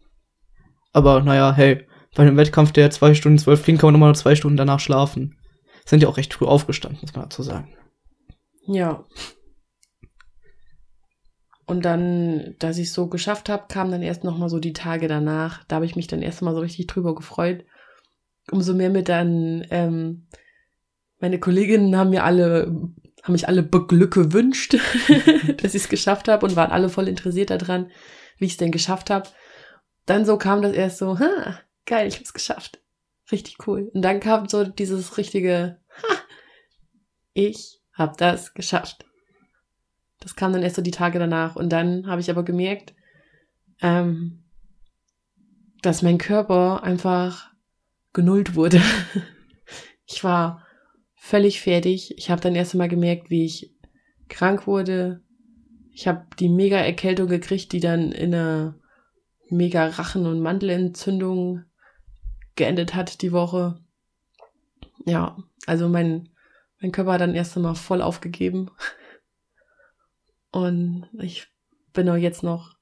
Aber 0.93 1.23
naja, 1.23 1.53
hey, 1.53 1.87
bei 2.15 2.23
einem 2.23 2.37
Wettkampf, 2.37 2.73
der 2.73 2.91
zwei 2.91 3.15
Stunden 3.15 3.39
zwölf 3.39 3.65
ging, 3.65 3.79
kann 3.79 3.89
man 3.89 3.95
nochmal 3.95 4.15
zwei 4.15 4.35
Stunden 4.35 4.57
danach 4.57 4.81
schlafen. 4.81 5.39
Sind 5.85 6.03
ja 6.03 6.09
auch 6.09 6.17
recht 6.17 6.35
früh 6.35 6.47
aufgestanden, 6.47 7.01
muss 7.01 7.15
man 7.15 7.25
dazu 7.25 7.43
sagen. 7.43 7.75
Ja. 8.67 9.05
Und 11.67 11.85
dann, 11.85 12.55
dass 12.59 12.79
ich 12.79 12.89
es 12.89 12.95
so 12.95 13.07
geschafft 13.07 13.49
habe, 13.49 13.65
kamen 13.69 13.91
dann 13.91 14.03
erst 14.03 14.25
noch 14.25 14.37
mal 14.37 14.49
so 14.49 14.59
die 14.59 14.75
Tage 14.75 15.09
danach. 15.09 15.65
Da 15.65 15.77
habe 15.77 15.87
ich 15.87 15.97
mich 15.97 16.07
dann 16.07 16.23
erst 16.23 16.43
mal 16.43 16.55
so 16.55 16.61
richtig 16.61 16.87
drüber 16.87 17.15
gefreut. 17.15 17.65
Umso 18.51 18.75
mehr 18.75 18.91
mit 18.91 19.09
dann, 19.09 19.67
ähm, 19.71 20.27
meine 21.19 21.39
Kolleginnen 21.39 21.97
haben 21.97 22.11
mir 22.11 22.25
alle, 22.25 22.67
haben 23.23 23.33
mich 23.33 23.49
alle 23.49 23.63
Beglücke 23.63 24.25
gewünscht, 24.29 24.75
dass 25.63 25.75
ich 25.75 25.85
es 25.85 25.89
geschafft 25.89 26.29
habe 26.29 26.45
und 26.45 26.57
waren 26.57 26.73
alle 26.73 26.89
voll 26.89 27.09
interessiert 27.09 27.51
daran, 27.51 27.91
wie 28.39 28.47
ich 28.47 28.53
es 28.53 28.57
denn 28.59 28.73
geschafft 28.73 29.09
habe. 29.09 29.29
Dann 30.05 30.27
so 30.27 30.37
kam 30.37 30.63
das 30.63 30.73
erst 30.73 30.99
so, 30.99 31.21
ha, 31.21 31.61
geil, 31.87 32.09
ich 32.09 32.17
hab's 32.19 32.33
geschafft. 32.33 32.81
Richtig 33.31 33.67
cool. 33.67 33.91
Und 33.95 34.03
dann 34.03 34.21
kam 34.21 34.49
so 34.49 34.65
dieses 34.65 35.17
richtige, 35.17 35.81
ha, 36.03 36.17
ich 37.35 37.81
hab 37.93 38.17
das 38.17 38.55
geschafft. 38.55 39.07
Das 40.21 40.37
kam 40.37 40.53
dann 40.53 40.63
erst 40.63 40.77
so 40.77 40.83
die 40.83 40.91
Tage 40.91 41.19
danach. 41.19 41.57
Und 41.57 41.71
dann 41.71 42.07
habe 42.07 42.21
ich 42.21 42.31
aber 42.31 42.45
gemerkt, 42.45 42.95
ähm, 43.81 44.45
dass 45.83 46.03
mein 46.03 46.19
Körper 46.19 46.83
einfach 46.83 47.51
genullt 48.13 48.55
wurde. 48.55 48.81
ich 50.07 50.23
war 50.23 50.65
völlig 51.15 51.61
fertig. 51.61 52.17
Ich 52.19 52.31
habe 52.31 52.41
dann 52.41 52.55
erst 52.55 52.75
einmal 52.75 52.89
gemerkt, 52.89 53.31
wie 53.31 53.45
ich 53.45 53.75
krank 54.29 54.67
wurde. 54.67 55.23
Ich 55.93 56.07
habe 56.07 56.27
die 56.39 56.49
mega 56.49 56.77
Erkältung 56.77 57.29
gekriegt, 57.29 57.73
die 57.73 57.81
dann 57.81 58.13
in 58.13 58.35
einer 58.35 58.79
mega 59.51 59.87
Rachen- 59.87 60.27
und 60.27 60.41
Mandelentzündung 60.41 61.65
geendet 62.57 62.95
hat 62.95 63.23
die 63.23 63.33
Woche. 63.33 63.79
Ja, 65.05 65.37
also 65.67 65.89
mein, 65.89 66.29
mein 66.81 66.93
Körper 66.93 67.13
hat 67.13 67.21
dann 67.21 67.35
erst 67.35 67.57
einmal 67.57 67.75
voll 67.75 68.03
aufgegeben. 68.03 68.71
Und 70.51 71.07
ich 71.19 71.49
bin 71.93 72.09
auch 72.09 72.17
jetzt 72.17 72.43
noch 72.43 72.77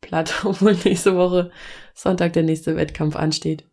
platt, 0.00 0.34
obwohl 0.44 0.74
nächste 0.84 1.16
Woche 1.16 1.50
Sonntag 1.94 2.32
der 2.32 2.42
nächste 2.42 2.76
Wettkampf 2.76 3.16
ansteht. 3.16 3.64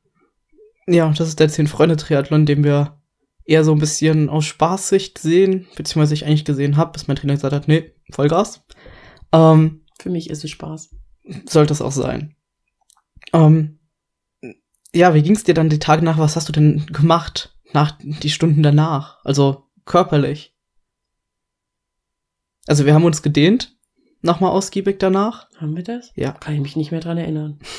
Ja, 0.87 1.09
das 1.09 1.27
ist 1.27 1.39
der 1.39 1.49
Zehn-Freunde-Triathlon, 1.49 2.45
den 2.45 2.63
wir 2.63 2.99
eher 3.45 3.63
so 3.63 3.71
ein 3.71 3.79
bisschen 3.79 4.29
aus 4.29 4.45
Spaßsicht 4.45 5.17
sehen, 5.17 5.67
beziehungsweise 5.75 6.13
ich 6.13 6.25
eigentlich 6.25 6.45
gesehen 6.45 6.77
habe, 6.77 6.91
bis 6.91 7.07
mein 7.07 7.17
Trainer 7.17 7.33
gesagt 7.33 7.53
hat, 7.53 7.67
nee, 7.67 7.93
Vollgas. 8.11 8.63
Ähm, 9.31 9.85
Für 9.99 10.09
mich 10.09 10.29
ist 10.29 10.43
es 10.43 10.51
Spaß. 10.51 10.95
Sollte 11.47 11.73
es 11.73 11.81
auch 11.81 11.91
sein. 11.91 12.35
Ähm, 13.33 13.78
ja, 14.93 15.13
wie 15.13 15.21
ging's 15.21 15.43
dir 15.43 15.53
dann 15.53 15.69
die 15.69 15.79
Tage 15.79 16.03
nach? 16.03 16.17
Was 16.17 16.35
hast 16.35 16.49
du 16.49 16.53
denn 16.53 16.85
gemacht 16.87 17.55
nach 17.73 17.97
die 18.01 18.29
Stunden 18.29 18.63
danach? 18.63 19.23
Also 19.23 19.65
körperlich? 19.85 20.55
Also 22.67 22.85
wir 22.85 22.93
haben 22.93 23.05
uns 23.05 23.21
gedehnt, 23.21 23.75
nochmal 24.21 24.51
ausgiebig 24.51 24.99
danach. 24.99 25.47
Haben 25.57 25.75
wir 25.75 25.83
das? 25.83 26.11
Ja. 26.15 26.31
Kann 26.33 26.53
ich 26.53 26.61
mich 26.61 26.75
nicht 26.75 26.91
mehr 26.91 27.01
dran 27.01 27.17
erinnern. 27.17 27.59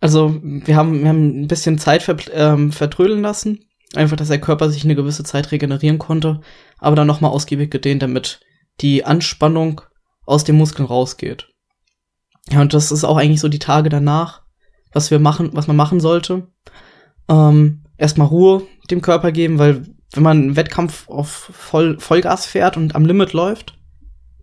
Also 0.00 0.38
wir 0.40 0.76
haben, 0.76 1.00
wir 1.00 1.08
haben 1.08 1.42
ein 1.42 1.48
bisschen 1.48 1.76
Zeit 1.76 2.04
ver, 2.04 2.16
ähm, 2.32 2.70
vertrödeln 2.70 3.20
lassen. 3.20 3.64
Einfach, 3.94 4.16
dass 4.16 4.28
der 4.28 4.40
Körper 4.40 4.70
sich 4.70 4.84
eine 4.84 4.94
gewisse 4.94 5.24
Zeit 5.24 5.50
regenerieren 5.50 5.98
konnte. 5.98 6.40
Aber 6.78 6.94
dann 6.94 7.08
nochmal 7.08 7.32
ausgiebig 7.32 7.68
gedehnt, 7.68 8.02
damit 8.02 8.38
die 8.80 9.04
Anspannung 9.04 9.80
aus 10.24 10.44
den 10.44 10.54
Muskeln 10.54 10.86
rausgeht. 10.86 11.48
Ja, 12.48 12.60
und 12.60 12.74
das 12.74 12.92
ist 12.92 13.02
auch 13.02 13.16
eigentlich 13.16 13.40
so 13.40 13.48
die 13.48 13.58
Tage 13.58 13.88
danach, 13.88 14.42
was 14.92 15.10
wir 15.10 15.18
machen, 15.18 15.50
was 15.52 15.66
man 15.66 15.76
machen 15.76 16.00
sollte. 16.00 16.48
Ähm, 17.28 17.84
erstmal 17.96 18.28
Ruhe 18.28 18.62
dem 18.90 19.02
Körper 19.02 19.32
geben, 19.32 19.58
weil 19.58 19.82
wenn 20.12 20.22
man 20.22 20.38
einen 20.38 20.56
Wettkampf 20.56 21.08
auf 21.08 21.28
Voll, 21.28 21.98
Vollgas 21.98 22.46
fährt 22.46 22.76
und 22.76 22.94
am 22.94 23.04
Limit 23.04 23.32
läuft, 23.32 23.78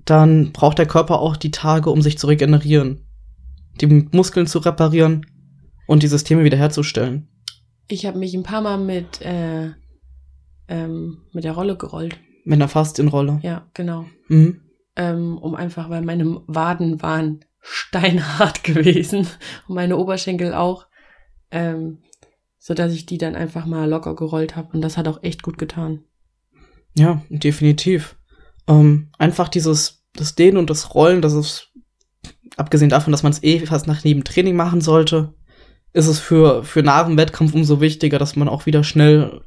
dann 0.05 0.51
braucht 0.51 0.77
der 0.77 0.85
Körper 0.85 1.19
auch 1.19 1.35
die 1.35 1.51
Tage, 1.51 1.89
um 1.89 2.01
sich 2.01 2.17
zu 2.17 2.27
regenerieren, 2.27 3.07
die 3.81 3.87
Muskeln 3.87 4.45
zu 4.45 4.59
reparieren 4.59 5.25
und 5.87 6.03
die 6.03 6.07
Systeme 6.07 6.43
wiederherzustellen. 6.43 7.27
Ich 7.87 8.05
habe 8.05 8.17
mich 8.17 8.33
ein 8.35 8.43
paar 8.43 8.61
Mal 8.61 8.77
mit, 8.77 9.21
äh, 9.21 9.71
ähm, 10.67 11.23
mit 11.33 11.43
der 11.43 11.53
Rolle 11.53 11.75
gerollt. 11.77 12.17
Mit 12.43 12.57
einer 12.57 12.67
Faszienrolle. 12.67 13.39
Ja, 13.41 13.67
genau. 13.73 14.05
Mhm. 14.27 14.61
Ähm, 14.95 15.37
um 15.37 15.55
einfach, 15.55 15.89
weil 15.89 16.03
meine 16.03 16.41
Waden 16.47 17.01
waren 17.01 17.44
steinhart 17.65 18.63
gewesen 18.63 19.27
und 19.67 19.75
meine 19.75 19.97
Oberschenkel 19.97 20.53
auch. 20.53 20.87
Ähm, 21.51 21.99
so 22.57 22.73
dass 22.73 22.93
ich 22.93 23.05
die 23.05 23.19
dann 23.19 23.35
einfach 23.35 23.67
mal 23.67 23.87
locker 23.87 24.15
gerollt 24.15 24.55
habe 24.55 24.69
und 24.73 24.81
das 24.81 24.97
hat 24.97 25.07
auch 25.07 25.21
echt 25.21 25.43
gut 25.43 25.59
getan. 25.59 26.03
Ja, 26.95 27.21
definitiv. 27.29 28.15
Ähm, 28.67 29.11
einfach 29.19 29.49
dieses 29.49 30.03
das 30.13 30.33
Dehnen 30.33 30.57
und 30.57 30.71
das 30.71 30.95
Rollen, 30.95 31.21
das 31.21 31.33
ist 31.33 31.73
abgesehen 32.57 32.89
davon, 32.89 33.11
dass 33.11 33.21
man 33.21 33.31
es 33.31 33.43
eh 33.43 33.59
fast 33.65 33.85
nach 33.85 34.03
jedem 34.03 34.23
Training 34.23 34.55
machen 34.55 34.81
sollte, 34.81 35.35
ist 35.93 36.07
es 36.07 36.19
für 36.19 36.63
für 36.63 36.81
nach 36.81 37.05
dem 37.05 37.17
Wettkampf 37.17 37.53
umso 37.53 37.81
wichtiger, 37.81 38.17
dass 38.17 38.35
man 38.35 38.49
auch 38.49 38.65
wieder 38.65 38.83
schnell 38.83 39.41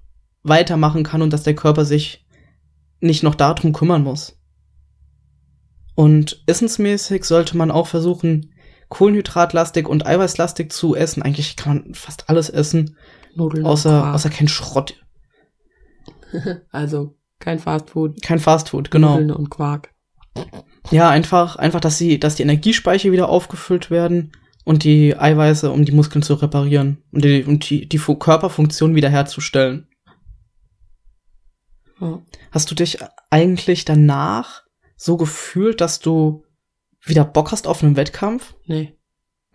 weitermachen 0.45 1.03
kann 1.03 1.23
und 1.23 1.33
dass 1.33 1.43
der 1.43 1.57
Körper 1.57 1.85
sich 1.85 2.25
nicht 3.01 3.25
noch 3.25 3.35
darum 3.35 3.73
kümmern 3.73 4.05
muss. 4.05 4.38
Und 5.99 6.45
essensmäßig 6.47 7.25
sollte 7.25 7.57
man 7.57 7.73
auch 7.73 7.89
versuchen, 7.89 8.55
Kohlenhydratlastig 8.89 9.89
und 9.89 10.07
Eiweißlastig 10.07 10.71
zu 10.71 10.95
essen. 10.95 11.25
Eigentlich 11.25 11.57
kann 11.57 11.79
man 11.79 11.95
fast 11.95 12.31
alles 12.31 12.51
essen. 12.51 12.97
Nudeln 13.35 13.67
außer, 13.67 14.15
außer 14.15 14.31
kein 14.31 14.47
Schrott. 14.47 15.05
also 16.71 17.17
kein 17.41 17.59
Fastfood. 17.59 18.23
Kein 18.23 18.39
Fastfood, 18.39 18.93
genau. 18.93 19.15
Nudeln 19.15 19.33
und 19.33 19.51
Quark. 19.51 19.93
Ja, 20.93 21.11
einfach, 21.11 21.57
einfach, 21.57 21.81
dass 21.81 21.99
sie, 21.99 22.21
dass 22.21 22.37
die 22.37 22.45
Energiespeicher 22.45 23.11
wieder 23.11 23.29
aufgefüllt 23.29 23.91
werden 23.91 24.31
und 24.65 24.85
die 24.85 25.19
Eiweiße, 25.19 25.69
um 25.69 25.85
die 25.85 25.91
Muskeln 25.91 26.23
zu 26.23 26.35
reparieren 26.35 27.03
und 27.11 27.25
die, 27.25 27.43
und 27.43 27.69
die, 27.69 27.89
die 27.89 27.99
Körperfunktion 27.99 28.95
wiederherzustellen. 28.95 29.89
Ja. 32.01 32.23
Hast 32.53 32.71
du 32.71 32.77
dich 32.77 32.99
eigentlich 33.31 33.85
danach 33.85 34.68
so 34.99 35.17
gefühlt, 35.17 35.81
dass 35.81 36.01
du 36.01 36.45
wieder 37.01 37.25
Bock 37.25 37.53
hast 37.53 37.67
auf 37.67 37.83
einen 37.83 37.97
Wettkampf? 37.97 38.55
Nee, 38.67 38.95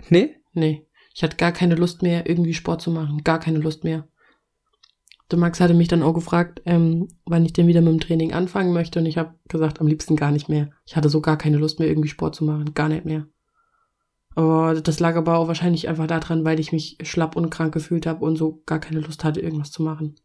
Nee? 0.10 0.38
nee. 0.54 0.88
Ich 1.14 1.22
hatte 1.22 1.38
gar 1.38 1.52
keine 1.52 1.76
Lust 1.76 2.02
mehr, 2.02 2.28
irgendwie 2.28 2.56
Sport 2.56 2.82
zu 2.82 2.90
machen. 2.90 3.24
Gar 3.24 3.40
keine 3.40 3.60
Lust 3.60 3.84
mehr. 3.84 4.08
Der 5.30 5.38
Max 5.38 5.60
hatte 5.60 5.76
mich 5.76 5.88
dann 5.88 6.02
auch 6.02 6.14
gefragt, 6.14 6.62
ähm, 6.66 7.08
wann 7.26 7.46
ich 7.46 7.54
denn 7.54 7.68
wieder 7.68 7.82
mit 7.82 7.94
dem 7.94 8.00
Training 8.00 8.34
anfangen 8.34 8.74
möchte. 8.74 9.00
Und 9.00 9.06
ich 9.06 9.18
habe 9.20 9.36
gesagt, 9.48 9.80
am 9.80 9.88
liebsten 9.88 10.16
gar 10.16 10.32
nicht 10.32 10.50
mehr. 10.50 10.72
Ich 10.86 10.96
hatte 10.96 11.10
so 11.10 11.22
gar 11.22 11.38
keine 11.38 11.58
Lust 11.58 11.78
mehr, 11.80 11.88
irgendwie 11.88 12.10
Sport 12.10 12.36
zu 12.36 12.44
machen. 12.46 12.74
Gar 12.74 12.90
nicht 12.90 13.06
mehr. 13.06 13.28
Aber 14.36 14.82
das 14.82 15.00
lag 15.00 15.16
aber 15.16 15.38
auch 15.38 15.48
wahrscheinlich 15.48 15.88
einfach 15.88 16.08
daran, 16.08 16.44
weil 16.46 16.60
ich 16.60 16.72
mich 16.72 16.98
schlapp 17.04 17.36
und 17.36 17.52
krank 17.52 17.74
gefühlt 17.74 18.08
habe 18.08 18.26
und 18.26 18.36
so 18.36 18.64
gar 18.66 18.80
keine 18.80 19.02
Lust 19.02 19.24
hatte, 19.24 19.40
irgendwas 19.42 19.70
zu 19.72 19.84
machen. 19.84 20.16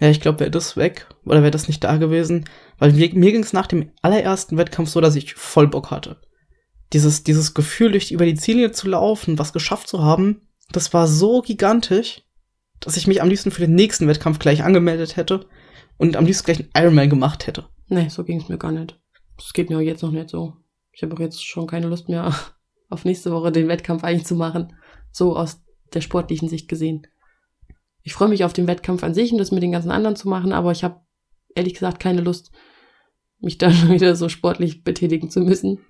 Ja, 0.00 0.10
ich 0.10 0.20
glaube, 0.20 0.40
wäre 0.40 0.50
das 0.50 0.76
weg 0.76 1.06
oder 1.24 1.42
wäre 1.42 1.50
das 1.50 1.68
nicht 1.68 1.84
da 1.84 1.96
gewesen, 1.96 2.46
weil 2.78 2.92
mir, 2.92 3.14
mir 3.14 3.32
ging 3.32 3.42
es 3.42 3.52
nach 3.52 3.66
dem 3.66 3.90
allerersten 4.02 4.56
Wettkampf 4.56 4.90
so, 4.90 5.00
dass 5.00 5.14
ich 5.14 5.34
voll 5.34 5.68
Bock 5.68 5.90
hatte. 5.90 6.20
Dieses, 6.92 7.22
dieses 7.22 7.54
Gefühl, 7.54 7.92
durch 7.92 8.10
über 8.10 8.26
die 8.26 8.34
Ziellinie 8.34 8.72
zu 8.72 8.88
laufen, 8.88 9.38
was 9.38 9.52
geschafft 9.52 9.88
zu 9.88 10.02
haben, 10.02 10.48
das 10.72 10.92
war 10.92 11.06
so 11.06 11.42
gigantisch, 11.42 12.22
dass 12.80 12.96
ich 12.96 13.06
mich 13.06 13.22
am 13.22 13.28
liebsten 13.28 13.50
für 13.50 13.60
den 13.60 13.74
nächsten 13.74 14.08
Wettkampf 14.08 14.38
gleich 14.38 14.64
angemeldet 14.64 15.16
hätte 15.16 15.46
und 15.96 16.16
am 16.16 16.26
liebsten 16.26 16.46
gleich 16.46 16.60
einen 16.60 16.70
Ironman 16.76 17.10
gemacht 17.10 17.46
hätte. 17.46 17.66
Nee, 17.88 18.08
so 18.08 18.24
ging 18.24 18.40
es 18.40 18.48
mir 18.48 18.58
gar 18.58 18.72
nicht. 18.72 18.98
Das 19.36 19.52
geht 19.52 19.70
mir 19.70 19.76
auch 19.76 19.82
jetzt 19.82 20.02
noch 20.02 20.10
nicht 20.10 20.30
so. 20.30 20.54
Ich 20.92 21.02
habe 21.02 21.14
auch 21.14 21.20
jetzt 21.20 21.44
schon 21.44 21.66
keine 21.66 21.86
Lust 21.86 22.08
mehr 22.08 22.34
auf 22.90 23.04
nächste 23.04 23.32
Woche 23.32 23.52
den 23.52 23.68
Wettkampf 23.68 24.04
eigentlich 24.04 24.26
zu 24.26 24.34
machen. 24.34 24.76
So 25.10 25.36
aus 25.36 25.62
der 25.92 26.00
sportlichen 26.00 26.48
Sicht 26.48 26.68
gesehen. 26.68 27.06
Ich 28.04 28.12
freue 28.12 28.28
mich 28.28 28.44
auf 28.44 28.52
den 28.52 28.66
Wettkampf 28.68 29.02
an 29.02 29.14
sich 29.14 29.32
und 29.32 29.38
das 29.38 29.50
mit 29.50 29.62
den 29.62 29.72
ganzen 29.72 29.90
anderen 29.90 30.14
zu 30.14 30.28
machen, 30.28 30.52
aber 30.52 30.70
ich 30.70 30.84
habe 30.84 31.00
ehrlich 31.54 31.74
gesagt 31.74 32.00
keine 32.00 32.20
Lust, 32.20 32.52
mich 33.40 33.58
da 33.58 33.72
schon 33.72 33.90
wieder 33.94 34.14
so 34.14 34.28
sportlich 34.28 34.84
betätigen 34.84 35.30
zu 35.30 35.40
müssen. 35.40 35.80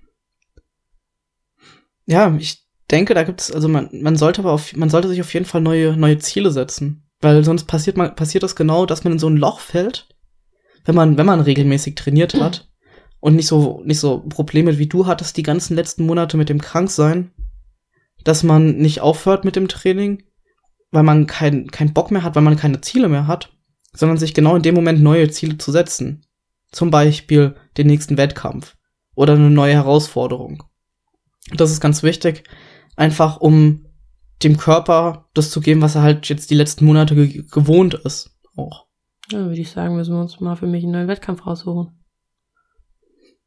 Ja, 2.07 2.35
ich 2.39 2.65
denke, 2.91 3.15
da 3.15 3.25
gibt's, 3.25 3.51
also 3.51 3.69
man, 3.69 3.89
man 3.93 4.17
sollte 4.17 4.43
aber 4.43 4.53
auf, 4.53 4.75
man 4.77 4.91
sollte 4.91 5.09
sich 5.09 5.21
auf 5.21 5.33
jeden 5.35 5.47
Fall 5.47 5.61
neue, 5.61 5.97
neue 5.97 6.19
Ziele 6.19 6.51
setzen. 6.51 7.09
Weil 7.21 7.43
sonst 7.43 7.65
passiert 7.65 7.97
man, 7.97 8.15
passiert 8.15 8.43
das 8.43 8.55
genau, 8.55 8.87
dass 8.87 9.03
man 9.03 9.15
in 9.15 9.19
so 9.19 9.29
ein 9.29 9.37
Loch 9.37 9.61
fällt, 9.61 10.09
wenn 10.85 10.95
man, 10.95 11.17
wenn 11.17 11.27
man 11.27 11.41
regelmäßig 11.41 11.95
trainiert 11.95 12.35
hat 12.41 12.71
und 13.19 13.35
nicht 13.35 13.47
so, 13.47 13.83
nicht 13.85 13.99
so 13.99 14.21
Probleme 14.21 14.79
wie 14.79 14.87
du 14.87 15.07
hattest 15.07 15.37
die 15.37 15.43
ganzen 15.43 15.75
letzten 15.75 16.07
Monate 16.07 16.37
mit 16.37 16.49
dem 16.49 16.61
Kranksein, 16.61 17.33
dass 18.23 18.43
man 18.43 18.77
nicht 18.77 19.01
aufhört 19.01 19.45
mit 19.45 19.57
dem 19.57 19.69
Training, 19.69 20.23
weil 20.95 21.03
man 21.03 21.27
keinen 21.27 21.71
kein 21.71 21.93
Bock 21.93 22.11
mehr 22.11 22.23
hat, 22.23 22.37
weil 22.37 22.43
man 22.43 22.57
keine 22.57 22.81
Ziele 22.81 23.09
mehr 23.09 23.27
hat, 23.27 23.53
sondern 23.93 24.17
sich 24.17 24.33
genau 24.33 24.55
in 24.55 24.63
dem 24.63 24.75
Moment 24.75 25.03
neue 25.03 25.29
Ziele 25.29 25.59
zu 25.59 25.73
setzen. 25.73 26.25
Zum 26.71 26.91
Beispiel 26.91 27.57
den 27.77 27.89
nächsten 27.89 28.17
Wettkampf 28.17 28.77
oder 29.15 29.35
eine 29.35 29.51
neue 29.51 29.75
Herausforderung. 29.75 30.63
Das 31.53 31.71
ist 31.71 31.81
ganz 31.81 32.03
wichtig, 32.03 32.45
einfach 32.97 33.39
um 33.39 33.87
dem 34.43 34.57
Körper 34.57 35.29
das 35.35 35.51
zu 35.51 35.61
geben, 35.61 35.83
was 35.83 35.97
er 35.97 36.03
halt 36.03 36.29
jetzt 36.29 36.51
die 36.51 36.57
letzten 36.57 36.85
Monate 36.85 37.15
ge 37.15 37.45
gewohnt 37.51 37.95
ist. 37.95 38.31
Auch. 38.57 38.87
Dann 39.31 39.49
würde 39.49 39.61
ich 39.61 39.71
sagen, 39.71 39.97
müssen 39.97 40.15
wir 40.15 40.21
uns 40.21 40.39
mal 40.41 40.57
für 40.57 40.67
mich 40.67 40.85
einen 40.85 40.93
neuen 40.93 41.09
Wettkampf 41.09 41.45
raussuchen. 41.47 42.05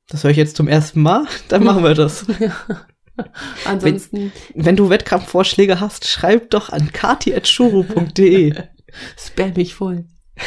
Das 0.10 0.24
höre 0.24 0.32
ich 0.32 0.38
jetzt 0.38 0.58
zum 0.58 0.68
ersten 0.68 1.02
Mal, 1.02 1.28
dann 1.48 1.64
machen 1.64 1.84
wir 1.84 1.94
das. 1.94 2.26
Ansonsten 3.66 4.32
Wenn 4.54 4.76
du 4.76 4.90
Wettkampfvorschläge 4.90 5.80
hast, 5.80 6.08
schreib 6.08 6.50
doch 6.52 6.70
an 6.70 6.92
kati.shuru.de. 6.92 8.54
spam 9.18 9.54
mich 9.54 9.74
voll. 9.74 10.06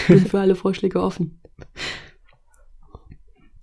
Bin 0.09 0.27
für 0.27 0.41
alle 0.41 0.55
Vorschläge 0.55 1.03
offen. 1.03 1.41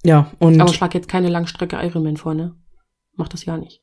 Ja, 0.03 0.31
und 0.39 0.59
Aber 0.59 0.73
schlag 0.73 0.93
jetzt 0.93 1.09
keine 1.09 1.29
Langstrecke 1.29 1.77
Ironman 1.81 2.17
vor, 2.17 2.33
ne? 2.33 2.55
Mach 3.15 3.27
das 3.27 3.45
ja 3.45 3.57
nicht. 3.57 3.81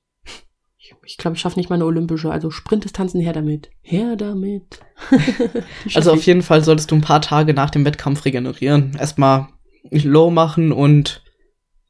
Ich, 0.78 0.94
ich 1.04 1.16
glaube, 1.16 1.36
ich 1.36 1.40
schaffe 1.40 1.58
nicht 1.58 1.70
mal 1.70 1.76
eine 1.76 1.86
olympische. 1.86 2.30
Also 2.30 2.50
Sprintdistanzen 2.50 3.20
her 3.20 3.32
damit. 3.32 3.70
Her 3.80 4.16
damit. 4.16 4.80
Also 5.94 6.12
auf 6.12 6.24
jeden 6.24 6.42
Fall 6.42 6.62
solltest 6.62 6.90
du 6.90 6.94
ein 6.94 7.00
paar 7.00 7.20
Tage 7.20 7.52
nach 7.52 7.70
dem 7.70 7.84
Wettkampf 7.84 8.24
regenerieren. 8.24 8.96
Erstmal 8.98 9.48
Low 9.90 10.30
machen 10.30 10.72
und 10.72 11.22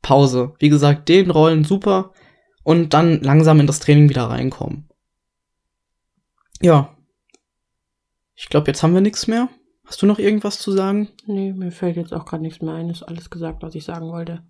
Pause. 0.03 0.55
Wie 0.59 0.69
gesagt, 0.69 1.09
den 1.09 1.31
rollen 1.31 1.65
super 1.65 2.13
und 2.65 2.95
dann 2.95 3.21
langsam 3.23 3.61
in 3.61 3.67
das 3.69 3.79
Training 3.79 4.09
wieder 4.09 4.25
reinkommen. 4.25 4.89
Ja. 6.61 6.97
Ich 8.35 8.49
glaube, 8.49 8.67
jetzt 8.67 8.83
haben 8.83 8.95
wir 8.95 9.01
nichts 9.01 9.29
mehr. 9.29 9.49
Hast 9.85 10.03
du 10.03 10.07
noch 10.07 10.19
irgendwas 10.19 10.59
zu 10.59 10.73
sagen? 10.73 11.11
Nee, 11.27 11.53
mir 11.53 11.71
fällt 11.71 11.97
jetzt 11.97 12.13
auch 12.13 12.25
gerade 12.25 12.43
nichts 12.43 12.63
mehr 12.63 12.75
ein. 12.75 12.91
Ist 12.91 13.03
alles 13.03 13.31
gesagt, 13.31 13.63
was 13.63 13.75
ich 13.75 13.85
sagen 13.85 14.09
wollte. 14.09 14.43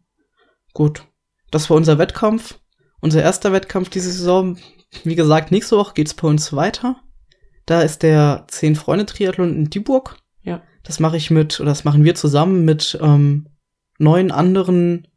Gut. 0.72 1.06
Das 1.50 1.68
war 1.68 1.76
unser 1.76 1.98
Wettkampf. 1.98 2.60
Unser 3.00 3.22
erster 3.22 3.52
Wettkampf 3.52 3.90
diese 3.90 4.10
Saison. 4.10 4.56
Wie 5.02 5.16
gesagt, 5.16 5.50
nächste 5.50 5.76
Woche 5.76 5.94
geht's 5.94 6.14
bei 6.14 6.28
uns 6.28 6.54
weiter. 6.54 7.02
Da 7.66 7.82
ist 7.82 8.02
der 8.02 8.44
Zehn-Freunde-Triathlon 8.48 9.54
in 9.54 9.70
Dieburg. 9.70 10.16
Ja. 10.42 10.62
Das 10.84 11.00
mache 11.00 11.16
ich 11.16 11.30
mit, 11.30 11.58
oder 11.60 11.70
das 11.70 11.84
machen 11.84 12.04
wir 12.04 12.14
zusammen 12.14 12.64
mit 12.64 12.98
ähm, 13.02 13.48
neun 13.98 14.30
anderen 14.30 15.08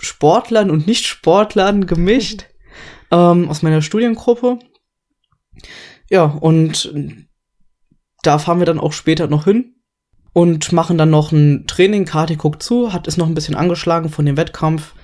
Sportlern 0.00 0.70
und 0.70 0.86
Nicht-Sportlern 0.86 1.86
gemischt 1.86 2.44
ähm, 3.10 3.48
aus 3.48 3.62
meiner 3.62 3.82
Studiengruppe. 3.82 4.58
Ja, 6.10 6.24
und 6.24 6.92
da 8.22 8.38
fahren 8.38 8.58
wir 8.58 8.66
dann 8.66 8.80
auch 8.80 8.92
später 8.92 9.26
noch 9.26 9.44
hin 9.44 9.74
und 10.32 10.72
machen 10.72 10.98
dann 10.98 11.10
noch 11.10 11.32
ein 11.32 11.66
Training. 11.66 12.04
Kati 12.04 12.36
guckt 12.36 12.62
zu, 12.62 12.92
hat 12.92 13.06
ist 13.06 13.16
noch 13.16 13.26
ein 13.26 13.34
bisschen 13.34 13.54
angeschlagen 13.54 14.08
von 14.08 14.26
dem 14.26 14.36
Wettkampf. 14.36 14.94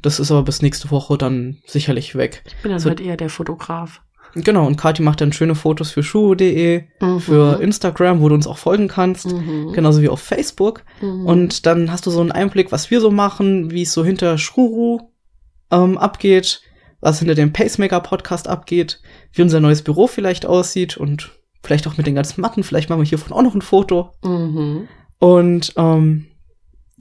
Das 0.00 0.20
ist 0.20 0.30
aber 0.30 0.44
bis 0.44 0.62
nächste 0.62 0.90
Woche 0.90 1.18
dann 1.18 1.58
sicherlich 1.66 2.14
weg. 2.14 2.44
Ich 2.46 2.56
bin 2.62 2.70
dann 2.70 2.80
So- 2.80 2.88
halt 2.88 3.00
eher 3.00 3.16
der 3.16 3.30
Fotograf. 3.30 4.00
Genau, 4.34 4.66
und 4.66 4.76
Kati 4.76 5.02
macht 5.02 5.20
dann 5.20 5.32
schöne 5.32 5.54
Fotos 5.54 5.90
für 5.90 6.02
schuhe.de, 6.02 6.84
Mhm. 7.00 7.20
für 7.20 7.60
Instagram, 7.62 8.20
wo 8.20 8.28
du 8.28 8.34
uns 8.34 8.46
auch 8.46 8.58
folgen 8.58 8.88
kannst, 8.88 9.32
Mhm. 9.32 9.72
genauso 9.72 10.02
wie 10.02 10.08
auf 10.08 10.20
Facebook. 10.20 10.82
Mhm. 11.00 11.26
Und 11.26 11.66
dann 11.66 11.90
hast 11.90 12.06
du 12.06 12.10
so 12.10 12.20
einen 12.20 12.32
Einblick, 12.32 12.70
was 12.70 12.90
wir 12.90 13.00
so 13.00 13.10
machen, 13.10 13.70
wie 13.70 13.82
es 13.82 13.92
so 13.92 14.04
hinter 14.04 14.36
Schruru 14.38 15.00
ähm, 15.70 15.98
abgeht, 15.98 16.60
was 17.00 17.18
hinter 17.20 17.34
dem 17.34 17.52
Pacemaker-Podcast 17.52 18.48
abgeht, 18.48 19.00
wie 19.32 19.42
unser 19.42 19.60
neues 19.60 19.82
Büro 19.82 20.06
vielleicht 20.06 20.46
aussieht 20.46 20.96
und 20.96 21.30
vielleicht 21.62 21.86
auch 21.86 21.96
mit 21.96 22.06
den 22.06 22.14
ganzen 22.14 22.40
Matten. 22.40 22.62
Vielleicht 22.64 22.88
machen 22.90 23.00
wir 23.00 23.06
hiervon 23.08 23.32
auch 23.32 23.42
noch 23.42 23.54
ein 23.54 23.62
Foto. 23.62 24.12
Mhm. 24.24 24.88
Und 25.18 25.72
ähm, 25.76 26.26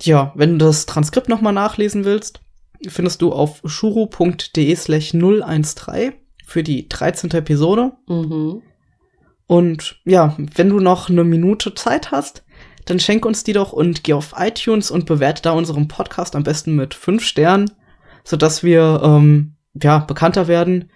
ja, 0.02 0.32
wenn 0.36 0.58
du 0.60 0.66
das 0.66 0.86
Transkript 0.86 1.30
nochmal 1.30 1.54
nachlesen 1.54 2.04
willst, 2.06 2.42
findest 2.88 3.22
du 3.22 3.32
auf 3.32 3.62
shuru.de 3.66 4.76
slash 4.76 5.12
013 5.12 6.14
für 6.48 6.64
die 6.64 6.88
13. 6.88 7.32
Episode. 7.32 7.92
Mhm. 8.08 8.62
Und 9.48 10.02
ja, 10.06 10.36
wenn 10.38 10.70
du 10.70 10.80
noch 10.80 11.10
eine 11.10 11.26
Minute 11.26 11.76
Zeit 11.76 12.12
hast, 12.12 12.46
dann 12.86 13.02
schenk 13.02 13.26
uns 13.26 13.44
die 13.44 13.52
doch 13.52 13.74
und 13.74 14.06
geh 14.06 14.14
auf 14.14 14.34
iTunes 14.38 14.90
und 14.90 15.06
bewerte 15.06 15.42
da 15.42 15.52
unseren 15.52 15.90
Podcast 15.90 16.38
am 16.38 16.44
besten 16.44 16.74
mit 16.76 16.94
fünf 16.94 17.26
Sternen, 17.26 17.70
sodass 18.24 18.64
wir 18.64 19.02
ähm, 19.04 19.58
ja 19.82 20.00
bekannter 20.00 20.48
werden. 20.48 20.90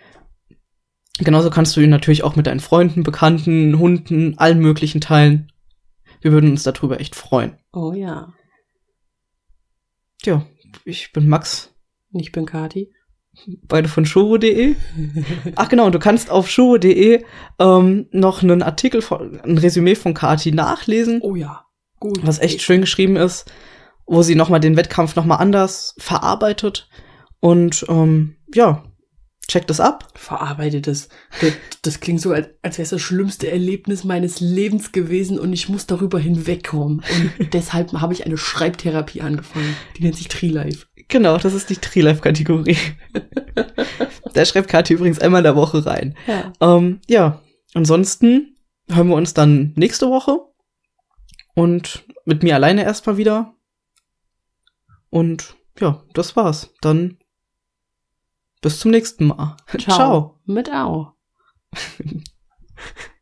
Genauso 1.19 1.49
kannst 1.49 1.75
du 1.75 1.81
ihn 1.81 1.89
natürlich 1.89 2.23
auch 2.23 2.37
mit 2.37 2.47
deinen 2.47 2.61
Freunden, 2.61 3.03
Bekannten, 3.03 3.77
Hunden, 3.77 4.37
allen 4.37 4.59
möglichen 4.59 5.01
teilen. 5.01 5.51
Wir 6.21 6.31
würden 6.31 6.51
uns 6.51 6.63
darüber 6.63 7.01
echt 7.01 7.15
freuen. 7.15 7.57
Oh 7.73 7.91
ja. 7.91 8.33
Ja, 10.23 10.45
ich 10.85 11.11
bin 11.11 11.27
Max, 11.27 11.73
Und 12.13 12.21
ich 12.21 12.31
bin 12.31 12.45
Kati. 12.45 12.93
Beide 13.67 13.87
von 13.87 14.05
shuro.de. 14.05 14.75
Ach 15.55 15.69
genau, 15.69 15.85
und 15.85 15.95
du 15.95 15.99
kannst 15.99 16.29
auf 16.29 16.49
shuro.de 16.49 17.23
ähm, 17.59 18.07
noch 18.11 18.43
einen 18.43 18.63
Artikel, 18.63 19.01
von, 19.01 19.39
ein 19.41 19.57
Resümee 19.57 19.95
von 19.95 20.13
Kati 20.13 20.51
nachlesen. 20.51 21.19
Oh 21.21 21.35
ja. 21.35 21.65
Gut. 21.99 22.19
was 22.23 22.39
echt 22.39 22.63
schön 22.63 22.81
geschrieben 22.81 23.15
ist, 23.15 23.45
wo 24.07 24.23
sie 24.23 24.33
nochmal 24.33 24.59
den 24.59 24.75
Wettkampf 24.75 25.15
nochmal 25.15 25.37
anders 25.37 25.93
verarbeitet. 25.99 26.89
Und 27.39 27.85
ähm, 27.89 28.37
ja, 28.53 28.83
checkt 29.47 29.69
es 29.69 29.79
ab. 29.79 30.07
verarbeitet 30.15 30.87
das. 30.87 31.09
Das, 31.41 31.53
das 31.83 31.99
klingt 31.99 32.21
so, 32.21 32.31
als, 32.31 32.49
als 32.63 32.77
wäre 32.77 32.83
es 32.83 32.89
das 32.89 33.01
schlimmste 33.01 33.51
Erlebnis 33.51 34.03
meines 34.03 34.39
Lebens 34.39 34.91
gewesen 34.91 35.37
und 35.37 35.53
ich 35.53 35.69
muss 35.69 35.85
darüber 35.85 36.19
hinwegkommen. 36.19 37.03
Und 37.39 37.53
deshalb 37.53 37.93
habe 37.93 38.13
ich 38.13 38.25
eine 38.25 38.37
Schreibtherapie 38.37 39.21
angefangen. 39.21 39.75
Die 39.97 40.03
nennt 40.03 40.15
sich 40.15 40.27
Tree 40.27 40.47
Life. 40.47 40.87
Genau, 41.11 41.37
das 41.37 41.53
ist 41.53 41.69
die 41.69 41.75
Tree-Life-Kategorie. 41.75 42.77
da 44.33 44.45
schreibt 44.45 44.69
Kathi 44.69 44.93
übrigens 44.93 45.19
einmal 45.19 45.39
in 45.39 45.43
der 45.43 45.57
Woche 45.57 45.85
rein. 45.85 46.17
Ja. 46.25 46.53
Ähm, 46.61 47.01
ja, 47.07 47.41
ansonsten 47.73 48.55
hören 48.87 49.09
wir 49.09 49.15
uns 49.15 49.33
dann 49.33 49.73
nächste 49.75 50.09
Woche. 50.09 50.39
Und 51.53 52.05
mit 52.23 52.43
mir 52.43 52.55
alleine 52.55 52.85
erstmal 52.85 53.17
wieder. 53.17 53.53
Und 55.09 55.57
ja, 55.81 56.01
das 56.13 56.37
war's. 56.37 56.73
Dann 56.79 57.17
bis 58.61 58.79
zum 58.79 58.91
nächsten 58.91 59.27
Mal. 59.27 59.57
Ciao. 59.67 59.95
Ciao. 59.95 60.39
Mit 60.45 60.71
Au. 60.71 61.13